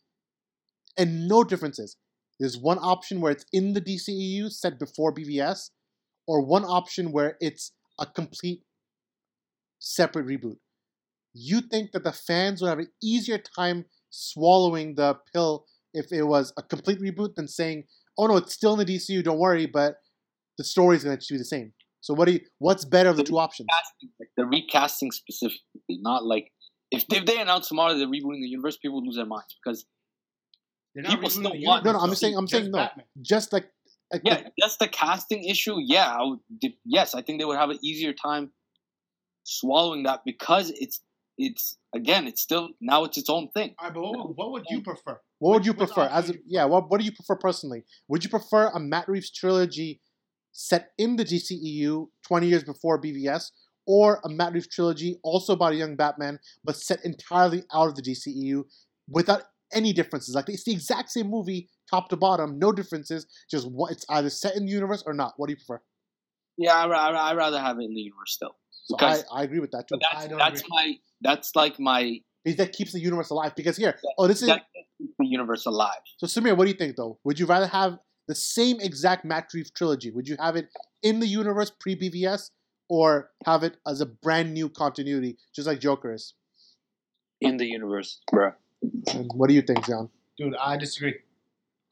and 0.96 1.28
no 1.28 1.44
differences. 1.44 1.96
There's 2.40 2.56
one 2.56 2.78
option 2.78 3.20
where 3.20 3.32
it's 3.32 3.44
in 3.52 3.74
the 3.74 3.82
DCEU 3.82 4.50
set 4.50 4.78
before 4.78 5.14
BVS, 5.14 5.70
or 6.26 6.40
one 6.40 6.64
option 6.64 7.12
where 7.12 7.36
it's 7.38 7.72
a 7.98 8.06
complete 8.06 8.62
separate 9.78 10.26
reboot. 10.26 10.56
You 11.34 11.60
think 11.60 11.92
that 11.92 12.02
the 12.02 12.12
fans 12.12 12.62
would 12.62 12.68
have 12.68 12.78
an 12.78 12.88
easier 13.02 13.38
time 13.38 13.84
swallowing 14.08 14.94
the 14.94 15.16
pill 15.32 15.66
if 15.92 16.12
it 16.12 16.22
was 16.22 16.52
a 16.56 16.62
complete 16.62 16.98
reboot 16.98 17.34
than 17.34 17.46
saying, 17.46 17.84
"Oh 18.16 18.26
no, 18.26 18.38
it's 18.38 18.54
still 18.54 18.72
in 18.72 18.78
the 18.78 18.86
DCU. 18.86 19.22
Don't 19.22 19.38
worry, 19.38 19.66
but 19.66 19.96
the 20.56 20.64
story's 20.64 21.04
going 21.04 21.18
to 21.18 21.34
be 21.34 21.38
the 21.38 21.44
same." 21.44 21.74
So 22.00 22.14
what 22.14 22.24
do 22.24 22.32
you? 22.32 22.40
What's 22.58 22.86
better 22.86 23.10
of 23.10 23.18
the 23.18 23.22
two 23.22 23.38
options? 23.38 23.68
like 24.18 24.30
the 24.38 24.46
recasting 24.46 25.10
specifically, 25.12 25.98
not 26.00 26.24
like 26.24 26.50
if 26.90 27.04
if 27.10 27.26
they 27.26 27.38
announce 27.38 27.68
tomorrow 27.68 27.96
they're 27.96 28.06
rebooting 28.06 28.40
the 28.40 28.48
universe, 28.48 28.78
people 28.78 28.96
would 28.96 29.06
lose 29.06 29.16
their 29.16 29.26
minds 29.26 29.54
because 29.62 29.84
People 30.96 31.28
rebooting 31.28 31.30
still 31.30 31.52
want- 31.62 31.84
No, 31.84 31.92
no, 31.92 31.98
I'm 32.00 32.08
just 32.10 32.20
saying. 32.20 32.36
I'm 32.36 32.46
Just 32.46 32.60
saying 32.62 32.70
no. 32.72 32.78
Batman. 32.78 33.06
Just 33.22 33.52
like, 33.52 33.70
like 34.12 34.22
yeah, 34.24 34.42
the- 34.42 34.52
that's 34.58 34.76
the 34.76 34.88
casting 34.88 35.44
issue. 35.44 35.76
Yeah, 35.80 36.10
I 36.10 36.22
would, 36.24 36.40
yes, 36.84 37.14
I 37.14 37.22
think 37.22 37.38
they 37.40 37.44
would 37.44 37.58
have 37.58 37.70
an 37.70 37.78
easier 37.82 38.12
time 38.12 38.50
swallowing 39.44 40.02
that 40.04 40.20
because 40.24 40.70
it's 40.70 41.00
it's 41.38 41.78
again, 41.94 42.26
it's 42.26 42.42
still 42.42 42.68
now 42.80 43.04
it's 43.04 43.16
its 43.16 43.30
own 43.30 43.48
thing. 43.52 43.74
All 43.78 43.86
right, 43.86 43.94
but 43.94 44.02
what, 44.02 44.28
would- 44.28 44.36
what 44.36 44.52
would 44.52 44.64
you 44.68 44.82
prefer? 44.82 45.18
what 45.38 45.54
would 45.54 45.66
you 45.66 45.74
prefer? 45.74 46.02
As 46.02 46.30
a, 46.30 46.34
yeah, 46.46 46.64
what 46.64 46.90
what 46.90 46.98
do 47.00 47.04
you 47.06 47.12
prefer 47.12 47.36
personally? 47.36 47.84
Would 48.08 48.24
you 48.24 48.30
prefer 48.30 48.68
a 48.68 48.78
Matt 48.80 49.08
Reeves 49.08 49.30
trilogy 49.30 50.00
set 50.52 50.90
in 50.98 51.16
the 51.16 51.24
DCEU 51.24 52.08
20 52.26 52.46
years 52.48 52.64
before 52.64 53.00
BVS, 53.00 53.52
or 53.86 54.20
a 54.24 54.28
Matt 54.28 54.52
Reeves 54.52 54.66
trilogy 54.68 55.16
also 55.22 55.52
about 55.54 55.72
a 55.72 55.76
young 55.76 55.94
Batman 55.96 56.38
but 56.64 56.76
set 56.76 57.04
entirely 57.04 57.62
out 57.72 57.88
of 57.88 57.94
the 57.94 58.02
DCEU 58.02 58.64
without 59.08 59.44
any 59.72 59.92
differences? 59.92 60.34
Like 60.34 60.48
it's 60.48 60.64
the 60.64 60.72
exact 60.72 61.10
same 61.10 61.28
movie, 61.28 61.68
top 61.88 62.08
to 62.10 62.16
bottom, 62.16 62.58
no 62.58 62.72
differences. 62.72 63.26
Just 63.50 63.70
what 63.70 63.92
it's 63.92 64.04
either 64.08 64.30
set 64.30 64.56
in 64.56 64.66
the 64.66 64.72
universe 64.72 65.02
or 65.06 65.14
not. 65.14 65.34
What 65.36 65.48
do 65.48 65.52
you 65.52 65.56
prefer? 65.56 65.80
Yeah, 66.56 66.74
I 66.74 66.86
I 66.86 67.30
I'd 67.30 67.36
rather 67.36 67.60
have 67.60 67.78
it 67.78 67.84
in 67.84 67.94
the 67.94 68.00
universe 68.00 68.32
still. 68.32 68.56
So 68.84 68.96
Because- 68.96 69.24
I, 69.32 69.40
I 69.40 69.42
agree 69.44 69.60
with 69.60 69.70
that 69.72 69.88
too. 69.88 69.96
But 70.00 70.02
I 70.12 70.14
that's 70.16 70.28
don't 70.28 70.38
that's 70.38 70.60
agree. 70.60 70.70
my 70.70 70.94
that's 71.20 71.56
like 71.56 71.78
my 71.80 72.18
Because 72.44 72.56
that 72.58 72.72
keeps 72.72 72.92
the 72.92 73.00
universe 73.00 73.30
alive. 73.30 73.54
Because 73.56 73.76
here, 73.76 73.98
oh, 74.18 74.26
this 74.26 74.42
is 74.42 74.48
keeps 74.98 75.14
the 75.18 75.26
universe 75.26 75.66
alive. 75.66 76.00
So 76.18 76.26
Sameer, 76.26 76.56
what 76.56 76.64
do 76.64 76.70
you 76.70 76.76
think 76.76 76.96
though? 76.96 77.18
Would 77.24 77.38
you 77.38 77.46
rather 77.46 77.66
have 77.66 77.98
the 78.28 78.34
same 78.34 78.80
exact 78.80 79.24
Matt 79.24 79.48
Reeves 79.54 79.70
trilogy? 79.70 80.10
Would 80.10 80.28
you 80.28 80.36
have 80.38 80.56
it 80.56 80.68
in 81.02 81.20
the 81.20 81.26
universe 81.26 81.70
pre 81.70 81.96
BVS 81.96 82.50
or 82.88 83.30
have 83.46 83.62
it 83.62 83.76
as 83.86 84.00
a 84.00 84.06
brand 84.06 84.52
new 84.52 84.68
continuity, 84.68 85.38
just 85.54 85.66
like 85.68 85.80
Joker 85.80 86.12
is? 86.12 86.34
in 87.40 87.56
the 87.56 87.64
universe, 87.66 88.20
bro. 88.30 88.52
And 89.12 89.30
what 89.34 89.48
do 89.48 89.54
you 89.54 89.62
think, 89.62 89.86
John? 89.86 90.08
Dude, 90.38 90.54
I 90.56 90.76
disagree. 90.76 91.14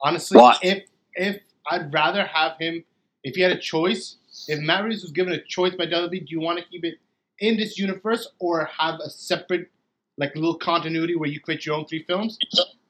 Honestly, 0.01 0.39
Why? 0.39 0.57
if 0.63 0.85
if 1.15 1.41
I'd 1.71 1.93
rather 1.93 2.25
have 2.25 2.53
him, 2.59 2.85
if 3.25 3.35
he 3.35 3.43
had 3.43 3.53
a 3.53 3.59
choice, 3.59 4.17
if 4.47 4.61
Matt 4.61 4.85
Reeves 4.85 5.03
was 5.03 5.13
given 5.13 5.33
a 5.33 5.43
choice 5.43 5.75
by 5.75 5.87
WWE, 5.87 6.11
do 6.21 6.27
you 6.29 6.41
want 6.41 6.59
to 6.59 6.65
keep 6.65 6.85
it 6.85 6.95
in 7.41 7.57
this 7.57 7.79
universe 7.79 8.29
or 8.39 8.69
have 8.79 9.01
a 9.05 9.11
separate 9.11 9.71
like 10.17 10.35
a 10.35 10.39
little 10.39 10.57
continuity 10.59 11.15
where 11.17 11.29
you 11.29 11.41
create 11.41 11.65
your 11.65 11.77
own 11.77 11.87
three 11.87 12.03
films. 12.03 12.37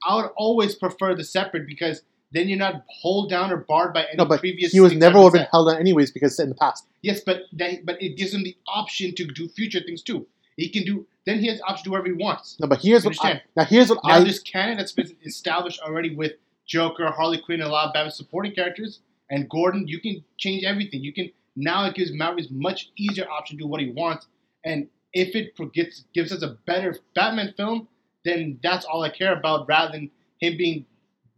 I 0.07 0.17
would 0.17 0.31
always 0.37 0.75
prefer 0.75 1.15
the 1.15 1.25
separate 1.25 1.67
because 1.67 2.03
then 2.33 2.49
you're 2.49 2.59
not 2.59 2.85
hold 2.89 3.29
down 3.29 3.53
or 3.53 3.59
barred 3.59 3.93
by 3.93 4.05
any 4.05 4.17
No, 4.17 4.25
but 4.25 4.41
previous. 4.41 4.73
he 4.73 4.81
was 4.81 4.95
never 4.95 5.15
that 5.15 5.19
been 5.19 5.25
have 5.25 5.33
been 5.33 5.41
said. 5.43 5.49
held 5.53 5.69
down 5.71 5.79
anyways 5.81 6.11
because 6.11 6.39
in 6.41 6.49
the 6.49 6.55
past. 6.55 6.87
Yes, 7.03 7.21
but 7.21 7.43
that, 7.53 7.85
but 7.85 8.01
it 8.03 8.17
gives 8.17 8.33
him 8.33 8.43
the 8.45 8.57
option 8.67 9.15
to 9.15 9.25
do 9.27 9.49
future 9.49 9.81
things 9.81 10.03
too. 10.03 10.27
He 10.59 10.69
can 10.69 10.85
do. 10.85 11.07
Then 11.25 11.39
he 11.39 11.47
has 11.47 11.59
the 11.59 11.65
option 11.65 11.85
to 11.85 11.85
do 11.85 11.91
whatever 11.93 12.09
he 12.09 12.15
wants. 12.15 12.57
No, 12.59 12.67
but 12.67 12.81
here's 12.81 13.05
what 13.05 13.15
I, 13.21 13.29
Understand. 13.29 13.43
now 13.57 13.65
here's 13.65 13.89
what 13.91 14.01
Now 14.05 14.15
I 14.15 14.25
this 14.25 14.41
canon 14.41 14.77
that's 14.77 14.93
been 14.93 15.17
established 15.25 15.81
already 15.81 16.15
with 16.15 16.33
Joker, 16.67 17.07
Harley 17.13 17.41
Quinn, 17.41 17.61
and 17.61 17.69
a 17.69 17.73
lot 17.73 17.87
of 17.87 17.93
Batman 17.95 18.11
supporting 18.11 18.53
characters, 18.53 19.01
and 19.31 19.49
Gordon, 19.49 19.87
you 19.87 20.01
can 20.01 20.25
change 20.37 20.65
everything. 20.65 21.05
You 21.05 21.13
can 21.13 21.31
now 21.55 21.87
it 21.87 21.95
gives 21.95 22.13
Matt 22.13 22.35
much 22.51 22.91
easier 22.97 23.29
option 23.31 23.57
to 23.57 23.63
do 23.63 23.69
what 23.69 23.81
he 23.81 23.93
wants, 23.93 24.27
and 24.65 24.89
if 25.13 25.37
it 25.37 25.55
gets, 25.73 26.05
gives 26.13 26.33
us 26.33 26.43
a 26.43 26.59
better 26.67 26.97
Batman 27.15 27.55
film, 27.57 27.87
then 28.25 28.59
that's 28.61 28.85
all 28.85 29.05
I 29.05 29.11
care 29.11 29.39
about, 29.39 29.69
rather 29.69 29.93
than 29.93 30.11
him 30.41 30.57
being 30.57 30.87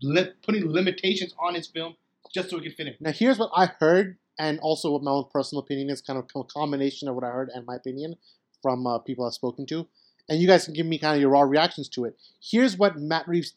li- 0.02 0.32
putting 0.42 0.66
limitations 0.66 1.34
on 1.38 1.54
his 1.54 1.66
film 1.66 1.94
just 2.32 2.48
so 2.48 2.56
it 2.56 2.62
can 2.62 2.72
fit 2.72 2.86
in. 2.86 2.94
Now, 3.00 3.12
here's 3.12 3.38
what 3.38 3.50
I 3.54 3.66
heard, 3.66 4.16
and 4.38 4.58
also 4.60 4.92
what 4.92 5.02
my 5.02 5.10
own 5.10 5.26
personal 5.30 5.62
opinion 5.62 5.90
is 5.90 6.00
kind 6.00 6.18
of 6.18 6.24
a 6.34 6.44
combination 6.44 7.06
of 7.06 7.14
what 7.14 7.24
I 7.24 7.28
heard 7.28 7.50
and 7.54 7.66
my 7.66 7.74
opinion 7.74 8.16
from 8.62 8.86
uh, 8.86 8.98
people 8.98 9.26
I've 9.26 9.34
spoken 9.34 9.66
to. 9.66 9.86
And 10.28 10.40
you 10.40 10.46
guys 10.46 10.64
can 10.64 10.74
give 10.74 10.86
me 10.86 10.98
kind 10.98 11.14
of 11.16 11.20
your 11.20 11.30
raw 11.30 11.42
reactions 11.42 11.88
to 11.90 12.04
it. 12.04 12.16
Here's 12.40 12.76
what 12.76 12.96
Matt 12.96 13.26
Reeves, 13.26 13.54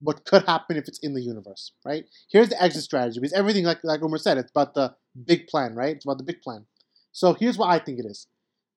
what 0.00 0.24
could 0.24 0.44
happen 0.44 0.76
if 0.76 0.88
it's 0.88 0.98
in 1.00 1.14
the 1.14 1.20
universe, 1.20 1.72
right? 1.84 2.06
Here's 2.30 2.48
the 2.48 2.62
exit 2.62 2.82
strategy 2.82 3.20
because 3.20 3.32
everything, 3.34 3.64
like 3.64 3.84
like 3.84 4.02
Omer 4.02 4.18
said, 4.18 4.38
it's 4.38 4.50
about 4.50 4.74
the 4.74 4.94
big 5.26 5.46
plan, 5.46 5.74
right? 5.74 5.96
It's 5.96 6.04
about 6.04 6.18
the 6.18 6.24
big 6.24 6.40
plan. 6.40 6.66
So 7.12 7.34
here's 7.34 7.58
what 7.58 7.68
I 7.68 7.78
think 7.78 7.98
it 7.98 8.06
is: 8.06 8.26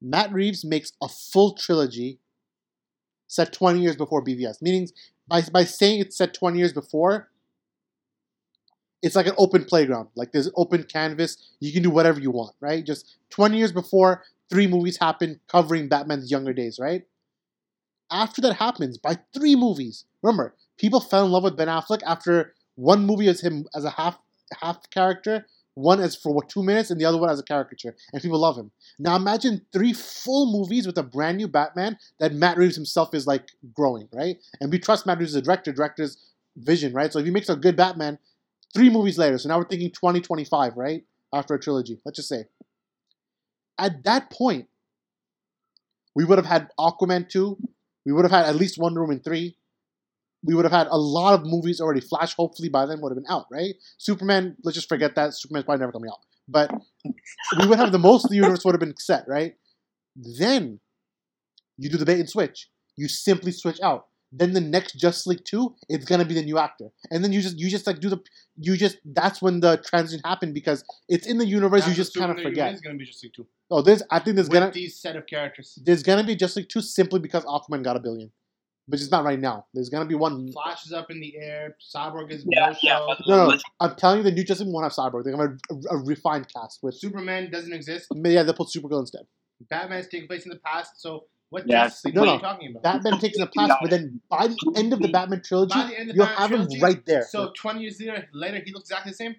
Matt 0.01 0.33
Reeves 0.33 0.65
makes 0.65 0.91
a 1.01 1.07
full 1.07 1.53
trilogy 1.53 2.19
set 3.27 3.51
20 3.53 3.79
years 3.79 3.95
before 3.95 4.23
BVS, 4.23 4.61
meaning 4.61 4.89
by 5.27 5.41
by 5.51 5.63
saying 5.63 6.01
it's 6.01 6.17
set 6.17 6.33
20 6.33 6.57
years 6.57 6.73
before, 6.73 7.29
it's 9.01 9.15
like 9.15 9.27
an 9.27 9.35
open 9.37 9.65
playground. 9.65 10.09
Like 10.15 10.31
there's 10.31 10.47
an 10.47 10.53
open 10.55 10.83
canvas. 10.83 11.37
You 11.59 11.71
can 11.71 11.83
do 11.83 11.89
whatever 11.89 12.19
you 12.19 12.31
want, 12.31 12.55
right? 12.59 12.85
Just 12.85 13.17
20 13.29 13.57
years 13.57 13.71
before, 13.71 14.23
three 14.49 14.67
movies 14.67 14.97
happen 14.97 15.39
covering 15.47 15.87
Batman's 15.87 16.31
younger 16.31 16.53
days, 16.53 16.79
right? 16.79 17.03
After 18.09 18.41
that 18.41 18.55
happens, 18.55 18.97
by 18.97 19.17
three 19.33 19.55
movies, 19.55 20.05
remember, 20.21 20.55
people 20.77 20.99
fell 20.99 21.25
in 21.25 21.31
love 21.31 21.43
with 21.43 21.57
Ben 21.57 21.67
Affleck 21.67 22.01
after 22.05 22.53
one 22.75 23.05
movie 23.05 23.27
as 23.27 23.41
him 23.41 23.65
as 23.75 23.83
a 23.83 23.89
half 23.89 24.17
half 24.61 24.89
character, 24.91 25.45
one 25.73 25.99
as 25.99 26.15
for 26.15 26.33
what 26.33 26.47
two 26.47 26.63
minutes, 26.63 26.89
and 26.89 27.01
the 27.01 27.05
other 27.05 27.17
one 27.17 27.29
as 27.29 27.39
a 27.39 27.43
caricature, 27.43 27.95
and 28.13 28.21
people 28.21 28.39
love 28.39 28.57
him. 28.57 28.71
Now 28.97 29.15
imagine 29.15 29.65
three 29.73 29.93
full 29.93 30.51
movies 30.51 30.87
with 30.87 30.97
a 30.97 31.03
brand 31.03 31.37
new 31.37 31.47
Batman 31.47 31.97
that 32.19 32.33
Matt 32.33 32.57
Reeves 32.57 32.75
himself 32.75 33.13
is 33.13 33.27
like 33.27 33.49
growing, 33.73 34.07
right? 34.13 34.37
And 34.61 34.71
we 34.71 34.79
trust 34.79 35.05
Matt 35.05 35.19
Reeves 35.19 35.35
as 35.35 35.41
a 35.41 35.41
director, 35.41 35.71
director's 35.73 36.17
vision, 36.55 36.93
right? 36.93 37.11
So 37.11 37.19
if 37.19 37.25
he 37.25 37.31
makes 37.31 37.49
a 37.49 37.55
good 37.55 37.75
Batman, 37.75 38.19
three 38.73 38.89
movies 38.89 39.17
later, 39.17 39.37
so 39.37 39.49
now 39.49 39.57
we're 39.57 39.67
thinking 39.67 39.91
2025, 39.91 40.77
right? 40.77 41.03
After 41.33 41.55
a 41.55 41.59
trilogy, 41.59 41.99
let's 42.05 42.15
just 42.15 42.29
say. 42.29 42.45
At 43.77 44.03
that 44.03 44.31
point, 44.31 44.67
we 46.15 46.25
would 46.25 46.37
have 46.37 46.47
had 46.47 46.69
Aquaman 46.79 47.29
2, 47.29 47.57
we 48.05 48.11
would 48.11 48.25
have 48.25 48.31
had 48.31 48.45
at 48.45 48.55
least 48.55 48.77
Wonder 48.77 49.01
Woman 49.01 49.21
3, 49.23 49.55
we 50.43 50.55
would 50.55 50.65
have 50.65 50.71
had 50.71 50.87
a 50.87 50.97
lot 50.97 51.33
of 51.33 51.45
movies 51.45 51.81
already. 51.81 52.01
Flash, 52.01 52.33
hopefully, 52.35 52.69
by 52.69 52.85
then 52.85 53.01
would 53.01 53.11
have 53.11 53.17
been 53.17 53.31
out, 53.31 53.45
right? 53.51 53.75
Superman, 53.97 54.55
let's 54.63 54.75
just 54.75 54.89
forget 54.89 55.15
that. 55.15 55.33
Superman's 55.33 55.65
probably 55.65 55.81
never 55.81 55.91
coming 55.91 56.09
out. 56.09 56.19
But 56.47 56.71
we 57.59 57.67
would 57.67 57.79
have 57.79 57.91
the 57.91 57.99
most 57.99 58.29
the 58.29 58.35
universe 58.35 58.63
would 58.63 58.73
have 58.73 58.79
been 58.79 58.95
set, 58.97 59.25
right? 59.27 59.55
Then 60.15 60.79
you 61.77 61.89
do 61.89 61.97
the 61.97 62.05
bait 62.05 62.19
and 62.19 62.29
switch. 62.29 62.69
You 62.95 63.07
simply 63.07 63.51
switch 63.51 63.81
out. 63.81 64.07
Then 64.31 64.51
the 64.53 64.59
next 64.61 64.93
Justice 64.93 65.25
League 65.27 65.45
2, 65.45 65.75
it's 65.89 66.03
gonna 66.05 66.25
be 66.25 66.33
the 66.33 66.43
new 66.43 66.57
actor. 66.57 66.89
And 67.11 67.23
then 67.23 67.31
you 67.31 67.41
just 67.41 67.57
you 67.57 67.69
just 67.69 67.87
like 67.87 67.99
do 67.99 68.09
the 68.09 68.19
you 68.57 68.75
just 68.75 68.97
that's 69.05 69.41
when 69.41 69.61
the 69.61 69.77
transition 69.77 70.21
happened 70.25 70.53
because 70.53 70.83
it's 71.07 71.25
in 71.27 71.37
the 71.37 71.45
universe 71.45 71.87
you 71.87 71.93
just 71.93 72.13
kind 72.13 72.31
of 72.31 72.41
forget. 72.41 72.73
Is 72.73 72.81
going 72.81 72.95
to 72.95 72.99
be 72.99 73.05
just 73.05 73.23
like 73.23 73.33
two. 73.33 73.47
Oh, 73.71 73.81
there's 73.81 74.03
I 74.11 74.19
think 74.19 74.35
there's 74.35 74.49
With 74.49 74.59
gonna 74.59 74.71
be 74.71 74.81
these 74.81 74.99
set 74.99 75.15
of 75.15 75.25
characters. 75.27 75.79
there's 75.85 76.03
gonna 76.03 76.23
be 76.25 76.35
Justice 76.35 76.57
League 76.57 76.69
2 76.69 76.81
simply 76.81 77.19
because 77.19 77.45
Aquaman 77.45 77.83
got 77.83 77.95
a 77.95 77.99
billion. 77.99 78.31
But 78.89 79.01
it's 79.01 79.11
not 79.11 79.25
right 79.25 79.39
now. 79.39 79.65
There's 79.73 79.89
gonna 79.89 80.05
be 80.05 80.15
one 80.15 80.51
Flash 80.51 80.85
is 80.85 80.93
up 80.93 81.09
in 81.11 81.19
the 81.21 81.37
air. 81.37 81.75
Cyborg 81.93 82.31
is 82.31 82.45
Yeah, 82.49 82.67
no 82.69 82.75
yeah. 82.83 82.97
show. 82.97 83.15
No, 83.27 83.49
no. 83.51 83.57
I'm 83.79 83.95
telling 83.95 84.17
you, 84.19 84.23
the 84.23 84.31
new 84.31 84.43
Justice 84.43 84.65
League 84.65 84.73
won't 84.73 84.83
have 84.85 84.93
Cyborg. 84.93 85.23
They're 85.23 85.35
gonna 85.35 85.57
have 85.69 85.77
a, 85.91 85.95
a 85.95 86.03
refined 86.05 86.47
cast 86.53 86.79
with. 86.83 86.95
Superman 86.97 87.49
doesn't 87.51 87.73
exist. 87.73 88.07
Yeah, 88.15 88.43
they'll 88.43 88.53
put 88.53 88.67
Supergirl 88.69 88.99
instead. 89.01 89.23
Batman's 89.69 90.07
taking 90.07 90.27
place 90.27 90.43
in 90.45 90.49
the 90.51 90.59
past. 90.59 91.01
So 91.01 91.25
what 91.49 91.67
Yeah, 91.67 91.85
Justice 91.85 92.05
League 92.05 92.15
no, 92.15 92.21
what 92.21 92.25
no. 92.25 92.31
are 92.31 92.35
you 92.35 92.41
talking 92.41 92.69
about? 92.71 92.83
Batman 92.83 93.19
takes 93.19 93.37
in 93.37 93.41
the 93.41 93.47
past, 93.55 93.73
but 93.81 93.89
then 93.89 94.21
by 94.29 94.47
the 94.47 94.73
end 94.75 94.93
of 94.93 94.99
the 94.99 95.07
Batman 95.09 95.41
trilogy, 95.43 95.73
By 95.73 95.87
the 96.07 96.13
you'll 96.13 96.25
Batman 96.25 96.59
have 96.59 96.69
him 96.71 96.81
right 96.81 97.05
there. 97.05 97.23
So 97.23 97.51
20 97.57 97.79
years 97.81 97.99
later, 97.99 98.27
later 98.33 98.61
he 98.65 98.71
looks 98.73 98.89
exactly 98.89 99.11
the 99.11 99.15
same. 99.15 99.35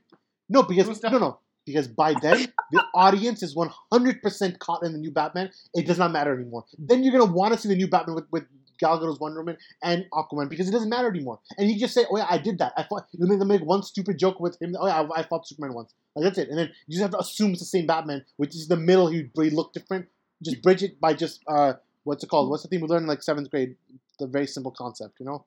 no, 0.48 0.62
because 0.62 1.02
no, 1.02 1.18
no, 1.18 1.38
because 1.66 1.88
by 1.88 2.14
then 2.22 2.52
the 2.72 2.82
audience 2.94 3.42
is 3.42 3.54
100% 3.54 4.58
caught 4.58 4.82
in 4.84 4.92
the 4.92 4.98
new 4.98 5.10
Batman. 5.10 5.50
It 5.74 5.86
does 5.86 5.98
not 5.98 6.12
matter 6.12 6.34
anymore. 6.34 6.64
Then 6.78 7.02
you're 7.04 7.12
gonna 7.12 7.30
want 7.32 7.54
to 7.54 7.60
see 7.60 7.68
the 7.68 7.76
new 7.76 7.88
Batman 7.88 8.14
with, 8.16 8.24
with 8.30 8.44
Gal 8.78 8.98
Gadot's 9.00 9.18
Wonder 9.20 9.40
Woman 9.40 9.56
and 9.82 10.06
Aquaman 10.14 10.48
because 10.48 10.68
it 10.68 10.72
doesn't 10.72 10.88
matter 10.88 11.08
anymore. 11.08 11.40
And 11.58 11.68
you 11.68 11.78
just 11.78 11.92
say, 11.94 12.04
"Oh 12.10 12.16
yeah, 12.16 12.26
I 12.30 12.38
did 12.38 12.58
that." 12.58 12.72
I 12.76 12.84
fought. 12.84 13.06
You 13.12 13.26
make, 13.26 13.40
make 13.46 13.62
one 13.62 13.82
stupid 13.82 14.18
joke 14.18 14.38
with 14.38 14.56
him. 14.62 14.74
Oh 14.78 14.86
yeah, 14.86 15.00
I, 15.02 15.20
I 15.20 15.22
fought 15.24 15.46
Superman 15.48 15.74
once. 15.74 15.92
Like 16.14 16.24
that's 16.24 16.38
it. 16.38 16.48
And 16.48 16.56
then 16.58 16.70
you 16.86 16.92
just 16.92 17.02
have 17.02 17.10
to 17.10 17.18
assume 17.18 17.50
it's 17.50 17.60
the 17.60 17.66
same 17.66 17.86
Batman, 17.86 18.24
which 18.36 18.54
is 18.54 18.68
the 18.68 18.76
middle. 18.76 19.08
He 19.08 19.28
he 19.34 19.50
looked 19.50 19.74
different. 19.74 20.06
Just 20.44 20.62
bridge 20.62 20.84
it 20.84 21.00
by 21.00 21.14
just 21.14 21.40
uh, 21.48 21.72
what's 22.08 22.24
it 22.24 22.28
called? 22.28 22.48
What's 22.48 22.62
the 22.62 22.68
thing 22.68 22.80
we 22.80 22.88
learned 22.88 23.02
in 23.02 23.08
like 23.08 23.22
seventh 23.22 23.50
grade? 23.50 23.76
The 24.18 24.26
very 24.26 24.46
simple 24.46 24.72
concept, 24.72 25.20
you 25.20 25.26
know, 25.26 25.44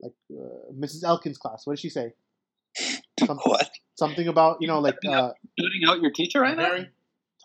like 0.00 0.12
uh, 0.32 0.72
Mrs. 0.72 1.02
Elkins' 1.04 1.36
class. 1.36 1.66
What 1.66 1.74
did 1.74 1.80
she 1.80 1.90
say? 1.90 2.14
Some- 3.26 3.40
What? 3.44 3.68
Something 3.96 4.26
about 4.26 4.56
you 4.60 4.66
know 4.66 4.80
like 4.80 4.96
uh, 5.06 5.30
Shooting 5.58 5.82
out 5.88 6.00
your 6.00 6.10
teacher 6.10 6.40
right 6.40 6.56
now? 6.56 6.64
Herring? 6.64 6.86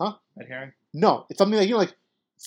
Huh? 0.00 0.14
Red 0.36 0.48
herring. 0.48 0.72
no, 0.94 1.26
it's 1.30 1.38
something 1.38 1.58
like 1.58 1.68
you 1.68 1.74
know 1.74 1.78
like 1.80 1.94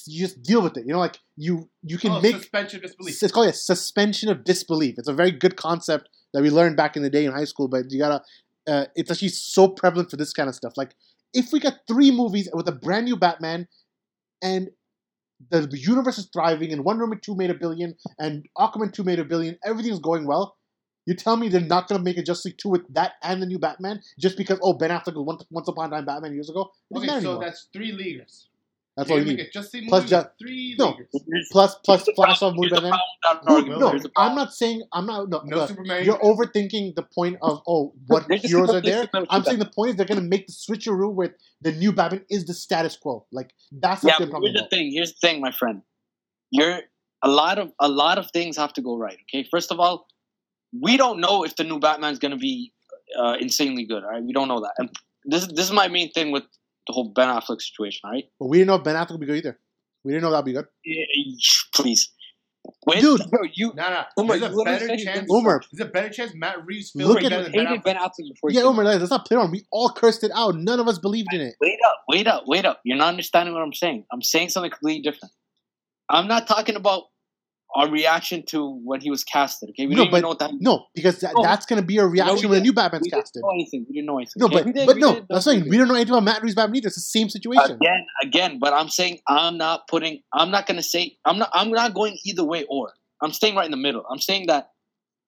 you 0.08 0.20
just 0.20 0.42
deal 0.44 0.62
with 0.62 0.76
it. 0.78 0.86
You 0.86 0.94
know 0.94 1.00
like 1.00 1.20
you 1.38 1.70
you 1.84 1.98
can 1.98 2.12
oh, 2.12 2.22
make 2.22 2.36
suspension 2.36 2.78
of 2.78 2.84
disbelief. 2.84 3.24
it's 3.24 3.32
called 3.32 3.48
a 3.48 3.54
suspension 3.54 4.30
of 4.30 4.44
disbelief. 4.44 4.96
It's 4.98 5.08
a 5.08 5.14
very 5.14 5.32
good 5.32 5.56
concept 5.56 6.10
that 6.34 6.42
we 6.42 6.50
learned 6.50 6.76
back 6.76 6.98
in 6.98 7.04
the 7.04 7.10
day 7.10 7.26
in 7.26 7.32
high 7.32 7.46
school, 7.46 7.68
but 7.68 7.92
you 7.92 8.00
gotta. 8.00 8.22
Uh, 8.66 8.86
it's 8.96 9.12
actually 9.12 9.28
so 9.30 9.68
prevalent 9.68 10.10
for 10.10 10.16
this 10.18 10.32
kind 10.32 10.48
of 10.48 10.56
stuff. 10.56 10.74
Like, 10.78 10.96
if 11.34 11.52
we 11.52 11.60
got 11.60 11.80
three 11.86 12.12
movies 12.12 12.50
with 12.54 12.68
a 12.70 12.72
brand 12.72 13.06
new 13.06 13.18
Batman, 13.18 13.68
and 14.42 14.70
the, 15.50 15.62
the 15.62 15.78
universe 15.80 16.18
is 16.18 16.30
thriving, 16.32 16.72
and 16.72 16.84
Wonder 16.84 17.04
Woman 17.06 17.20
two 17.22 17.36
made 17.36 17.50
a 17.50 17.54
billion, 17.54 17.96
and 18.20 18.46
Aquaman 18.58 18.94
two 18.94 19.04
made 19.04 19.20
a 19.20 19.26
billion, 19.26 19.58
everything's 19.66 20.00
going 20.00 20.26
well. 20.26 20.58
You 21.06 21.16
tell 21.16 21.36
me 21.36 21.50
they're 21.50 21.60
not 21.62 21.88
gonna 21.88 22.02
make 22.02 22.18
a 22.18 22.24
Justice 22.24 22.46
League 22.46 22.58
two 22.58 22.70
with 22.70 22.82
that 22.94 23.14
and 23.24 23.42
the 23.42 23.46
new 23.46 23.60
Batman 23.60 24.02
just 24.20 24.38
because 24.38 24.58
oh 24.62 24.74
Ben 24.74 24.90
Affleck 24.90 25.16
was 25.16 25.26
once, 25.26 25.44
once 25.50 25.68
upon 25.68 25.92
a 25.92 25.96
time 25.96 26.06
Batman 26.06 26.34
years 26.34 26.50
ago. 26.50 26.72
It 26.92 26.98
Okay, 26.98 27.08
so 27.08 27.16
anymore. 27.16 27.40
that's 27.42 27.68
three 27.74 27.92
leaguers. 27.92 28.48
That's 28.96 29.10
all 29.10 29.18
you 29.20 29.26
Make 29.26 29.38
need. 29.38 29.50
Just 29.52 29.72
see 29.72 29.88
Plus 29.88 30.04
movie 30.04 30.24
Ju- 30.24 30.30
three 30.40 30.76
No. 30.78 30.96
Plus 31.52 31.76
plus 31.84 32.04
Flash 32.16 32.40
problem- 32.40 32.54
off 32.54 32.56
movie 32.56 32.68
here's 32.68 32.72
by 32.72 32.76
the 32.76 32.82
then. 32.82 32.92
problem 32.92 33.10
with 33.10 33.24
that 33.24 33.50
No, 33.50 33.56
argument. 33.56 33.80
no, 33.82 33.90
Here's 33.90 34.04
the 34.04 34.12
I'm 34.18 34.36
not 34.36 34.54
saying 34.54 34.84
I'm 34.94 35.06
not. 35.08 35.30
No, 35.30 35.42
No 35.46 35.58
no, 35.58 35.66
Superman. 35.66 36.06
You're 36.06 36.20
overthinking 36.20 36.96
the 36.96 37.02
point 37.04 37.38
of 37.42 37.62
oh, 37.68 37.94
what 38.08 38.32
heroes 38.32 38.70
are 38.70 38.82
there. 38.82 39.10
I'm 39.16 39.26
with 39.40 39.46
saying 39.46 39.60
the 39.60 39.66
point 39.66 39.90
is 39.92 39.96
they're 39.96 40.06
gonna 40.06 40.22
make 40.22 40.46
the 40.48 40.54
switcheroo 40.54 41.12
with 41.14 41.32
the 41.62 41.72
new 41.72 41.92
Batman 41.92 42.24
is 42.30 42.46
the 42.46 42.54
status 42.54 42.96
quo. 42.96 43.26
Like 43.32 43.54
that's 43.72 44.04
Yeah, 44.04 44.12
what 44.12 44.18
they're 44.20 44.28
but 44.28 44.32
talking 44.34 44.52
here's 44.54 44.62
the 44.62 44.70
thing. 44.70 44.92
Here's 44.92 45.14
the 45.14 45.20
thing, 45.28 45.42
my 45.42 45.52
friend. 45.52 45.82
You're 46.52 46.82
a 47.24 47.30
lot 47.30 47.58
of 47.58 47.72
a 47.80 47.88
lot 47.90 48.20
of 48.20 48.30
things 48.32 48.58
have 48.58 48.74
to 48.74 48.82
go 48.84 48.96
right. 48.96 49.18
Okay, 49.24 49.48
first 49.50 49.72
of 49.72 49.80
all, 49.80 50.06
we 50.80 50.98
don't 50.98 51.20
know 51.20 51.44
if 51.44 51.56
the 51.56 51.64
new 51.64 51.80
Batman's 51.80 52.20
going 52.20 52.32
to 52.32 52.38
be 52.38 52.74
uh, 53.18 53.38
insanely 53.40 53.86
good. 53.86 54.04
All 54.04 54.10
right, 54.10 54.24
we 54.24 54.34
don't 54.34 54.48
know 54.48 54.60
that. 54.62 54.74
And 54.78 54.90
this 55.26 55.48
this 55.48 55.66
is 55.66 55.72
my 55.72 55.88
main 55.88 56.12
thing 56.12 56.32
with 56.32 56.44
the 56.88 56.94
whole 56.94 57.10
Ben 57.14 57.28
Affleck 57.30 57.62
situation. 57.62 58.02
right? 58.10 58.26
But 58.40 58.48
we 58.48 58.58
didn't 58.58 58.68
know 58.68 58.76
if 58.76 58.84
Ben 58.84 58.96
Affleck 58.96 59.12
would 59.12 59.20
be 59.22 59.26
good 59.26 59.38
either. 59.38 59.60
We 60.04 60.12
didn't 60.12 60.24
know 60.24 60.32
that'd 60.32 60.46
be 60.46 60.54
good. 60.54 60.66
Please, 61.74 62.12
Wait, 62.88 63.02
Dude, 63.02 63.22
Bro, 63.30 63.42
you 63.54 63.74
No, 63.76 63.90
no. 63.90 64.04
Omer, 64.18 64.40
There's 64.40 64.54
you 64.54 64.62
a 64.62 64.64
better 64.66 64.88
chance. 64.88 65.04
gonna 65.04 65.26
Omer. 65.32 65.62
There's 65.72 65.88
a 65.90 65.92
better 65.92 66.10
chance 66.10 66.32
Matt 66.34 66.66
Reeves 66.66 66.92
feels 66.92 67.10
Look 67.10 67.22
better 67.22 67.36
at- 67.36 67.44
than 67.44 67.52
Ben 67.52 67.66
hated 67.68 67.82
Affleck. 67.82 67.84
Ben 67.84 67.96
Affleck 67.98 68.30
before. 68.34 68.52
Yeah, 68.52 68.62
did. 68.62 68.68
Omer, 68.68 68.84
let's 68.86 69.10
not 69.12 69.26
play 69.26 69.36
on. 69.38 69.52
We 69.52 69.66
all 69.72 69.90
cursed 69.90 70.24
it 70.24 70.32
out. 70.34 70.56
None 70.56 70.80
of 70.80 70.88
us 70.88 70.98
believed 70.98 71.34
in 71.34 71.42
it. 71.42 71.56
wait 71.60 71.78
up, 71.86 72.04
wait 72.08 72.26
up, 72.28 72.44
wait 72.48 72.66
up. 72.66 72.80
You're 72.86 72.98
not 72.98 73.10
understanding 73.10 73.54
what 73.54 73.64
I'm 73.64 73.74
saying. 73.74 74.06
I'm 74.14 74.22
saying 74.22 74.50
something 74.50 74.72
completely 74.72 75.02
different. 75.02 75.34
I'm 76.10 76.28
not 76.28 76.48
talking 76.48 76.76
about 76.78 77.04
our 77.76 77.90
reaction 77.90 78.44
to 78.48 78.80
when 78.84 79.02
he 79.02 79.10
was 79.10 79.24
casted. 79.24 79.70
Okay, 79.72 79.88
we 79.88 79.96
No, 79.96 80.04
don't 80.04 80.12
but- 80.12 80.22
know 80.22 80.28
what 80.30 80.40
that. 80.40 80.52
No, 80.60 80.86
because 80.94 81.20
that, 81.22 81.34
No. 81.36 81.42
that's 81.42 81.66
gonna 81.66 81.82
be 81.82 81.98
a 81.98 82.06
reaction 82.06 82.38
we 82.42 82.48
when 82.48 82.60
a 82.60 82.62
new 82.62 82.74
Batman's 82.74 83.04
we 83.04 83.10
didn't 83.10 83.24
casted. 83.24 83.42
know 83.42 83.50
anything. 83.54 83.86
We 83.90 83.94
didn't 83.96 84.06
know 84.08 84.18
anything. 84.18 84.34
No, 84.38 84.46
okay? 84.46 84.56
but 84.58 84.66
We 84.66 84.72
did- 84.74 84.86
but 84.86 84.96
we 84.96 85.02
no, 85.02 85.26
that's 85.30 85.46
saying 85.46 85.68
we 85.68 85.78
don't 85.78 85.88
know 85.88 85.96
anything 85.96 86.14
about 86.14 86.24
Matt 86.24 86.42
Reeves 86.44 86.56
Batman 86.56 86.76
either. 86.78 86.88
It's 86.88 86.96
the 86.98 87.02
same 87.02 87.30
situation. 87.30 87.72
again, 87.72 88.06
again. 88.22 88.60
But 88.60 88.74
I'm 88.74 88.90
saying 88.90 89.20
I'm 89.28 89.58
not 89.58 89.88
putting. 89.88 90.22
I'm 90.34 90.52
not 90.52 90.68
gonna 90.68 90.84
say. 90.84 91.18
I'm 91.26 91.40
not. 91.40 91.50
I'm 91.54 91.72
not 91.72 91.94
going 91.94 92.18
either 92.26 92.44
way. 92.44 92.66
Or 92.70 92.94
I'm 93.22 93.32
staying 93.32 93.56
right 93.56 93.66
in 93.66 93.72
the 93.72 93.78
middle. 93.78 94.04
I'm 94.12 94.20
saying 94.20 94.48
that 94.48 94.70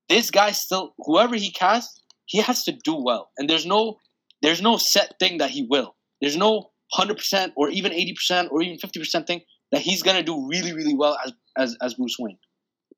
this 0.10 0.30
guy 0.30 0.52
still, 0.52 0.93
whoever 1.00 1.36
he 1.36 1.50
casts, 1.52 2.00
he 2.26 2.39
has 2.39 2.64
to 2.66 2.72
do 2.72 2.96
well. 2.96 3.32
And 3.39 3.50
there's 3.50 3.66
no, 3.66 3.98
there's 4.43 4.62
no 4.62 4.78
set 4.78 5.16
thing 5.20 5.39
that 5.39 5.50
he 5.50 5.64
will. 5.64 5.96
There's 6.22 6.38
no 6.38 6.70
hundred 6.91 7.18
percent 7.18 7.54
or 7.56 7.70
even 7.70 7.91
eighty 7.91 8.14
percent 8.14 8.50
or 8.52 8.62
even 8.62 8.78
fifty 8.78 9.00
percent 9.00 9.26
thing 9.26 9.41
that 9.76 9.82
he's 9.82 10.01
gonna 10.01 10.23
do 10.23 10.47
really, 10.47 10.73
really 10.73 10.95
well 10.95 11.17
as 11.26 11.34
as 11.57 11.78
as 11.82 11.93
Bruce 11.95 12.15
Wayne. 12.17 12.38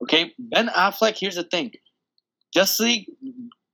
Okay, 0.04 0.34
Ben 0.38 0.68
Affleck. 0.68 1.18
Here's 1.18 1.36
the 1.36 1.44
thing: 1.44 1.72
Justice 2.54 2.80
League, 2.80 3.06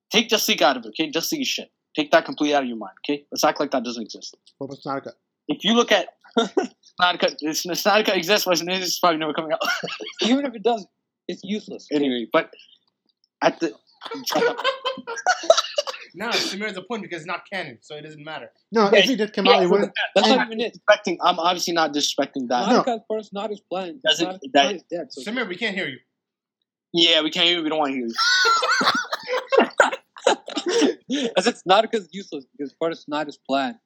take 0.10 0.30
Justice 0.30 0.50
League 0.50 0.64
out 0.64 0.78
of 0.78 0.86
it. 0.86 0.90
Okay, 0.90 1.10
Justice 1.12 1.34
League 1.34 1.42
is 1.42 1.48
shit. 1.50 1.70
Take 1.96 2.12
that 2.12 2.24
completely 2.26 2.56
out 2.56 2.64
of 2.64 2.70
your 2.70 2.78
mind. 2.78 2.94
Okay, 3.06 3.26
let's 3.32 3.44
act 3.44 3.60
like 3.60 3.72
that 3.72 3.84
doesn't 3.84 4.02
exist. 4.02 4.38
What 4.58 4.68
about 4.68 4.78
Snyder 4.78 5.02
Cut? 5.02 5.16
If 5.50 5.66
you 5.66 5.74
look 5.74 5.92
at 5.92 6.08
Snyder 6.38 7.18
Cut, 7.18 7.36
if 7.42 7.58
Snyder 7.58 8.06
Cut 8.06 8.16
exists, 8.18 8.46
but 8.46 8.60
it's 8.62 9.00
probably 9.00 9.20
never 9.20 9.34
coming 9.34 9.52
out. 9.52 9.60
Even 10.22 10.46
if 10.46 10.56
it 10.56 10.64
does, 10.64 10.88
it's 11.28 11.42
useless. 11.44 11.88
anyway, 11.92 12.26
but 12.32 12.52
at 13.42 13.60
the 13.60 13.74
No, 16.16 16.30
Sameer 16.30 16.68
has 16.68 16.78
a 16.78 16.82
point 16.82 17.02
because 17.02 17.22
it's 17.22 17.28
not 17.28 17.42
canon, 17.52 17.80
so 17.82 17.96
it 17.96 18.02
doesn't 18.02 18.24
matter. 18.24 18.52
No, 18.72 18.90
Yeah, 18.92 19.00
if 19.00 19.06
he 19.06 19.16
did 19.16 19.34
come 19.34 19.46
yeah, 19.46 19.54
out, 19.54 19.62
he 19.62 19.68
wouldn't. 19.68 19.92
That's 20.16 20.28
And- 20.28 20.38
not 20.38 20.48
even 20.48 20.60
it. 20.62 20.78
disrespecting, 20.78 21.18
I'm 21.22 21.40
obviously 21.40 21.74
not 21.74 21.92
disrespecting 21.94 22.48
that. 22.50 22.68
No. 22.68 22.84
Monica 22.86 23.04
first, 23.10 23.34
not 23.34 23.50
his 23.50 23.60
plan. 23.62 24.00
Does 24.06 24.22
it- 24.22 24.26
Not- 24.26 24.40
that- 24.54 24.64
not 24.64 24.74
his 24.74 24.84
dead. 24.92 25.12
So 25.12 25.22
Sameer, 25.22 25.48
we 25.48 25.56
can't 25.58 25.76
hear 25.76 25.88
you. 25.88 26.00
Yeah, 26.94 27.22
we 27.22 27.32
can't 27.32 27.48
hear 27.48 27.58
you. 27.58 27.64
We 27.64 27.70
don't 27.70 27.80
want 27.80 27.92
to 27.94 27.98
hear 27.98 28.08
you. 28.08 28.14
I 31.38 31.42
said 31.42 31.58
Snyder 31.58 31.88
Cut's 31.88 32.08
useless 32.12 32.46
because 32.58 32.74
part 32.74 32.92
of 32.92 33.00
Snyder's 33.00 33.38
plan, 33.38 33.80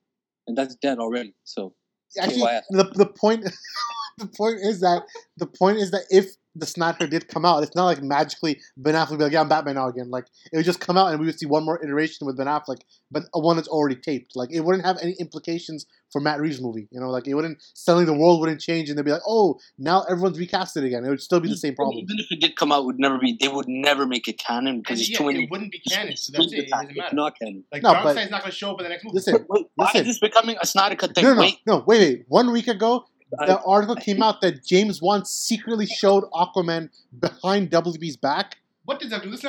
and 0.47 0.57
that's 0.57 0.75
dead 0.75 0.99
already. 0.99 1.33
So 1.43 1.73
Actually, 2.19 2.41
the 2.69 2.83
the 2.95 3.05
point 3.05 3.43
the 4.17 4.27
point 4.27 4.59
is 4.61 4.79
that 4.81 5.03
the 5.37 5.45
point 5.47 5.77
is 5.77 5.91
that 5.91 6.03
if 6.09 6.25
the 6.57 6.65
Snyder 6.65 7.07
did 7.07 7.27
come 7.27 7.45
out, 7.45 7.63
it's 7.63 7.75
not 7.75 7.85
like 7.85 8.01
magically 8.01 8.59
Ben 8.77 8.95
Affleck 8.95 9.11
would 9.11 9.17
be 9.19 9.23
like, 9.25 9.33
"Yeah, 9.33 9.41
I'm 9.41 9.49
Batman 9.49 9.75
now 9.75 9.87
again." 9.87 10.09
Like 10.09 10.25
it 10.51 10.57
would 10.57 10.65
just 10.65 10.79
come 10.79 10.97
out 10.97 11.11
and 11.11 11.19
we 11.19 11.25
would 11.25 11.39
see 11.39 11.45
one 11.45 11.63
more 11.65 11.83
iteration 11.83 12.25
with 12.27 12.37
Ben 12.37 12.47
Affleck, 12.47 12.79
but 13.11 13.23
one 13.33 13.55
that's 13.55 13.67
already 13.67 13.95
taped. 13.95 14.35
Like 14.35 14.51
it 14.51 14.61
wouldn't 14.61 14.85
have 14.85 14.97
any 15.01 15.13
implications 15.19 15.85
for 16.11 16.21
Matt 16.21 16.39
Reeves' 16.39 16.61
movie. 16.61 16.87
You 16.91 16.99
know, 17.01 17.09
like 17.09 17.27
it 17.27 17.33
wouldn't 17.33 17.57
suddenly 17.73 18.05
the 18.05 18.13
world 18.13 18.39
wouldn't 18.39 18.61
change 18.61 18.89
and 18.89 18.97
they'd 18.97 19.05
be 19.05 19.11
like, 19.11 19.21
"Oh, 19.27 19.59
now 19.77 20.03
everyone's 20.09 20.37
recasted 20.37 20.85
again." 20.85 21.05
It 21.05 21.09
would 21.09 21.21
still 21.21 21.39
be 21.39 21.49
the 21.49 21.57
same 21.57 21.75
problem. 21.75 21.97
Even 21.97 22.17
if 22.19 22.31
it 22.31 22.39
did 22.41 22.55
come 22.55 22.71
out, 22.71 22.85
would 22.85 22.99
never 22.99 23.17
be. 23.17 23.37
They 23.39 23.47
would 23.47 23.67
never 23.67 24.05
make 24.05 24.27
it 24.27 24.37
canon 24.39 24.79
because 24.79 24.99
And 24.99 24.99
there's 24.99 25.09
yeah, 25.11 25.17
too 25.17 25.25
many. 25.25 25.43
it 25.43 25.51
wouldn't 25.51 25.71
be 25.71 25.79
canon, 25.79 26.15
so 26.17 26.31
that's 26.35 26.51
it. 26.53 26.59
It 26.59 26.69
doesn't 26.69 26.87
matter. 26.87 27.01
it's 27.05 27.13
not 27.13 27.37
canon. 27.39 27.63
Like 27.71 27.83
No, 27.83 27.93
Darkseid's 27.93 28.31
not 28.31 28.41
going 28.41 28.51
to 28.51 28.57
show 28.57 28.71
up 28.71 28.79
in 28.79 28.83
the 28.85 28.89
next 28.89 29.03
movie. 29.03 29.15
Listen, 29.15 29.45
Wait, 29.49 29.65
why 29.75 29.85
listen. 29.85 30.01
is 30.01 30.07
this 30.07 30.19
becoming 30.19 30.57
a 30.61 30.65
Snyder 30.65 30.95
Cut 30.95 31.13
thing? 31.13 31.23
No, 31.23 31.33
no, 31.33 31.39
Wait, 31.41 31.57
no. 31.67 31.83
Wait, 31.85 31.99
wait. 31.99 32.25
One 32.27 32.51
week 32.51 32.67
ago, 32.67 33.05
the 33.31 33.59
I- 33.59 33.63
article 33.65 33.95
came 33.95 34.21
out 34.23 34.41
that 34.41 34.65
James 34.65 35.01
Wan 35.01 35.25
secretly 35.25 35.85
showed 35.85 36.23
Aquaman 36.31 36.89
behind 37.19 37.69
WB's 37.71 38.17
back. 38.17 38.57
what 38.85 38.99
does 38.99 39.09
that 39.09 39.23
do? 39.23 39.29
This. 39.29 39.43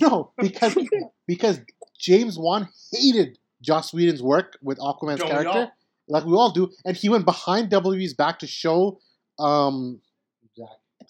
No, 0.00 0.30
because 0.38 0.76
because 1.26 1.60
James 1.98 2.38
Wan 2.38 2.68
hated 2.92 3.38
Joss 3.60 3.92
Whedon's 3.92 4.22
work 4.22 4.56
with 4.62 4.78
Aquaman's 4.78 5.20
Don't 5.20 5.30
character, 5.30 5.48
all? 5.50 5.72
like 6.08 6.24
we 6.24 6.32
all 6.34 6.50
do, 6.50 6.70
and 6.84 6.96
he 6.96 7.08
went 7.08 7.24
behind 7.24 7.70
WB's 7.70 8.14
back 8.14 8.38
to 8.40 8.46
show 8.46 8.98
um, 9.38 10.00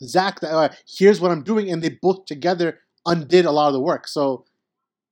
Zack 0.02 0.40
that 0.40 0.50
uh, 0.52 0.68
here's 0.88 1.20
what 1.20 1.30
I'm 1.30 1.42
doing, 1.42 1.70
and 1.70 1.82
they 1.82 1.90
both 1.90 2.26
together 2.26 2.80
undid 3.06 3.44
a 3.44 3.50
lot 3.50 3.68
of 3.68 3.74
the 3.74 3.80
work. 3.80 4.08
So. 4.08 4.44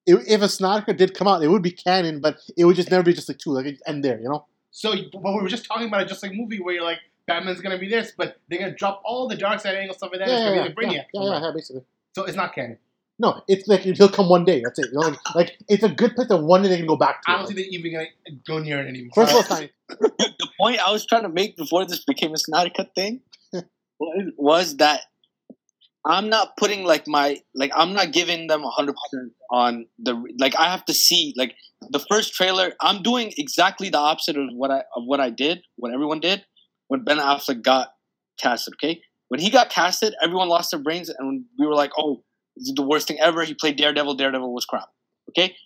If 0.04 0.18
if 0.26 0.42
a 0.42 0.48
Snyder 0.48 0.92
did 0.94 1.14
come 1.14 1.28
out, 1.28 1.44
it 1.44 1.46
would 1.46 1.62
be 1.62 1.70
canon, 1.70 2.18
but 2.20 2.38
it 2.56 2.64
would 2.64 2.74
just 2.74 2.90
never 2.90 3.04
be 3.04 3.12
just 3.12 3.28
like 3.28 3.38
two, 3.38 3.50
like 3.52 3.78
end 3.86 4.02
there, 4.04 4.18
you 4.20 4.28
know. 4.28 4.46
So, 4.72 4.94
but 5.12 5.22
we 5.22 5.42
were 5.42 5.48
just 5.48 5.66
talking 5.66 5.86
about 5.86 6.02
it, 6.02 6.08
just 6.08 6.22
like 6.22 6.32
movie 6.32 6.58
where 6.58 6.74
you're 6.74 6.84
like, 6.84 6.98
Batman's 7.26 7.60
going 7.60 7.76
to 7.76 7.80
be 7.80 7.88
this, 7.88 8.12
but 8.16 8.38
they're 8.48 8.58
going 8.58 8.72
to 8.72 8.76
drop 8.76 9.02
all 9.04 9.28
the 9.28 9.36
Darkseid 9.36 9.76
angle 9.76 9.94
stuff 9.94 10.10
like 10.10 10.20
that. 10.20 10.28
Yeah, 10.28 10.34
it's 10.34 10.42
yeah, 10.42 10.46
going 10.46 10.56
yeah, 10.56 10.62
be 10.62 10.86
like 10.86 10.96
yeah, 10.96 11.02
yeah, 11.12 11.30
yeah, 11.30 11.40
yeah, 11.40 11.52
basically. 11.54 11.82
So 12.14 12.24
it's 12.24 12.36
not 12.36 12.54
canon. 12.54 12.78
No, 13.18 13.42
it's 13.46 13.68
like 13.68 13.80
he'll 13.80 14.08
come 14.08 14.28
one 14.28 14.44
day. 14.44 14.62
That's 14.64 14.78
it. 14.78 14.86
You 14.86 14.94
know, 14.94 15.00
like, 15.00 15.34
like 15.34 15.52
it's 15.68 15.84
a 15.84 15.88
good 15.88 16.14
place 16.16 16.28
that 16.28 16.38
one 16.38 16.62
day 16.62 16.70
they 16.70 16.78
can 16.78 16.86
go 16.86 16.96
back 16.96 17.22
to. 17.22 17.30
I 17.30 17.36
don't 17.36 17.46
think 17.46 17.58
they're 17.58 17.66
even 17.66 17.92
going 17.92 18.06
to 18.26 18.32
go 18.46 18.58
near 18.58 18.80
it 18.80 18.88
anymore. 18.88 19.12
First 19.14 19.30
of 19.32 19.36
all, 19.36 19.42
time. 19.42 19.68
the 19.88 20.48
point 20.58 20.80
I 20.84 20.90
was 20.90 21.06
trying 21.06 21.22
to 21.22 21.28
make 21.28 21.56
before 21.56 21.84
this 21.84 22.04
became 22.04 22.32
a 22.32 22.38
Snyder 22.38 22.70
Cut 22.74 22.94
thing 22.94 23.20
was, 24.00 24.32
was 24.36 24.76
that 24.78 25.02
I'm 26.04 26.30
not 26.30 26.56
putting 26.56 26.84
like 26.84 27.06
my 27.06 27.40
like 27.54 27.70
I'm 27.76 27.92
not 27.92 28.12
giving 28.12 28.48
them 28.48 28.62
100 28.62 28.94
percent 28.96 29.32
on 29.50 29.86
the 29.98 30.20
like 30.38 30.56
I 30.56 30.70
have 30.70 30.84
to 30.86 30.94
see 30.94 31.34
like 31.36 31.54
the 31.90 31.98
first 31.98 32.34
trailer. 32.34 32.72
I'm 32.80 33.02
doing 33.02 33.32
exactly 33.36 33.90
the 33.90 33.98
opposite 33.98 34.36
of 34.36 34.48
what 34.54 34.70
I 34.70 34.78
of 34.96 35.04
what 35.04 35.20
I 35.20 35.30
did, 35.30 35.62
what 35.76 35.92
everyone 35.92 36.20
did 36.20 36.44
when 36.88 37.04
Ben 37.04 37.18
Affleck 37.18 37.62
got 37.62 37.88
casted. 38.40 38.74
Okay, 38.74 39.00
when 39.28 39.40
he 39.40 39.50
got 39.50 39.70
casted, 39.70 40.14
everyone 40.22 40.48
lost 40.48 40.70
their 40.70 40.80
brains, 40.80 41.08
and 41.08 41.44
we 41.58 41.66
were 41.66 41.74
like, 41.74 41.92
"Oh, 41.98 42.22
this 42.56 42.68
is 42.68 42.74
the 42.74 42.82
worst 42.82 43.08
thing 43.08 43.20
ever." 43.20 43.44
He 43.44 43.54
played 43.54 43.76
Daredevil. 43.76 44.14
Daredevil 44.14 44.52
was 44.52 44.64
crap. 44.64 44.88
Okay. 45.30 45.56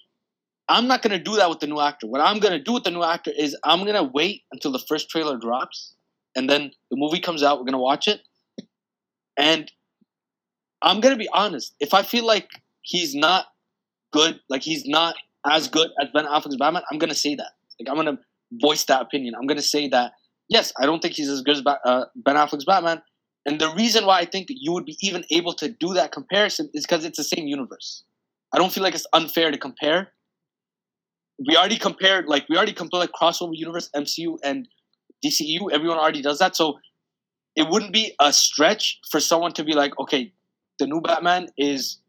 I'm 0.68 0.88
not 0.88 1.02
gonna 1.02 1.18
do 1.18 1.36
that 1.36 1.48
with 1.48 1.60
the 1.60 1.68
new 1.68 1.80
actor. 1.80 2.08
What 2.08 2.20
I'm 2.20 2.40
gonna 2.40 2.58
do 2.62 2.72
with 2.72 2.84
the 2.84 2.90
new 2.90 3.04
actor 3.04 3.30
is 3.30 3.56
I'm 3.64 3.84
gonna 3.84 4.02
wait 4.02 4.42
until 4.52 4.72
the 4.72 4.80
first 4.80 5.08
trailer 5.08 5.38
drops, 5.38 5.94
and 6.34 6.50
then 6.50 6.72
the 6.90 6.96
movie 6.96 7.20
comes 7.20 7.42
out. 7.42 7.58
We're 7.58 7.66
gonna 7.66 7.78
watch 7.78 8.08
it, 8.08 8.20
and 9.38 9.70
I'm 10.82 11.00
gonna 11.00 11.16
be 11.16 11.28
honest. 11.32 11.74
If 11.78 11.94
I 11.94 12.02
feel 12.02 12.26
like 12.26 12.48
he's 12.82 13.14
not 13.14 13.46
good, 14.12 14.40
like 14.48 14.62
he's 14.62 14.86
not 14.86 15.14
as 15.50 15.68
good 15.68 15.88
as 16.00 16.08
Ben 16.14 16.26
Affleck's 16.26 16.56
Batman, 16.56 16.82
I'm 16.90 16.98
gonna 16.98 17.14
say 17.14 17.34
that. 17.34 17.52
Like 17.80 17.88
I'm 17.88 17.96
gonna 17.96 18.18
voice 18.52 18.84
that 18.84 19.02
opinion. 19.02 19.34
I'm 19.34 19.46
gonna 19.46 19.62
say 19.62 19.88
that 19.88 20.12
yes, 20.48 20.72
I 20.78 20.86
don't 20.86 21.00
think 21.00 21.14
he's 21.14 21.28
as 21.28 21.42
good 21.42 21.56
as 21.56 21.62
Ba- 21.62 21.80
uh, 21.84 22.04
Ben 22.16 22.36
Affleck's 22.36 22.64
Batman. 22.64 23.02
And 23.44 23.60
the 23.60 23.72
reason 23.74 24.06
why 24.06 24.18
I 24.18 24.24
think 24.24 24.48
you 24.50 24.72
would 24.72 24.84
be 24.84 24.96
even 25.00 25.24
able 25.30 25.52
to 25.54 25.68
do 25.68 25.94
that 25.94 26.10
comparison 26.10 26.68
is 26.74 26.84
because 26.84 27.04
it's 27.04 27.18
the 27.18 27.24
same 27.24 27.46
universe. 27.46 28.02
I 28.52 28.58
don't 28.58 28.72
feel 28.72 28.82
like 28.82 28.94
it's 28.94 29.06
unfair 29.12 29.50
to 29.50 29.58
compare. 29.58 30.12
We 31.46 31.56
already 31.56 31.76
compared, 31.76 32.26
like 32.26 32.48
we 32.48 32.56
already 32.56 32.72
compared 32.72 33.00
like 33.00 33.10
crossover 33.12 33.52
universe, 33.52 33.88
MCU 33.94 34.38
and 34.42 34.66
DCU. 35.24 35.70
Everyone 35.70 35.98
already 35.98 36.22
does 36.22 36.38
that, 36.38 36.56
so 36.56 36.78
it 37.54 37.68
wouldn't 37.68 37.92
be 37.92 38.14
a 38.20 38.32
stretch 38.32 38.98
for 39.10 39.20
someone 39.20 39.52
to 39.52 39.64
be 39.64 39.74
like, 39.74 39.92
okay, 40.00 40.32
the 40.78 40.86
new 40.86 41.00
Batman 41.00 41.48
is 41.56 42.00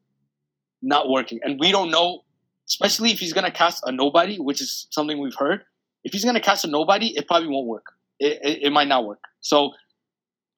not 0.81 1.09
working, 1.09 1.39
and 1.43 1.59
we 1.59 1.71
don't 1.71 1.91
know, 1.91 2.23
especially 2.68 3.11
if 3.11 3.20
he's 3.20 3.34
gonna 3.34 3.51
cast 3.51 3.84
a 3.86 3.91
nobody, 3.91 4.38
which 4.38 4.61
is 4.61 4.88
something 4.91 5.20
we've 5.20 5.36
heard. 5.36 5.63
If 6.03 6.13
he's 6.13 6.26
gonna 6.26 6.41
cast 6.41 6.65
a 6.65 6.68
nobody, 6.68 7.15
it 7.18 7.28
probably 7.28 7.49
won't 7.49 7.68
work. 7.68 7.86
It, 8.20 8.39
it, 8.43 8.63
it 8.63 8.72
might 8.72 8.88
not 8.88 9.05
work. 9.05 9.20
So 9.41 9.72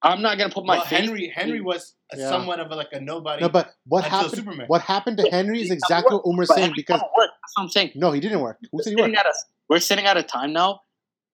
I'm 0.01 0.21
not 0.21 0.37
gonna 0.37 0.53
put 0.53 0.65
my 0.65 0.77
well. 0.77 0.85
Henry 0.85 1.31
Henry 1.33 1.61
was 1.61 1.95
a 2.13 2.17
Yeah. 2.17 2.29
somewhat 2.29 2.59
of 2.59 2.71
a, 2.71 2.75
like 2.75 2.89
a 2.93 2.99
nobody. 3.01 3.41
No, 3.41 3.49
but 3.49 3.73
what 3.85 4.03
happened? 4.03 4.31
Superman. 4.35 4.67
What 4.67 4.81
happened 4.81 5.17
to 5.17 5.29
Henry 5.29 5.61
is 5.61 5.71
exactly 5.71 6.15
what 6.15 6.23
Omer's 6.25 6.47
but 6.47 6.55
saying 6.55 6.65
Henry 6.67 6.75
because 6.77 7.01
work. 7.01 7.11
That's 7.41 7.53
what 7.55 7.63
I'm 7.63 7.69
saying. 7.69 7.91
no, 7.95 8.11
he 8.11 8.19
didn't 8.19 8.39
work. 8.41 8.59
Who 8.71 8.81
said 8.81 8.91
he 8.91 9.01
worked? 9.01 9.15
a, 9.15 9.33
we're 9.67 9.79
sitting 9.79 10.05
at 10.05 10.17
a 10.17 10.23
time 10.23 10.53
now 10.53 10.81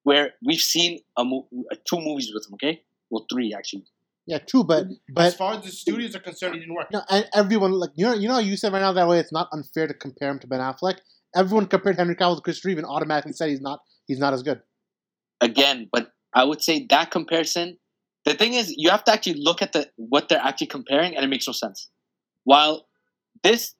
where 0.04 0.34
we've 0.44 0.62
seen 0.62 1.00
a 1.18 1.24
mo- 1.24 1.48
two 1.86 2.00
movies 2.00 2.32
with 2.34 2.48
him. 2.48 2.56
Okay, 2.56 2.82
well, 3.10 3.26
three 3.32 3.54
actually. 3.54 3.86
Yeah, 4.28 4.40
true, 4.40 4.64
but 4.64 4.88
but 5.14 5.26
as 5.26 5.36
far 5.36 5.54
as 5.54 5.64
the 5.64 5.72
studios 5.72 6.16
are 6.16 6.20
concerned, 6.20 6.56
he 6.56 6.62
didn't 6.62 6.74
work. 6.74 6.88
no, 6.92 7.02
and 7.10 7.28
everyone 7.36 7.72
like 7.74 7.92
you 7.96 8.06
know 8.06 8.14
you 8.14 8.28
know 8.28 8.36
how 8.36 8.40
you 8.40 8.58
said 8.58 8.74
right 8.74 8.80
now 8.80 8.92
that 8.92 9.08
way 9.08 9.20
it's 9.20 9.32
not 9.32 9.50
unfair 9.52 9.88
to 9.88 9.94
compare 9.94 10.30
him 10.30 10.40
to 10.40 10.48
Ben 10.48 10.60
Affleck. 10.60 10.98
Everyone 11.36 11.68
compared 11.68 11.98
Henry 11.98 12.16
Cavill 12.16 12.38
to 12.38 12.42
Chris 12.42 12.64
Reeve 12.66 12.78
and 12.78 12.88
automatically 12.88 13.34
said 13.34 13.50
he's 13.50 13.62
not 13.62 13.82
he's 14.08 14.20
not 14.20 14.34
as 14.34 14.42
good. 14.42 14.62
Again, 15.42 15.90
but 15.92 16.10
I 16.34 16.44
would 16.44 16.62
say 16.62 16.86
that 16.90 17.12
comparison. 17.12 17.78
The 18.24 18.34
thing 18.34 18.54
is, 18.54 18.74
you 18.76 18.90
have 18.90 19.04
to 19.04 19.12
actually 19.12 19.40
look 19.40 19.62
at 19.62 19.74
the 19.74 19.92
what 19.98 20.30
they're 20.30 20.40
actually 20.40 20.68
comparing, 20.68 21.16
and 21.16 21.24
it 21.24 21.28
makes 21.28 21.46
no 21.46 21.54
sense. 21.54 21.90
While 22.46 22.88
this, 23.44 23.76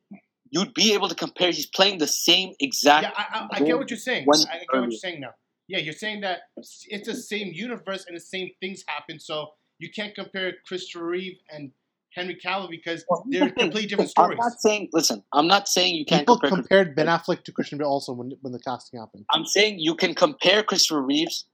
you'd 0.52 0.76
be 0.76 0.94
able 0.94 1.10
to 1.10 1.16
compare. 1.16 1.52
He's 1.52 1.66
playing 1.66 1.98
the 1.98 2.08
same 2.08 2.54
exact. 2.60 3.08
Yeah, 3.08 3.12
I, 3.18 3.40
I, 3.40 3.48
I 3.54 3.60
get 3.62 3.78
what 3.80 3.90
you're 3.90 3.98
saying. 3.98 4.26
One 4.26 4.38
I 4.52 4.60
get 4.60 4.68
what 4.72 4.92
you're 4.92 4.92
saying 4.92 5.22
now. 5.22 5.32
Yeah, 5.68 5.80
you're 5.80 5.94
saying 5.94 6.22
that 6.22 6.42
it's 6.56 7.08
the 7.08 7.16
same 7.16 7.52
universe 7.52 8.06
and 8.08 8.16
the 8.16 8.22
same 8.22 8.52
things 8.62 8.84
happen, 8.88 9.20
so 9.20 9.54
you 9.80 9.90
can't 9.90 10.16
compare 10.16 10.54
Christopher 10.68 11.06
Reeve 11.06 11.38
and 11.50 11.72
Henry 12.14 12.38
Cavill 12.44 12.70
because 12.70 13.04
they're 13.30 13.50
completely 13.50 13.86
different 13.88 14.10
stories. 14.10 14.40
I'm 14.42 14.50
not 14.50 14.62
saying. 14.62 14.90
Listen, 14.94 15.24
I'm 15.34 15.48
not 15.48 15.68
saying 15.68 15.96
you 15.96 16.06
can't 16.06 16.22
People 16.22 16.40
compare. 16.40 16.58
compared 16.58 16.96
Ben 16.96 17.08
Affleck 17.08 17.44
to 17.44 17.52
Christian 17.52 17.78
Bale 17.78 17.88
also 17.88 18.14
when 18.14 18.32
when 18.42 18.54
the 18.54 18.60
casting 18.60 19.00
happened. 19.00 19.26
I'm 19.32 19.46
saying 19.46 19.80
you 19.80 19.96
can 19.96 20.16
compare 20.16 20.64
Christopher 20.64 21.02
Reeves 21.02 21.46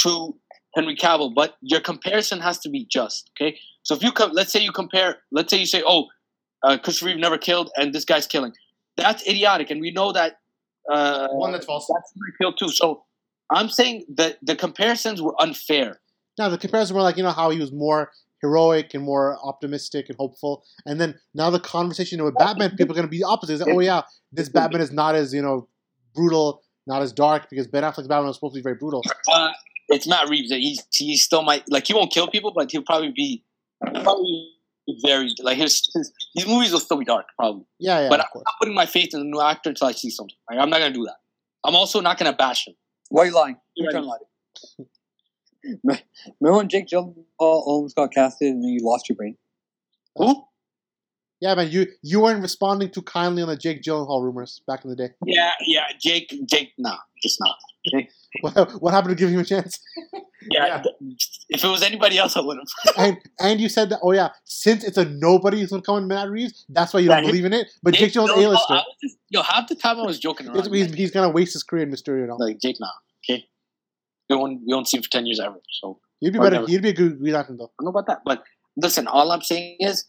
to 0.00 0.36
Henry 0.74 0.94
Cavill, 0.94 1.34
but 1.34 1.56
your 1.62 1.80
comparison 1.80 2.40
has 2.40 2.58
to 2.60 2.68
be 2.68 2.86
just. 2.90 3.30
Okay, 3.34 3.58
so 3.82 3.94
if 3.94 4.02
you 4.02 4.12
com- 4.12 4.32
let's 4.32 4.52
say 4.52 4.60
you 4.60 4.72
compare, 4.72 5.16
let's 5.32 5.50
say 5.50 5.58
you 5.58 5.66
say, 5.66 5.82
oh, 5.86 6.06
uh, 6.62 6.76
Christopher 6.76 7.06
Reeve 7.06 7.18
never 7.18 7.38
killed, 7.38 7.70
and 7.76 7.94
this 7.94 8.04
guy's 8.04 8.26
killing. 8.26 8.52
That's 8.96 9.26
idiotic, 9.26 9.70
and 9.70 9.80
we 9.80 9.90
know 9.90 10.12
that. 10.12 10.36
Uh, 10.90 11.28
One 11.28 11.52
that's 11.52 11.66
false. 11.66 11.86
That's 11.92 12.12
Henry 12.14 12.32
killed 12.40 12.58
too. 12.58 12.68
So 12.68 13.04
I'm 13.50 13.68
saying 13.70 14.04
that 14.16 14.38
the 14.42 14.54
comparisons 14.54 15.22
were 15.22 15.34
unfair. 15.40 16.00
Now 16.40 16.48
the 16.48 16.56
comparison 16.56 16.96
were 16.96 17.02
like 17.02 17.18
you 17.18 17.22
know 17.22 17.32
how 17.32 17.50
he 17.50 17.58
was 17.58 17.70
more 17.70 18.10
heroic 18.40 18.94
and 18.94 19.04
more 19.04 19.38
optimistic 19.44 20.08
and 20.08 20.16
hopeful, 20.16 20.64
and 20.86 20.98
then 20.98 21.20
now 21.34 21.50
the 21.50 21.60
conversation 21.60 22.24
with 22.24 22.34
Batman, 22.38 22.70
people 22.70 22.92
are 22.92 22.96
going 22.96 23.06
to 23.06 23.10
be 23.10 23.18
the 23.18 23.26
opposite. 23.26 23.52
It's 23.52 23.62
like, 23.62 23.74
oh 23.74 23.80
yeah, 23.80 24.02
this 24.32 24.48
Batman 24.48 24.80
is 24.80 24.90
not 24.90 25.14
as 25.14 25.34
you 25.34 25.42
know 25.42 25.68
brutal, 26.14 26.62
not 26.86 27.02
as 27.02 27.12
dark 27.12 27.50
because 27.50 27.66
Ben 27.66 27.82
Affleck's 27.82 28.08
Batman 28.08 28.28
was 28.28 28.36
supposed 28.36 28.54
to 28.54 28.60
be 28.60 28.62
very 28.62 28.76
brutal. 28.76 29.02
Uh, 29.30 29.50
it's 29.90 30.08
Matt 30.08 30.30
Reeves. 30.30 30.50
He 30.50 30.78
he 30.92 31.18
still 31.18 31.42
might 31.42 31.62
like 31.68 31.86
he 31.86 31.92
won't 31.92 32.10
kill 32.10 32.26
people, 32.26 32.52
but 32.52 32.72
he'll 32.72 32.84
probably 32.84 33.12
be 33.14 33.44
probably 34.02 34.48
very 35.04 35.34
like 35.42 35.58
his, 35.58 35.90
his 35.92 36.10
these 36.34 36.46
movies 36.46 36.72
will 36.72 36.80
still 36.80 36.96
be 36.96 37.04
dark 37.04 37.26
probably. 37.36 37.66
Yeah, 37.78 38.00
yeah, 38.00 38.08
But 38.08 38.20
of 38.20 38.30
course. 38.32 38.44
I'm 38.48 38.54
putting 38.60 38.74
my 38.74 38.86
faith 38.86 39.10
in 39.12 39.20
the 39.20 39.26
new 39.26 39.42
actor 39.42 39.68
until 39.68 39.88
I 39.88 39.92
see 39.92 40.08
something. 40.08 40.36
Like, 40.50 40.58
I'm 40.58 40.70
not 40.70 40.78
gonna 40.78 40.94
do 40.94 41.04
that. 41.04 41.16
I'm 41.64 41.76
also 41.76 42.00
not 42.00 42.16
gonna 42.16 42.32
bash 42.32 42.66
him. 42.66 42.76
Why 43.10 43.24
are 43.24 43.26
you 43.26 43.34
lying? 43.34 43.56
You're 43.76 43.84
You're 43.84 43.92
trying 43.92 44.04
to 44.04 44.08
lie. 44.08 44.86
Remember 45.84 46.58
when 46.58 46.68
Jake 46.68 46.86
Gyllenhaal 46.88 47.14
almost 47.38 47.96
got 47.96 48.12
casted 48.12 48.48
and 48.48 48.62
then 48.62 48.70
you 48.70 48.80
lost 48.82 49.08
your 49.08 49.16
brain? 49.16 49.36
Who? 50.16 50.44
Yeah, 51.40 51.54
man, 51.54 51.70
you 51.70 51.86
you 52.02 52.20
weren't 52.20 52.42
responding 52.42 52.90
too 52.90 53.00
kindly 53.02 53.42
on 53.42 53.48
the 53.48 53.56
Jake 53.56 53.82
Gyllenhaal 53.82 54.22
rumors 54.22 54.60
back 54.66 54.84
in 54.84 54.90
the 54.90 54.96
day. 54.96 55.08
Yeah, 55.24 55.52
yeah. 55.66 55.84
Jake, 55.98 56.34
Jake, 56.44 56.72
nah, 56.78 56.96
just 57.22 57.38
not. 57.40 57.56
What, 58.42 58.80
what 58.80 58.94
happened 58.94 59.10
to 59.10 59.14
giving 59.16 59.34
him 59.34 59.40
a 59.40 59.44
chance? 59.44 59.80
Yeah, 60.50 60.66
Yeah. 60.66 60.82
if 61.50 61.62
it 61.62 61.68
was 61.68 61.82
anybody 61.82 62.16
else, 62.16 62.34
I 62.34 62.40
would 62.40 62.56
have. 62.56 62.94
And 62.96 63.18
and 63.40 63.60
you 63.60 63.68
said 63.68 63.90
that. 63.90 63.98
Oh 64.02 64.12
yeah, 64.12 64.30
since 64.44 64.84
it's 64.84 64.96
a 64.96 65.04
nobody 65.04 65.60
who's 65.60 65.68
gonna 65.68 65.82
come 65.82 65.98
in 65.98 66.08
Matt 66.08 66.30
Reeves, 66.30 66.64
that's 66.70 66.94
why 66.94 67.00
you 67.00 67.08
don't 67.08 67.26
believe 67.26 67.44
in 67.44 67.52
it. 67.52 67.66
But 67.82 67.92
Jake 67.92 68.12
Gyllenhaal's 68.14 68.28
no, 68.30 68.40
no, 68.40 68.48
A-lister. 68.48 68.72
I 68.72 68.76
was 68.76 68.96
just- 69.02 69.18
Yo, 69.28 69.42
half 69.42 69.68
the 69.68 69.74
time 69.74 69.98
I 69.98 70.06
was 70.06 70.18
joking 70.18 70.48
around. 70.48 70.72
He's, 70.72 70.94
he's, 70.94 71.10
gonna 71.10 71.28
waste 71.28 71.52
his 71.52 71.62
career 71.62 71.82
in 71.82 71.90
Mysterio 71.90 72.26
now. 72.26 72.36
like, 72.38 72.58
Jake, 72.58 72.76
nah, 72.80 72.86
okay. 72.86 73.09
We 74.30 74.36
won't, 74.36 74.60
we 74.66 74.72
won't 74.72 74.88
see 74.88 74.96
him 74.96 75.02
for 75.02 75.10
ten 75.10 75.26
years 75.26 75.40
ever. 75.40 75.58
So 75.80 75.98
He'd 76.20 76.32
be 76.32 76.38
better. 76.38 76.50
never. 76.56 76.66
He'd 76.68 76.82
be 76.82 76.90
a 76.90 76.92
good 76.94 77.20
Lantern 77.20 77.56
though. 77.58 77.64
I 77.64 77.82
don't 77.82 77.84
know 77.86 77.90
about 77.90 78.06
that. 78.06 78.20
But 78.24 78.44
listen, 78.76 79.06
all 79.06 79.32
I'm 79.32 79.42
saying 79.42 79.76
is, 79.80 80.06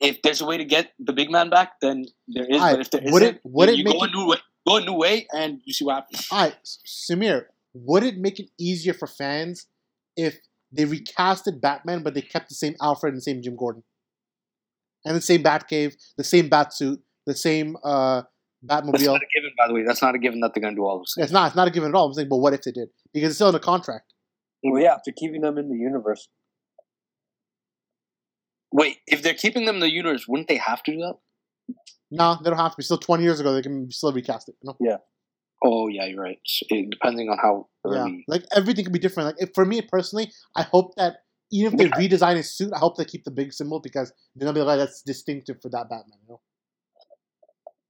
if 0.00 0.22
there's 0.22 0.40
a 0.40 0.46
way 0.46 0.56
to 0.56 0.64
get 0.64 0.92
the 0.98 1.12
big 1.12 1.30
man 1.30 1.50
back, 1.50 1.72
then 1.82 2.06
there 2.28 2.46
is. 2.46 2.60
Alright, 2.60 2.76
but 2.76 2.80
if 2.80 2.90
there 2.90 3.00
would 3.12 3.22
isn't, 3.22 3.34
it- 3.36 3.40
would 3.44 3.68
it 3.68 3.76
you 3.76 3.84
go 3.84 4.00
a 4.02 4.10
new 4.10 4.26
way, 4.28 4.36
go 4.66 4.76
a 4.76 4.80
new 4.80 4.94
way, 4.94 5.26
and 5.32 5.60
you 5.64 5.72
see 5.72 5.84
what 5.84 5.96
happens. 5.96 6.28
All 6.30 6.40
right, 6.44 6.56
Sameer, 6.86 7.46
would 7.74 8.02
it 8.04 8.16
make 8.16 8.40
it 8.40 8.50
easier 8.58 8.94
for 8.94 9.06
fans 9.06 9.66
if 10.16 10.38
they 10.72 10.84
recasted 10.84 11.60
Batman, 11.60 12.02
but 12.02 12.14
they 12.14 12.22
kept 12.22 12.48
the 12.48 12.54
same 12.54 12.74
Alfred 12.80 13.12
and 13.12 13.18
the 13.18 13.22
same 13.22 13.42
Jim 13.42 13.56
Gordon, 13.56 13.82
and 15.04 15.16
the 15.16 15.20
same 15.20 15.42
Batcave, 15.42 15.96
the 16.16 16.24
same 16.24 16.48
Batsuit, 16.48 16.98
the 17.26 17.34
same 17.34 17.76
uh, 17.84 18.22
That's 18.62 18.86
not 18.86 18.94
a 18.94 18.98
given, 18.98 19.50
by 19.56 19.68
the 19.68 19.74
way. 19.74 19.84
That's 19.84 20.02
not 20.02 20.14
a 20.14 20.18
given 20.18 20.40
that 20.40 20.52
they're 20.54 20.62
gonna 20.62 20.76
do 20.76 20.84
all 20.84 20.98
those 20.98 21.12
things. 21.14 21.26
It's 21.26 21.32
not. 21.32 21.48
It's 21.48 21.56
not 21.56 21.68
a 21.68 21.70
given 21.70 21.90
at 21.90 21.94
all. 21.94 22.06
I'm 22.06 22.14
saying, 22.14 22.28
but 22.28 22.38
what 22.38 22.54
if 22.54 22.62
they 22.62 22.72
did? 22.72 22.88
Because 23.12 23.30
it's 23.30 23.36
still 23.36 23.48
in 23.48 23.52
the 23.54 23.60
contract. 23.60 24.12
Well, 24.64 24.82
yeah, 24.82 24.94
after 24.94 25.12
keeping 25.12 25.42
them 25.42 25.58
in 25.58 25.68
the 25.68 25.76
universe. 25.76 26.28
Wait, 28.72 28.98
if 29.06 29.22
they're 29.22 29.34
keeping 29.34 29.64
them 29.64 29.76
in 29.76 29.80
the 29.80 29.92
universe, 29.92 30.26
wouldn't 30.28 30.48
they 30.48 30.56
have 30.56 30.82
to 30.82 30.92
do 30.92 30.98
that? 30.98 31.14
No, 32.10 32.38
they 32.42 32.50
don't 32.50 32.58
have 32.58 32.72
to 32.72 32.76
be. 32.76 32.82
Still, 32.82 32.98
20 32.98 33.22
years 33.22 33.40
ago, 33.40 33.52
they 33.52 33.62
can 33.62 33.90
still 33.90 34.12
recast 34.12 34.48
it. 34.48 34.56
You 34.62 34.68
know? 34.68 34.76
Oh 35.62 35.88
yeah, 35.88 36.06
you're 36.06 36.22
right. 36.22 36.38
It, 36.68 36.90
depending 36.90 37.28
on 37.28 37.38
how 37.38 37.68
Yeah, 37.84 38.06
like 38.28 38.44
everything 38.54 38.84
can 38.84 38.92
be 38.92 38.98
different. 38.98 39.28
Like 39.28 39.48
if, 39.48 39.50
for 39.54 39.64
me 39.64 39.82
personally, 39.82 40.32
I 40.56 40.62
hope 40.62 40.94
that 40.96 41.16
even 41.50 41.72
if 41.72 41.78
they 41.78 42.08
redesign 42.08 42.36
his 42.36 42.56
suit, 42.56 42.72
I 42.74 42.78
hope 42.78 42.96
they 42.96 43.04
keep 43.04 43.24
the 43.24 43.30
big 43.30 43.52
symbol 43.52 43.80
because 43.80 44.12
then 44.36 44.46
they'll 44.46 44.54
be 44.54 44.60
like 44.60 44.78
that's 44.78 45.02
distinctive 45.02 45.60
for 45.60 45.68
that 45.70 45.88
Batman. 45.88 46.18
You 46.22 46.34
know? 46.34 46.40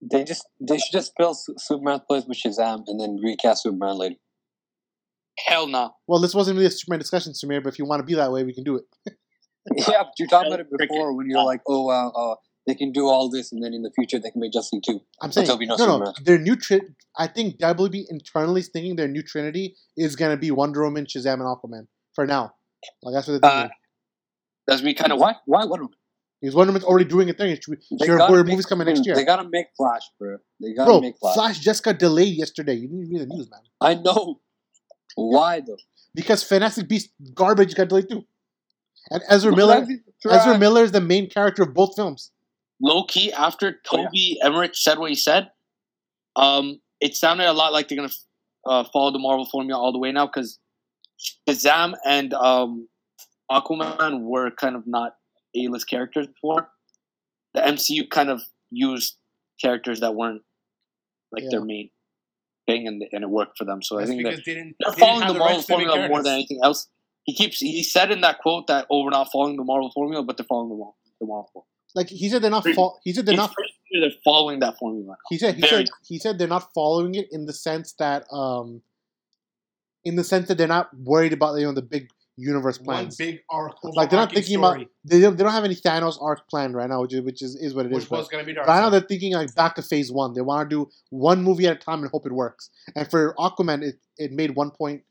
They 0.01 0.25
just 0.25 0.47
they 0.61 0.79
should 0.79 0.93
just 0.93 1.13
fill 1.17 1.35
Su- 1.35 1.55
Superman 1.59 2.01
place 2.09 2.25
with 2.27 2.39
Shazam 2.39 2.85
and 2.87 3.01
then 3.01 3.19
recast 3.23 3.65
Superman 3.65 3.99
later. 3.99 4.17
Hell 5.47 5.67
no. 5.67 5.93
Well, 6.07 6.21
this 6.21 6.35
wasn't 6.35 6.57
really 6.57 6.67
a 6.67 6.71
Superman 6.71 7.01
discussion, 7.01 7.33
Sameer, 7.33 7.63
but 7.63 7.73
if 7.73 7.79
you 7.79 7.85
want 7.85 8.01
to 8.01 8.05
be 8.05 8.15
that 8.15 8.33
way, 8.33 8.45
we 8.45 8.55
can 8.55 8.65
do 8.65 8.77
it. 8.77 8.85
yeah, 9.77 10.03
but 10.03 10.13
you're 10.19 10.29
talking 10.29 10.53
about 10.53 10.61
it 10.61 10.67
before 10.77 11.17
when 11.17 11.29
you're 11.29 11.45
like, 11.45 11.61
oh 11.67 11.87
wow, 11.87 12.11
uh, 12.11 12.35
they 12.67 12.75
can 12.75 12.93
do 12.93 13.07
all 13.07 13.31
this 13.31 13.51
and 13.53 13.63
then 13.63 13.73
in 13.75 13.83
the 13.83 13.91
future 13.95 14.19
they 14.19 14.31
can 14.31 14.41
make 14.41 14.53
Justice 14.53 14.73
League 14.75 14.83
two. 14.85 15.01
I'm 15.23 15.33
saying 15.33 15.47
there'll 15.47 15.59
be 15.59 15.67
no 15.67 15.77
no, 15.77 15.87
no. 15.87 15.93
Superman. 15.93 16.15
Their 16.25 16.39
new 16.39 16.57
tri- 16.57 16.81
I 17.17 17.27
think 17.27 17.59
WB 17.59 18.05
internally 18.09 18.61
is 18.61 18.69
thinking 18.69 18.97
their 18.97 19.09
new 19.09 19.23
Trinity 19.23 19.77
is 19.97 20.17
gonna 20.17 20.37
be 20.37 20.51
Wonder 20.51 20.85
Woman, 20.85 21.07
Shazam, 21.07 21.35
and 21.35 21.43
Aquaman 21.43 21.87
for 22.15 22.27
now. 22.27 22.53
Like 23.03 23.15
that's 23.15 23.27
what 23.27 23.41
they're 23.41 23.51
thinking. 23.51 23.71
Uh, 23.71 23.75
That's 24.67 24.83
me 24.83 24.95
kind 24.95 25.13
of 25.13 25.19
why? 25.19 25.35
Why? 25.47 25.65
What? 25.65 25.81
Because 26.41 26.55
Wonder 26.55 26.73
Woman's 26.73 26.85
already 26.85 27.05
doing 27.05 27.29
a 27.31 27.33
thing. 27.33 27.57
She, 27.57 27.97
They 27.99 28.07
her, 28.07 28.19
gotta 28.19 28.35
her 28.35 28.45
movie's 28.45 28.67
coming 28.67 28.87
next 28.87 29.05
year. 29.05 29.15
They 29.15 29.25
gotta 29.25 29.49
make 29.49 29.67
Flash, 29.77 30.03
bro. 30.19 30.37
They 30.61 30.73
gotta 30.73 30.91
Bro, 30.91 31.01
make 31.01 31.19
Flash. 31.19 31.35
Flash 31.35 31.59
just 31.59 31.83
got 31.83 31.99
delayed 31.99 32.35
yesterday. 32.35 32.75
You 32.75 32.89
didn't 32.89 33.09
read 33.11 33.21
the 33.21 33.27
news, 33.27 33.51
man. 33.51 33.61
I 33.81 33.95
know. 33.95 34.41
Why 35.17 35.61
though? 35.61 35.77
Because 36.15 36.43
Fantastic 36.43 36.89
Beast 36.89 37.11
garbage 37.35 37.75
got 37.75 37.89
delayed 37.89 38.09
too. 38.09 38.25
And 39.11 39.23
Ezra 39.29 39.55
Miller, 39.55 39.87
Ezra 40.31 40.59
Miller 40.59 40.85
is 40.85 40.93
the 40.93 41.01
main 41.01 41.29
character 41.29 41.63
of 41.63 41.75
both 41.75 41.97
films. 41.97 42.31
Low 42.81 43.05
key, 43.05 43.33
after 43.33 43.81
Toby 43.85 44.39
Emmerich 44.43 44.77
said 44.77 44.99
what 44.99 45.11
he 45.11 45.17
said, 45.17 45.51
um, 46.37 46.81
it 47.01 47.17
sounded 47.17 47.47
a 47.47 47.53
lot 47.53 47.73
like 47.73 47.89
they're 47.89 47.97
gonna 47.97 48.13
uh, 48.67 48.85
follow 48.93 49.11
the 49.11 49.19
Marvel 49.19 49.47
formula 49.47 49.81
all 49.81 49.93
the 49.93 49.99
way 49.99 50.13
now 50.13 50.27
because 50.27 50.61
Shazam 51.49 51.95
and 52.07 52.33
um, 52.35 52.89
Aquaman 53.51 54.21
were 54.21 54.51
kind 54.51 54.77
of 54.77 54.87
not 54.87 55.15
A-list 55.57 55.89
characters 55.89 56.27
before. 56.27 56.69
The 57.55 57.61
MCU 57.61 58.09
kind 58.11 58.29
of 58.31 58.43
used 58.71 59.17
characters 59.61 60.01
that 60.01 60.15
weren't 60.15 60.43
like 61.33 61.45
Yeah. 61.45 61.49
their 61.53 61.65
main 61.65 61.91
thing, 62.67 62.87
and, 62.87 63.03
and 63.13 63.25
it 63.25 63.31
worked 63.31 63.57
for 63.59 63.65
them. 63.65 63.83
So 63.83 63.99
I 63.99 64.05
think 64.07 64.23
that 64.25 64.37
they 64.37 64.43
didn't. 64.43 64.77
they're 64.79 64.91
they 64.93 64.97
didn't 64.97 64.99
following 65.01 65.27
the 65.27 65.33
the 65.33 65.39
Marvel 65.39 65.57
rights 65.57 65.67
to 65.67 65.73
make 65.73 65.87
formula 65.87 65.97
more 65.97 66.07
characters. 66.09 66.25
than 66.25 66.33
anything 66.35 66.61
else. 66.63 66.89
He 67.25 67.35
keeps 67.35 67.59
he 67.61 67.83
said 67.83 68.11
in 68.11 68.21
that 68.23 68.39
quote 68.39 68.67
that 68.69 68.87
oh 68.91 69.05
we're 69.05 69.11
not 69.11 69.29
following 69.33 69.57
the 69.57 69.65
Marvel 69.65 69.91
formula, 69.93 70.23
but 70.23 70.37
they're 70.37 70.47
following 70.47 70.69
the 70.71 70.77
Marvel. 70.77 70.97
The 71.21 71.27
Marvel 71.27 71.51
formula. 71.53 71.67
Like 71.95 72.09
he 72.11 72.29
said, 72.29 72.43
they're 72.43 72.51
not. 72.51 72.67
Fo- 72.69 72.99
he 73.03 73.13
said 73.13 73.25
they're 73.27 73.33
It's 73.35 73.39
not. 73.41 73.55
pretty 73.55 73.73
they're 74.01 74.11
following 74.23 74.59
that 74.61 74.79
formula. 74.79 75.17
He 75.31 75.39
said. 75.39 75.55
He 75.57 75.63
Very- 75.63 75.87
said. 75.87 75.89
He 76.07 76.19
said 76.19 76.39
they're 76.39 76.47
not 76.47 76.73
following 76.75 77.15
it 77.15 77.29
in 77.33 77.47
the 77.47 77.53
sense 77.55 77.93
that, 77.99 78.25
um, 78.31 78.83
in 80.05 80.17
the 80.17 80.25
sense 80.25 80.49
that 80.49 80.59
they're 80.59 80.67
not 80.69 80.95
worried 80.97 81.33
about 81.33 81.57
you 81.59 81.65
know 81.67 81.73
the 81.73 81.83
big 81.83 82.11
universe 82.39 82.79
plan. 82.79 83.05
One 83.05 83.13
big 83.19 83.41
arc. 83.51 83.77
Like 83.83 84.11
they're 84.11 84.19
not 84.19 84.29
overarching 84.29 84.43
thinking 84.43 84.57
about 84.57 84.87
they 85.05 85.21
don't, 85.21 85.37
they 85.37 85.43
don't 85.43 85.53
have 85.53 85.65
any 85.65 85.75
Thanos 85.75 86.17
arc 86.23 86.49
planned 86.49 86.75
right 86.75 86.89
now, 86.89 87.03
which 87.03 87.13
is 87.13 87.21
which 87.23 87.43
is, 87.43 87.57
is 87.57 87.75
what 87.75 87.87
it 87.87 87.93
is. 87.93 87.97
which 87.97 88.09
but- 88.09 88.19
was 88.21 88.29
going 88.29 88.43
to 88.43 88.47
be 88.47 88.55
Dark. 88.55 88.69
Right 88.69 88.81
now, 88.81 88.91
they're 88.91 89.01
thinking 89.01 89.33
like 89.33 89.55
back 89.55 89.75
to 89.75 89.83
phase 89.83 90.13
one. 90.13 90.35
They 90.35 90.41
want 90.41 90.71
to 90.71 90.77
do 90.77 90.91
one 91.11 91.43
movie 91.43 91.67
at 91.67 91.77
a 91.77 91.79
time 91.79 92.03
and 92.03 92.11
hope 92.11 92.27
it 92.27 92.33
works. 92.33 92.71
And 92.95 93.11
for 93.11 93.35
Aquaman, 93.39 93.83
it, 93.83 93.97
it 94.17 94.33
made 94.33 94.55
one 94.55 94.71
point 94.71 95.03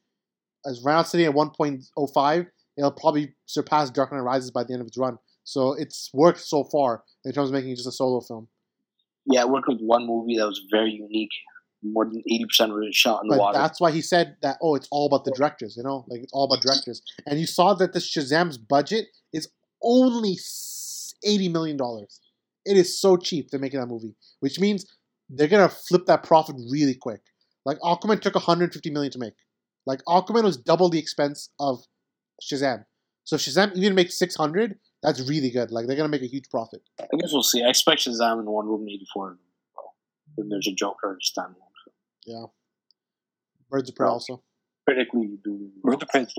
as 0.65 0.82
right 0.84 0.93
now 0.93 1.03
sitting 1.03 1.25
at 1.25 1.34
one 1.34 1.49
point 1.49 1.84
oh 1.97 2.07
five. 2.07 2.45
It'll 2.78 2.91
probably 2.91 3.34
surpass 3.45 3.89
Dark 3.89 4.11
Knight 4.11 4.19
Rises 4.19 4.51
by 4.51 4.63
the 4.63 4.73
end 4.73 4.82
of 4.82 4.88
its 4.88 4.97
run. 4.97 5.17
So 5.43 5.73
it's 5.73 6.09
worked 6.13 6.39
so 6.39 6.63
far 6.63 7.03
in 7.25 7.32
terms 7.32 7.49
of 7.49 7.53
making 7.53 7.71
it 7.71 7.75
just 7.75 7.88
a 7.88 7.91
solo 7.91 8.21
film. 8.21 8.47
Yeah, 9.25 9.41
I 9.41 9.45
worked 9.45 9.67
with 9.67 9.80
one 9.82 10.05
movie 10.05 10.38
that 10.38 10.45
was 10.45 10.61
very 10.71 10.91
unique. 10.91 11.32
More 11.84 12.05
than 12.05 12.21
eighty 12.25 12.45
percent 12.45 12.71
of 12.71 12.78
it 12.82 12.93
shot 12.93 13.21
in 13.23 13.30
the 13.30 13.36
But 13.36 13.39
water. 13.39 13.57
that's 13.57 13.80
why 13.80 13.91
he 13.91 14.01
said 14.01 14.36
that. 14.41 14.57
Oh, 14.61 14.75
it's 14.75 14.88
all 14.91 15.05
about 15.05 15.25
the 15.25 15.32
directors. 15.32 15.75
You 15.78 15.84
know, 15.84 16.05
like 16.07 16.21
it's 16.21 16.34
all 16.34 16.45
about 16.45 16.63
directors. 16.63 17.01
And 17.28 17.39
you 17.39 17.45
saw 17.45 17.73
that 17.75 17.93
the 17.93 17.99
Shazam's 17.99 18.57
budget 18.57 19.05
is 19.32 19.47
only 19.84 20.38
eighty 21.23 21.49
million 21.49 21.78
dollars. 21.78 22.19
It 22.65 22.78
is 22.78 22.99
so 22.99 23.15
cheap 23.15 23.49
they're 23.49 23.59
making 23.59 23.80
that 23.80 23.86
movie, 23.88 24.15
which 24.39 24.59
means 24.59 24.86
they're 25.30 25.47
gonna 25.47 25.69
flip 25.69 26.05
that 26.07 26.23
profit 26.23 26.55
really 26.71 26.95
quick. 26.95 27.21
Like 27.65 27.80
Aquaman 27.80 28.21
took 28.21 28.34
150 28.36 28.89
million 28.91 29.11
to 29.11 29.19
make. 29.19 29.34
Like 29.86 30.01
Aquaman 30.07 30.43
was 30.43 30.57
double 30.57 30.89
the 30.89 30.99
expense 30.99 31.49
of 31.59 31.84
Shazam. 32.41 32.86
So 33.23 33.36
if 33.36 33.41
Shazam 33.41 33.73
even 33.75 33.93
makes 33.93 34.17
600, 34.17 34.80
that's 35.03 35.19
really 35.30 35.49
good. 35.51 35.71
Like 35.71 35.86
they're 35.86 35.95
gonna 35.97 36.09
make 36.09 36.21
a 36.23 36.28
huge 36.28 36.49
profit. 36.49 36.82
I 36.99 37.05
guess 37.19 37.32
we'll 37.32 37.43
see. 37.43 37.63
I 37.63 37.69
expect 37.69 38.01
Shazam 38.01 38.39
and 38.39 38.47
Wonder 38.47 38.71
Woman 38.71 38.89
eighty 38.89 39.05
four. 39.13 39.38
Then 40.38 40.49
there's 40.49 40.67
a 40.67 40.73
Joker 40.73 41.17
standalone. 41.23 41.55
So 42.28 42.51
Birds 43.69 43.89
of 43.89 43.95
Prey 43.95 44.07
also. 44.07 44.41
critically, 44.88 45.21
you 45.28 45.39
do. 45.43 45.69
Where's 45.82 45.99
the 45.99 46.05
prince? 46.05 46.34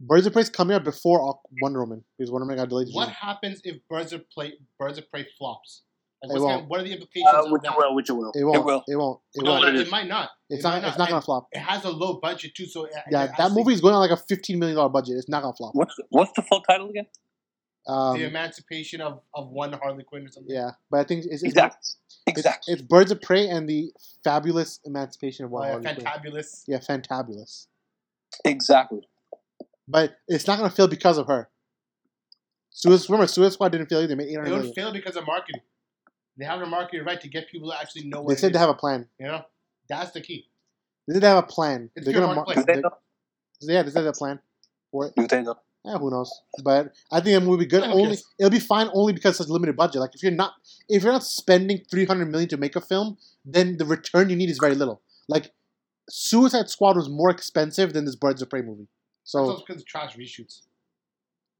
Birds 0.00 0.26
of 0.26 0.32
Prey 0.32 0.42
is 0.42 0.50
coming 0.50 0.74
out 0.74 0.84
before 0.84 1.38
Wonder 1.62 1.80
Woman 1.80 2.04
because 2.18 2.30
Wonder 2.30 2.44
Woman 2.46 2.56
got 2.58 2.68
delayed. 2.68 2.88
What 2.92 3.06
June. 3.06 3.14
happens 3.20 3.60
if 3.64 3.76
Birds 3.88 4.12
of 4.12 4.24
Prey 4.36 4.54
Birds 4.78 4.98
of 4.98 5.10
Prey 5.10 5.26
flops? 5.38 5.82
Like, 6.22 6.30
It 6.30 6.32
what's 6.34 6.42
won't. 6.44 6.56
gonna, 6.60 6.68
what 6.68 6.80
are 6.80 6.82
the 6.84 6.92
implications 6.92 7.28
Uh, 7.34 7.42
which 7.50 7.62
it 7.64 7.76
will, 7.76 7.94
which 7.94 8.08
it 8.10 8.12
will. 8.14 8.32
It 8.34 8.44
won't. 8.44 8.56
It 8.56 8.96
will. 8.96 8.98
won't. 8.98 9.20
It 9.34 9.44
No, 9.44 9.50
won't. 9.52 9.64
it, 9.68 9.74
it 9.76 9.80
it 9.86 9.90
might 9.90 10.06
not. 10.08 10.30
It's 10.48 10.60
It 10.64 10.68
not. 10.68 10.82
might 10.82 10.88
It's 10.88 10.98
not 10.98 11.08
gonna 11.08 11.16
And 11.16 11.24
flop. 11.24 11.48
It 11.52 11.58
has 11.58 11.84
a 11.84 11.90
low 11.90 12.14
budget 12.20 12.54
too, 12.54 12.66
so 12.66 12.84
it, 12.84 12.92
Yeah, 13.10 13.24
it 13.24 13.30
that 13.38 13.52
movie 13.52 13.74
is 13.74 13.80
going 13.80 13.94
on 13.94 14.00
like 14.00 14.10
a 14.10 14.16
fifteen 14.16 14.58
million 14.58 14.76
dollar 14.76 14.88
budget. 14.88 15.16
It's 15.18 15.28
not 15.28 15.42
gonna 15.42 15.54
flop. 15.54 15.74
What's 15.74 15.94
what's 16.10 16.32
the 16.34 16.42
full 16.42 16.60
title 16.62 16.88
again? 16.90 17.06
Um, 17.86 18.18
the 18.18 18.24
emancipation 18.26 19.00
of, 19.02 19.20
of 19.34 19.50
one 19.50 19.72
Harley 19.74 20.04
Quinn 20.04 20.24
or 20.26 20.30
something. 20.30 20.54
yeah, 20.54 20.70
but 20.90 21.00
I 21.00 21.04
think 21.04 21.24
it's 21.26 21.34
it's, 21.34 21.42
Exactly. 21.42 21.78
it's, 21.80 21.96
Exactly. 22.26 22.72
it's 22.72 22.82
Birds 22.82 23.10
of 23.12 23.20
Prey 23.20 23.48
and 23.48 23.68
the 23.68 23.92
fabulous 24.22 24.80
emancipation 24.86 25.44
of 25.44 25.50
Oh, 25.52 25.56
one. 25.56 25.82
yeah, 25.82 25.92
Harley 25.92 26.00
Quinn. 26.02 26.32
fantabulous. 26.34 26.64
Yeah, 26.66 26.78
fantabulous. 26.78 27.66
Exactly. 28.44 29.06
But 29.86 30.16
it's 30.28 30.46
not 30.46 30.56
gonna 30.58 30.70
fail 30.70 30.88
because 30.88 31.18
of 31.18 31.26
her. 31.26 31.48
Suicide, 32.70 33.10
remember, 33.12 33.26
Suicide 33.28 33.52
Squad 33.52 33.68
didn't 33.72 33.88
fail 33.88 33.98
either. 33.98 34.08
They 34.08 34.14
made 34.14 34.28
eight 34.28 34.34
It 34.46 34.50
would 34.50 34.74
fail 34.74 34.92
because 34.92 35.16
of 35.16 35.26
marketing. 35.26 35.60
They 36.36 36.44
have 36.46 36.60
a 36.62 36.66
marketing 36.66 37.04
right 37.04 37.20
to 37.20 37.28
get 37.28 37.48
people 37.48 37.70
to 37.70 37.78
actually 37.78 38.04
know 38.06 38.22
what 38.22 38.28
They 38.30 38.34
it 38.34 38.38
said 38.38 38.52
they 38.52 38.58
have 38.58 38.70
a 38.70 38.74
plan. 38.74 39.06
You 39.20 39.26
know, 39.26 39.42
that's 39.88 40.10
the 40.10 40.20
key. 40.20 40.48
They 41.06 41.14
said 41.14 41.22
they 41.22 41.28
have 41.28 41.44
a 41.44 41.46
plan. 41.46 41.90
It's 41.94 42.04
They're 42.06 42.14
gonna. 42.14 42.34
Mar- 42.34 42.46
they 42.56 42.62
they- 42.62 42.80
though? 42.80 42.96
yeah, 43.60 43.82
they 43.82 43.90
said 43.90 44.00
they 44.00 44.06
have 44.06 44.14
a 44.14 44.18
plan 44.18 44.40
for 44.90 45.06
it. 45.06 45.12
Do 45.16 45.26
they 45.28 45.42
though? 45.42 45.58
Yeah, 45.84 45.98
who 45.98 46.10
knows? 46.10 46.32
But 46.62 46.94
I 47.12 47.20
think 47.20 47.42
it 47.42 47.46
will 47.46 47.58
be 47.58 47.66
good. 47.66 47.82
Only 47.82 48.06
cares? 48.06 48.24
it'll 48.38 48.50
be 48.50 48.58
fine 48.58 48.88
only 48.94 49.12
because 49.12 49.38
it's 49.38 49.50
limited 49.50 49.76
budget. 49.76 50.00
Like 50.00 50.14
if 50.14 50.22
you're 50.22 50.32
not 50.32 50.54
if 50.88 51.02
you're 51.02 51.12
not 51.12 51.24
spending 51.24 51.82
three 51.90 52.06
hundred 52.06 52.30
million 52.30 52.48
to 52.50 52.56
make 52.56 52.74
a 52.74 52.80
film, 52.80 53.18
then 53.44 53.76
the 53.76 53.84
return 53.84 54.30
you 54.30 54.36
need 54.36 54.48
is 54.48 54.58
very 54.58 54.74
little. 54.74 55.02
Like 55.28 55.52
Suicide 56.08 56.68
Squad 56.70 56.96
was 56.96 57.08
more 57.08 57.30
expensive 57.30 57.92
than 57.92 58.04
this 58.06 58.16
Birds 58.16 58.40
of 58.40 58.48
Prey 58.48 58.62
movie. 58.62 58.88
So, 59.24 59.40
also 59.40 59.64
because 59.66 59.82
of 59.82 59.86
trash 59.86 60.16
reshoots. 60.16 60.62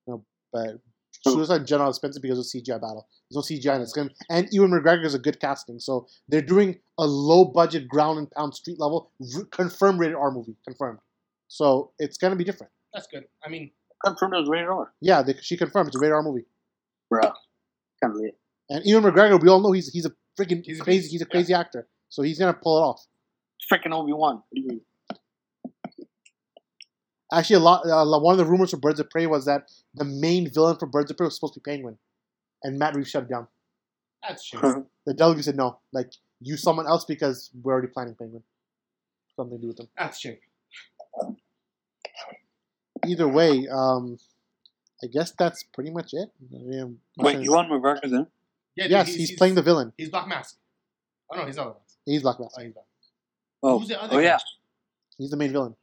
No, 0.06 0.24
but 0.52 0.80
Suicide 1.26 1.60
in 1.62 1.66
general 1.66 1.88
is 1.90 1.96
expensive 1.96 2.20
because 2.22 2.38
of 2.38 2.44
CGI 2.44 2.80
battle. 2.80 3.08
There's 3.30 3.50
no 3.50 3.56
CGI 3.56 3.76
in 3.76 3.80
it. 3.80 3.84
It's 3.84 3.92
gonna, 3.92 4.10
and 4.30 4.48
Ewan 4.52 4.70
McGregor 4.70 5.04
is 5.06 5.14
a 5.14 5.18
good 5.18 5.40
casting. 5.40 5.78
So 5.78 6.06
they're 6.28 6.42
doing 6.42 6.78
a 6.98 7.06
low 7.06 7.46
budget 7.46 7.88
ground 7.88 8.18
and 8.18 8.30
pound 8.30 8.54
street 8.54 8.78
level 8.78 9.10
r- 9.34 9.44
confirmed 9.44 10.00
rated 10.00 10.16
R 10.16 10.30
movie 10.30 10.56
confirmed. 10.66 10.98
So 11.48 11.92
it's 11.98 12.18
gonna 12.18 12.36
be 12.36 12.44
different. 12.44 12.70
That's 12.92 13.06
good. 13.06 13.24
I 13.44 13.48
mean, 13.48 13.70
Confirmed 14.04 14.34
as 14.34 14.48
rated 14.48 14.68
R. 14.68 14.92
Yeah, 15.00 15.22
they, 15.22 15.34
she 15.40 15.56
confirmed 15.56 15.88
it's 15.88 15.96
a 15.96 16.00
radar 16.00 16.22
movie. 16.22 16.44
Bruh. 17.12 17.32
Can't 18.02 18.12
believe 18.12 18.28
it. 18.28 18.38
And 18.70 18.84
Ewan 18.84 19.04
McGregor, 19.04 19.40
we 19.42 19.48
all 19.48 19.60
know 19.60 19.72
he's 19.72 19.88
he's 19.92 20.06
a 20.06 20.12
freaking 20.38 20.62
He's 20.64 20.80
crazy 20.80 21.08
he's 21.08 21.22
a 21.22 21.24
Yeah. 21.24 21.30
crazy 21.30 21.54
actor. 21.54 21.86
So 22.08 22.22
he's 22.22 22.38
gonna 22.38 22.54
pull 22.54 22.78
it 22.78 22.82
off. 22.82 23.06
Freaking 23.72 23.92
Obi 23.92 24.12
Wan. 24.12 24.42
Actually, 27.32 27.56
a 27.56 27.60
lot, 27.60 27.84
uh, 27.86 27.88
a 28.02 28.04
lot. 28.04 28.22
One 28.22 28.32
of 28.34 28.38
the 28.38 28.44
rumors 28.44 28.70
for 28.70 28.76
Birds 28.76 29.00
of 29.00 29.10
Prey 29.10 29.26
was 29.26 29.46
that 29.46 29.70
the 29.94 30.04
main 30.04 30.48
villain 30.52 30.76
for 30.76 30.86
Birds 30.86 31.10
of 31.10 31.16
Prey 31.16 31.24
was 31.26 31.34
supposed 31.34 31.54
to 31.54 31.60
be 31.60 31.70
Penguin, 31.70 31.98
and 32.62 32.78
Matt 32.78 32.94
Reeves 32.94 33.10
shut 33.10 33.24
it 33.24 33.28
down. 33.28 33.48
that's 34.26 34.48
true. 34.48 34.86
The 35.06 35.14
W 35.14 35.42
said 35.42 35.56
no, 35.56 35.78
like 35.92 36.12
use 36.40 36.62
someone 36.62 36.86
else 36.86 37.04
because 37.04 37.50
we're 37.62 37.72
already 37.72 37.88
planning 37.88 38.14
Penguin. 38.14 38.42
Something 39.36 39.58
to 39.58 39.62
do 39.62 39.68
with 39.68 39.76
them. 39.78 39.88
That's 39.98 40.20
true. 40.20 40.36
Either 43.06 43.28
way, 43.28 43.66
um, 43.68 44.18
I 45.02 45.06
guess 45.06 45.32
that's 45.38 45.62
pretty 45.62 45.90
much 45.90 46.14
it. 46.14 46.30
I 46.52 46.58
mean, 46.62 46.98
Wait, 47.18 47.40
Ewan 47.40 47.68
McGregor 47.68 48.10
then? 48.10 48.26
Yeah, 48.76 48.84
dude, 48.84 48.90
yes, 48.90 49.14
he's, 49.14 49.32
playing 49.32 49.54
the 49.54 49.62
villain. 49.62 49.92
He's 49.96 50.08
Black 50.08 50.26
Mask. 50.26 50.56
Oh 51.30 51.36
no, 51.36 51.46
he's 51.46 51.56
not. 51.56 51.64
Black 51.64 51.76
He's 52.06 52.22
Black 52.22 52.40
Mask. 52.40 52.54
Oh, 52.58 52.62
he's 52.62 52.72
Black. 52.72 52.86
Oh, 53.62 53.78
Who's 53.78 53.88
the 53.88 54.02
other 54.02 54.16
oh 54.16 54.18
guy? 54.18 54.24
yeah. 54.24 54.38
He's 55.16 55.30
the 55.30 55.36
main 55.36 55.52
villain. 55.52 55.74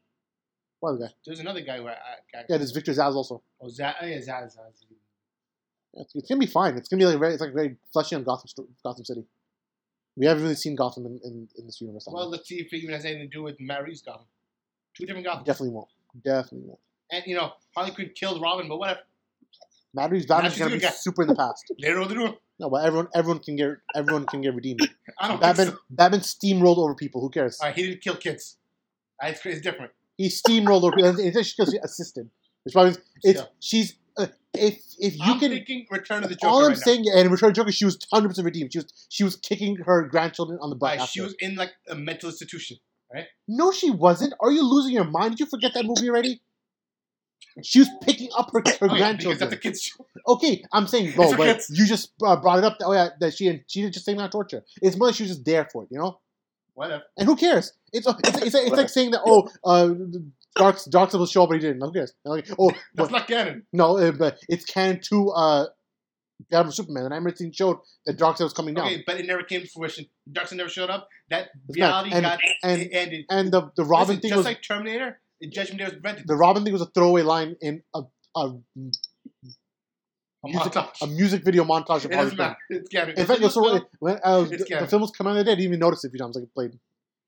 What 0.79 0.91
other 0.91 1.05
guy? 1.07 1.13
There's 1.25 1.39
another 1.39 1.61
guy 1.61 1.79
where 1.79 1.93
I, 1.93 2.37
I, 2.37 2.43
Yeah, 2.49 2.57
there's 2.57 2.71
Victor 2.71 2.91
Zsasz 2.91 3.15
also. 3.15 3.41
Oh, 3.61 3.67
Zsasz. 3.67 3.95
Oh, 4.01 4.05
yeah, 4.05 4.17
Zsasz. 4.17 4.57
Zsasz. 4.57 4.85
Yeah, 5.93 6.01
It's, 6.01 6.15
it's 6.15 6.27
gonna 6.27 6.39
be 6.39 6.47
fine. 6.47 6.75
It's 6.77 6.89
gonna 6.89 6.99
be 6.99 7.05
like 7.05 7.19
very, 7.19 7.33
it's 7.33 7.41
like 7.41 7.53
very 7.53 7.77
fleshy 7.93 8.15
on 8.15 8.23
Gotham, 8.23 8.49
Gotham 8.83 9.05
City. 9.05 9.25
We 10.15 10.25
haven't 10.25 10.43
really 10.43 10.55
seen 10.55 10.75
Gotham 10.75 11.05
in, 11.05 11.19
in, 11.23 11.47
in 11.57 11.65
this 11.65 11.79
universe. 11.79 12.07
Well, 12.11 12.29
let's 12.29 12.47
see 12.47 12.59
if 12.59 12.73
it 12.73 12.77
even 12.77 12.93
has 12.93 13.05
anything 13.05 13.29
to 13.29 13.37
do 13.37 13.43
with 13.43 13.59
Mary's 13.59 13.85
Reeves' 13.87 14.01
Gotham. 14.01 14.25
Two 14.95 15.05
different 15.05 15.25
Gothams. 15.25 15.45
definitely 15.45 15.69
won't. 15.69 15.87
Definitely 16.23 16.67
won't. 16.67 16.79
And 17.11 17.23
you 17.27 17.35
know, 17.35 17.51
Harley 17.75 17.91
Quinn 17.91 18.11
killed 18.15 18.41
Robin, 18.41 18.67
but 18.67 18.77
whatever. 18.79 19.01
Matt 19.93 20.11
Reeves 20.11 20.25
Batman's 20.25 20.57
gonna 20.57 20.71
be 20.71 20.79
guy. 20.79 20.89
super 20.89 21.23
in 21.23 21.27
the 21.27 21.35
past. 21.35 21.71
They 21.81 21.89
to 21.89 22.05
do. 22.07 22.37
No, 22.59 22.69
but 22.69 22.85
everyone 22.85 23.07
everyone 23.13 23.39
can 23.39 23.55
get 23.55 23.69
everyone 23.95 24.25
can 24.25 24.41
get 24.41 24.55
redeemed. 24.55 24.87
I 25.19 25.27
don't 25.27 25.41
Batman 25.41 25.67
so. 25.67 25.77
Batman 25.89 26.21
steamrolled 26.21 26.77
over 26.77 26.95
people. 26.95 27.19
Who 27.21 27.29
cares? 27.29 27.59
All 27.59 27.67
right, 27.67 27.75
he 27.75 27.87
didn't 27.87 28.01
kill 28.01 28.15
kids. 28.15 28.57
That's 29.19 29.41
crazy. 29.41 29.57
It's 29.57 29.63
different. 29.65 29.91
He 30.17 30.29
steamrolled 30.29 30.83
over 30.83 30.95
people. 30.95 31.09
And 31.09 31.19
It's 31.19 31.47
she 31.47 31.55
kills 31.55 31.73
assisted. 31.83 32.29
Which 32.63 32.73
probably 32.73 32.95
it's 33.23 33.41
she's 33.59 33.95
uh, 34.17 34.27
if 34.53 34.79
if 34.99 35.15
you 35.17 35.23
I'm 35.23 35.39
can. 35.39 35.49
thinking 35.51 35.87
Return 35.89 36.23
of 36.23 36.29
the 36.29 36.35
Joker. 36.35 36.47
All 36.47 36.59
I'm 36.59 36.69
right 36.69 36.77
now. 36.77 36.83
saying, 36.83 37.05
and 37.09 37.25
in 37.25 37.31
Return 37.31 37.49
of 37.49 37.55
the 37.55 37.61
Joker, 37.61 37.71
she 37.71 37.85
was 37.85 37.97
100 38.09 38.29
percent 38.29 38.45
redeemed. 38.45 38.71
She 38.73 38.79
was 38.79 39.07
she 39.09 39.23
was 39.23 39.35
kicking 39.35 39.77
her 39.85 40.03
grandchildren 40.03 40.59
on 40.61 40.69
the 40.69 40.75
butt. 40.75 40.99
Right, 40.99 41.09
she 41.09 41.21
was 41.21 41.33
in 41.39 41.55
like 41.55 41.71
a 41.89 41.95
mental 41.95 42.29
institution. 42.29 42.77
Right? 43.13 43.25
No, 43.47 43.71
she 43.71 43.89
wasn't. 43.89 44.33
Are 44.39 44.51
you 44.51 44.63
losing 44.63 44.93
your 44.93 45.03
mind? 45.03 45.31
Did 45.31 45.41
you 45.41 45.45
forget 45.47 45.73
that 45.73 45.85
movie 45.85 46.09
already? 46.09 46.41
She 47.63 47.79
was 47.79 47.89
picking 48.01 48.29
up 48.37 48.51
her, 48.53 48.61
her 48.65 48.73
Oh, 48.81 48.85
yeah, 48.93 48.97
grandchildren. 48.97 49.39
that's 49.39 49.53
a 49.53 49.57
kid's 49.57 49.81
show. 49.81 50.05
Okay, 50.27 50.63
I'm 50.71 50.87
saying, 50.87 51.13
no, 51.17 51.23
It's 51.29 51.35
but 51.69 51.77
you 51.77 51.85
just 51.85 52.11
uh, 52.23 52.35
brought 52.37 52.59
it 52.59 52.63
up. 52.63 52.77
That, 52.79 52.85
oh 52.85 52.93
yeah, 52.93 53.09
that 53.19 53.33
she 53.35 53.61
she 53.67 53.81
did 53.81 53.93
just 53.93 54.05
saying 54.05 54.17
not 54.17 54.31
torture. 54.31 54.63
It's 54.81 54.97
more 54.97 55.07
like 55.07 55.15
she 55.15 55.23
was 55.23 55.31
just 55.31 55.45
there 55.45 55.67
for 55.71 55.83
it, 55.83 55.89
you 55.91 55.99
know. 55.99 56.19
Whatever. 56.73 57.03
And 57.17 57.27
who 57.27 57.35
cares? 57.35 57.73
It's 57.91 58.07
it's, 58.07 58.41
it's, 58.41 58.55
it's, 58.55 58.71
like 58.71 58.89
saying 58.89 59.11
that 59.11 59.21
oh, 59.25 59.49
uh, 59.65 59.93
Dark 60.55 60.77
Dark 60.89 61.11
will 61.13 61.25
show 61.25 61.43
up, 61.43 61.49
but 61.49 61.55
he 61.55 61.61
didn't. 61.61 61.81
Who 61.81 61.91
cares? 61.91 62.13
Like, 62.23 62.47
oh, 62.57 62.71
That's 62.95 63.11
what, 63.11 63.19
not 63.19 63.27
canon. 63.27 63.65
no, 63.73 63.97
uh, 63.97 64.11
but 64.13 64.37
it's 64.49 64.65
canon 64.65 64.99
to 65.09 65.29
uh, 65.31 65.65
Batman 66.49 66.65
vs 66.67 66.77
Superman. 66.77 67.03
The 67.03 67.09
Nightmare 67.09 67.35
Scene 67.35 67.51
showed 67.51 67.77
that 68.05 68.17
Darkseid 68.17 68.41
was 68.43 68.53
coming 68.53 68.73
down, 68.73 68.87
Okay, 68.87 69.03
but 69.05 69.19
it 69.19 69.27
never 69.27 69.43
came 69.43 69.61
to 69.61 69.67
fruition. 69.67 70.05
Darkseid 70.31 70.57
never 70.57 70.69
showed 70.69 70.89
up. 70.89 71.07
That 71.29 71.49
It's 71.69 71.77
reality 71.77 72.11
and- 72.13 72.23
got 72.23 72.39
and- 72.63 72.89
ended. 72.91 73.25
and 73.29 73.51
the 73.51 73.69
the 73.75 73.83
Robin 73.85 74.07
Listen, 74.15 74.21
thing 74.21 74.29
just 74.29 74.37
was 74.37 74.45
like 74.45 74.61
Terminator, 74.63 75.19
Judgment 75.49 75.79
Day 75.79 75.85
was 75.85 75.93
invented. 75.93 76.27
the 76.27 76.35
Robin 76.35 76.63
thing 76.63 76.73
was 76.73 76.81
a 76.81 76.85
throwaway 76.87 77.21
line 77.23 77.55
in 77.61 77.81
a 77.95 78.01
a, 78.35 78.53
A 80.43 80.47
music, 80.47 80.71
montage. 80.73 81.01
a 81.03 81.07
music 81.07 81.43
video 81.43 81.63
montage 81.63 82.05
of 82.05 82.11
It 82.11 82.15
Harley 82.15 82.31
doesn't 82.31 82.37
Quinn. 82.37 82.47
matter. 82.47 82.57
It's 82.69 82.89
canon. 82.89 83.15
In 83.19 83.25
fact, 83.27 83.39
it 83.41 83.43
was 83.43 83.53
so, 83.53 83.79
when 83.99 84.19
uh, 84.23 84.45
It's 84.49 84.63
the, 84.69 84.77
the 84.79 84.87
film 84.87 85.01
was 85.03 85.11
coming 85.11 85.31
out 85.31 85.37
of 85.37 85.37
the 85.39 85.43
day, 85.45 85.51
I 85.51 85.55
didn't 85.55 85.67
even 85.67 85.79
notice 85.79 86.03
it 86.03 86.07
a 86.07 86.11
few 86.11 86.19
times. 86.19 86.35
Like 86.35 86.45
it 86.45 86.53
played. 86.53 86.71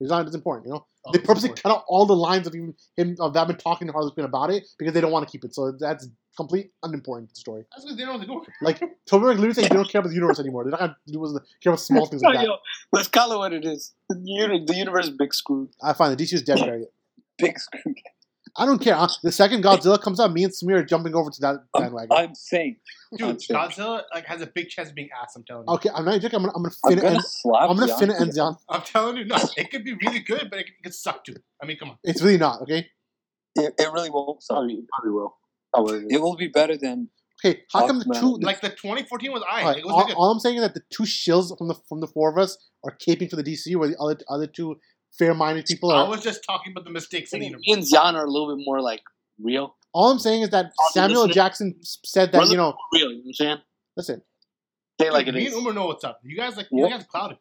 It's 0.00 0.10
not 0.10 0.26
as 0.26 0.34
important, 0.34 0.66
you 0.66 0.72
know. 0.72 0.84
Oh, 1.06 1.12
they 1.12 1.18
purposely 1.20 1.50
important. 1.50 1.62
cut 1.62 1.70
out 1.72 1.84
all 1.86 2.06
the 2.06 2.16
lines 2.16 2.48
of 2.48 2.54
even 2.56 2.74
him 2.96 3.14
of 3.20 3.32
Batman 3.32 3.56
talking 3.58 3.86
to 3.86 3.92
Harley 3.92 4.10
Quinn 4.10 4.26
about 4.26 4.50
it 4.50 4.64
because 4.78 4.92
they 4.94 5.00
don't 5.00 5.12
want 5.12 5.26
to 5.28 5.30
keep 5.30 5.44
it. 5.44 5.54
So 5.54 5.70
that's 5.78 6.08
complete 6.36 6.72
unimportant 6.82 7.36
story. 7.36 7.64
That's 7.70 7.84
because 7.84 7.96
they 7.96 8.04
know 8.04 8.12
what 8.12 8.18
they're 8.18 8.26
doing. 8.26 8.44
Like 8.62 8.80
Toby 9.06 9.26
McLeary 9.26 9.54
said, 9.54 9.64
they 9.64 9.68
don't 9.68 9.88
care 9.88 10.00
about 10.00 10.08
the 10.08 10.14
universe 10.16 10.40
anymore. 10.40 10.64
They're 10.64 10.72
not 10.72 10.80
gonna 10.80 10.96
do 11.06 11.20
was 11.20 11.38
care 11.62 11.70
about 11.70 11.78
small 11.80 12.06
things 12.06 12.22
like 12.24 12.38
that. 12.38 12.44
Yo, 12.46 12.56
let's 12.90 13.06
call 13.06 13.30
it 13.32 13.38
what 13.38 13.52
it 13.52 13.64
is. 13.64 13.92
The, 14.08 14.20
uni- 14.24 14.64
the 14.66 14.74
universe 14.74 15.04
is 15.04 15.10
big 15.12 15.32
screwed. 15.32 15.68
I 15.80 15.92
find 15.92 16.18
the 16.18 16.22
DC 16.24 16.32
is 16.32 16.42
dead 16.42 16.58
bury 16.66 16.86
it. 17.38 17.42
Big 17.44 17.58
screwed. 17.58 17.96
I 18.56 18.66
don't 18.66 18.80
care. 18.80 18.94
Uh, 18.94 19.08
The 19.24 19.32
second 19.32 19.64
Godzilla 19.64 20.00
comes 20.00 20.20
out, 20.20 20.32
me 20.32 20.44
and 20.44 20.52
Sameer 20.52 20.76
are 20.80 20.84
jumping 20.84 21.12
over 21.16 21.28
to 21.28 21.40
that 21.40 21.56
I'm, 21.74 21.82
bandwagon. 21.82 22.16
I'm 22.16 22.34
saying. 22.36 22.76
Dude, 23.16 23.28
I'm 23.28 23.38
saying. 23.40 23.58
Godzilla 23.60 24.02
like 24.14 24.26
has 24.26 24.42
a 24.42 24.46
big 24.46 24.68
chance 24.68 24.90
of 24.90 24.94
being 24.94 25.08
ass. 25.20 25.34
I'm 25.34 25.42
telling 25.44 25.64
you. 25.66 25.74
Okay, 25.74 25.90
I'm 25.92 26.04
not 26.04 26.20
joking. 26.20 26.36
I'm 26.36 26.42
gonna, 26.44 26.52
I'm 26.54 26.62
gonna 26.62 26.74
I'm 26.84 26.90
fin 26.90 26.98
it. 26.98 27.02
gonna 27.02 27.14
And, 27.16 27.24
slap 27.24 27.68
I'm 27.70 27.76
gonna 27.76 27.90
you 27.92 27.98
fin 27.98 28.10
it 28.10 28.20
on- 28.20 28.28
Enzian. 28.28 28.56
I'm 28.68 28.82
telling 28.82 29.16
you, 29.16 29.24
no. 29.24 29.36
It 29.56 29.70
could 29.72 29.82
be 29.84 29.94
really 30.04 30.20
good, 30.20 30.48
but 30.50 30.60
it 30.60 30.64
could, 30.66 30.74
it 30.78 30.82
could 30.84 30.94
suck 30.94 31.24
too. 31.24 31.34
I 31.60 31.66
mean, 31.66 31.78
come 31.78 31.90
on. 31.90 31.96
It's 32.04 32.22
really 32.22 32.38
not. 32.38 32.62
Okay. 32.62 32.86
It, 33.56 33.74
it 33.78 33.92
really 33.92 34.10
won't. 34.10 34.42
Sorry. 34.42 34.60
Probably, 34.68 34.86
probably 34.92 35.10
will. 35.10 35.36
Probably 35.72 36.06
It 36.14 36.20
will 36.20 36.36
be 36.36 36.48
better 36.48 36.76
than. 36.76 37.08
Okay. 37.44 37.62
How 37.72 37.86
come 37.88 37.98
the 37.98 38.04
Aquaman. 38.04 38.20
two? 38.20 38.36
Like 38.40 38.60
the 38.60 38.70
2014 38.70 39.32
was 39.32 39.42
I. 39.50 39.60
Alright, 39.62 39.78
it 39.78 39.84
was 39.84 39.92
all, 39.92 40.12
all 40.14 40.30
I'm 40.30 40.38
saying 40.38 40.56
is 40.56 40.62
that 40.62 40.74
the 40.74 40.82
two 40.90 41.02
shills 41.02 41.56
from 41.58 41.66
the 41.68 41.74
from 41.88 42.00
the 42.00 42.06
four 42.06 42.30
of 42.30 42.38
us 42.38 42.56
are 42.84 42.96
caping 43.04 43.28
for 43.28 43.36
the 43.36 43.42
DC, 43.42 43.74
where 43.76 43.88
the 43.88 43.96
other 43.98 44.16
other 44.28 44.46
two 44.46 44.76
fair-minded 45.18 45.66
people 45.66 45.90
are. 45.90 46.04
I 46.04 46.08
was 46.08 46.22
just 46.22 46.44
talking 46.44 46.72
about 46.72 46.84
the 46.84 46.90
mistakes 46.90 47.32
in 47.32 47.40
the 47.40 47.50
Me 47.50 47.72
and 47.72 47.82
Zayyan 47.82 48.14
are 48.14 48.24
a 48.24 48.30
little 48.30 48.54
bit 48.56 48.64
more 48.64 48.80
like 48.80 49.02
real. 49.42 49.76
All 49.92 50.10
I'm 50.10 50.18
saying 50.18 50.42
is 50.42 50.50
that 50.50 50.72
Samuel 50.92 51.20
L. 51.20 51.22
Optimistic. 51.24 51.34
Jackson 51.42 51.74
said 51.82 52.32
that 52.32 52.38
We're 52.42 52.50
you 52.50 52.56
know. 52.56 52.74
Real, 52.92 53.10
you 53.10 53.16
know 53.16 53.20
what 53.22 53.26
I'm 53.28 53.32
saying? 53.34 53.58
Listen, 53.96 54.22
Say 55.00 55.06
it 55.08 55.12
like 55.12 55.26
it 55.28 55.34
me 55.34 55.46
is. 55.46 55.52
and 55.54 55.60
Omer 55.62 55.72
know 55.72 55.86
what's 55.86 56.04
up. 56.04 56.20
You 56.24 56.36
guys 56.36 56.56
like 56.56 56.66
you 56.72 56.88
guys 56.88 57.02
are 57.02 57.06
clouded. 57.06 57.38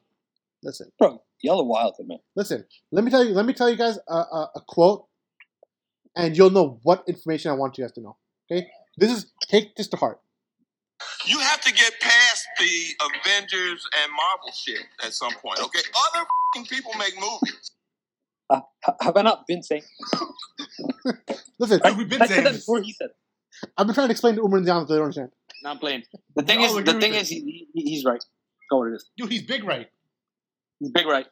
listen, 0.61 0.91
Bro, 0.99 1.21
yellow 1.41 1.63
wild, 1.63 1.95
man. 2.05 2.19
listen. 2.35 2.65
Let 2.91 3.03
me 3.03 3.11
tell 3.11 3.23
you. 3.23 3.33
Let 3.33 3.45
me 3.45 3.53
tell 3.53 3.69
you 3.69 3.75
guys 3.75 3.97
a, 4.07 4.13
a, 4.15 4.51
a 4.55 4.61
quote, 4.67 5.05
and 6.15 6.37
you'll 6.37 6.49
know 6.51 6.79
what 6.83 7.03
information 7.07 7.51
I 7.51 7.55
want 7.55 7.77
you 7.77 7.83
guys 7.83 7.91
to 7.93 8.01
know. 8.01 8.17
Okay, 8.51 8.67
this 8.97 9.11
is 9.11 9.31
take 9.47 9.75
this 9.75 9.87
to 9.89 9.97
heart. 9.97 10.19
You 11.25 11.39
have 11.39 11.61
to 11.61 11.73
get 11.73 11.93
past 12.01 12.47
the 12.59 12.95
Avengers 13.19 13.87
and 14.01 14.11
Marvel 14.11 14.51
shit 14.53 14.81
at 15.05 15.13
some 15.13 15.31
point, 15.33 15.59
okay? 15.59 15.79
Other 16.13 16.25
fing 16.53 16.65
people 16.65 16.91
make 16.97 17.13
movies. 17.15 17.71
Uh, 18.49 18.61
ha- 18.83 18.95
have 19.01 19.17
I 19.17 19.21
not 19.21 19.47
been 19.47 19.63
saying? 19.63 19.83
Listen, 21.59 21.79
Dude, 21.83 21.97
we've 21.97 22.09
been 22.09 22.21
I 22.21 22.25
saying 22.25 22.43
said 22.43 22.53
that 22.53 22.59
before 22.59 22.81
he 22.81 22.93
said. 22.93 23.09
it. 23.11 23.69
I've 23.77 23.87
been 23.87 23.93
trying 23.93 24.07
to 24.07 24.11
explain 24.11 24.35
to 24.35 24.41
Omer 24.41 24.57
and 24.57 24.65
Zayyan 24.67 24.81
that 24.81 24.87
they 24.89 24.95
don't 24.95 25.03
understand. 25.05 25.29
Not 25.63 25.79
playing. 25.79 26.03
The 26.35 26.43
thing 26.43 26.61
is, 26.61 26.73
the 26.75 26.99
thing 26.99 27.13
is, 27.13 27.29
he, 27.29 27.67
he, 27.73 27.81
he's 27.81 28.03
right. 28.03 28.23
Go 28.69 28.79
what 28.79 28.89
it 28.89 28.95
is. 28.95 29.09
Dude, 29.17 29.31
he's 29.31 29.43
big 29.43 29.63
right. 29.63 29.87
He's 30.79 30.91
big 30.91 31.05
right. 31.05 31.25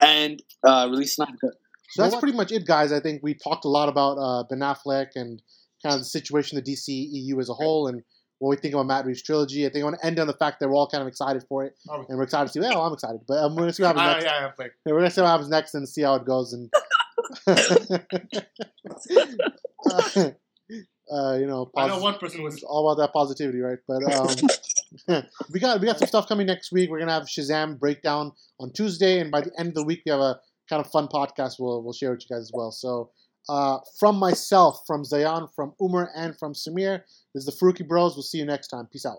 And 0.00 0.42
uh, 0.62 0.88
release 0.90 1.16
Snyder 1.16 1.32
Cut. 1.40 1.54
So 1.90 2.02
that's 2.02 2.16
pretty 2.16 2.36
much 2.36 2.52
it, 2.52 2.66
guys. 2.66 2.92
I 2.92 3.00
think 3.00 3.22
we 3.22 3.32
talked 3.34 3.64
a 3.64 3.68
lot 3.68 3.88
about 3.88 4.18
uh, 4.18 4.44
Ben 4.44 4.58
Affleck 4.58 5.08
and 5.14 5.40
kind 5.82 5.94
of 5.94 6.00
the 6.00 6.04
situation 6.04 6.58
of 6.58 6.64
the 6.64 6.72
DC 6.74 6.88
EU 6.88 7.40
as 7.40 7.48
a 7.48 7.54
whole 7.54 7.88
and 7.88 8.02
what 8.38 8.50
we 8.50 8.56
think 8.56 8.74
about 8.74 8.86
Matt 8.86 9.04
Reeves' 9.04 9.22
trilogy. 9.22 9.66
I 9.66 9.70
think 9.70 9.82
I 9.82 9.84
want 9.84 10.00
to 10.00 10.06
end 10.06 10.18
on 10.18 10.26
the 10.26 10.32
fact 10.34 10.60
that 10.60 10.68
we're 10.68 10.76
all 10.76 10.88
kind 10.88 11.02
of 11.02 11.08
excited 11.08 11.44
for 11.48 11.64
it, 11.64 11.74
Are 11.88 12.00
we? 12.00 12.06
and 12.08 12.18
we're 12.18 12.24
excited 12.24 12.46
to 12.46 12.52
see. 12.52 12.60
Well, 12.60 12.82
I'm 12.82 12.92
excited, 12.92 13.20
but 13.26 13.38
um, 13.38 13.54
we're 13.54 13.62
gonna 13.62 13.72
see 13.72 13.82
what 13.82 13.96
happens 13.96 14.02
Ah, 14.08 14.12
next. 14.14 14.24
yeah, 14.24 14.40
yeah, 14.40 14.50
like, 14.58 14.72
We're 14.86 14.98
gonna 14.98 15.10
see 15.10 15.20
what 15.22 15.28
happens 15.28 15.48
next 15.48 15.74
and 15.74 15.88
see 15.88 16.02
how 16.02 16.14
it 16.16 16.24
goes. 16.24 16.52
And 16.52 16.70
uh, 21.10 21.36
you 21.38 21.46
know, 21.46 21.70
I 21.76 21.88
know 21.88 21.98
one 22.00 22.18
person 22.18 22.42
was. 22.42 22.62
all 22.62 22.90
about 22.90 23.02
that 23.02 23.12
positivity, 23.12 23.60
right? 23.60 23.78
But 23.86 24.02
um, 24.14 25.22
we 25.52 25.60
got 25.60 25.80
we 25.80 25.86
got 25.86 25.98
some 25.98 26.08
stuff 26.08 26.28
coming 26.28 26.46
next 26.46 26.72
week. 26.72 26.90
We're 26.90 26.98
gonna 27.00 27.12
have 27.12 27.24
Shazam 27.24 27.78
breakdown 27.78 28.32
on 28.60 28.72
Tuesday, 28.72 29.20
and 29.20 29.30
by 29.30 29.40
the 29.40 29.52
end 29.58 29.68
of 29.68 29.74
the 29.74 29.84
week, 29.84 30.02
we 30.04 30.10
have 30.12 30.20
a 30.20 30.38
kind 30.68 30.84
of 30.84 30.90
fun 30.90 31.08
podcast. 31.08 31.54
We'll 31.58 31.82
we'll 31.82 31.94
share 31.94 32.10
with 32.10 32.20
you 32.28 32.36
guys 32.36 32.42
as 32.42 32.52
well. 32.54 32.70
So. 32.70 33.10
Uh, 33.48 33.78
from 33.98 34.16
myself, 34.16 34.82
from 34.86 35.04
Zayyan, 35.04 35.48
from 35.54 35.72
Omer, 35.80 36.10
and 36.14 36.38
from 36.38 36.52
Sameer, 36.52 37.02
this 37.34 37.46
is 37.46 37.46
the 37.46 37.52
Farooqi 37.52 37.86
Bros. 37.86 38.14
We'll 38.14 38.22
see 38.22 38.38
you 38.38 38.44
next 38.44 38.68
time. 38.68 38.86
Peace 38.86 39.06
out. 39.06 39.18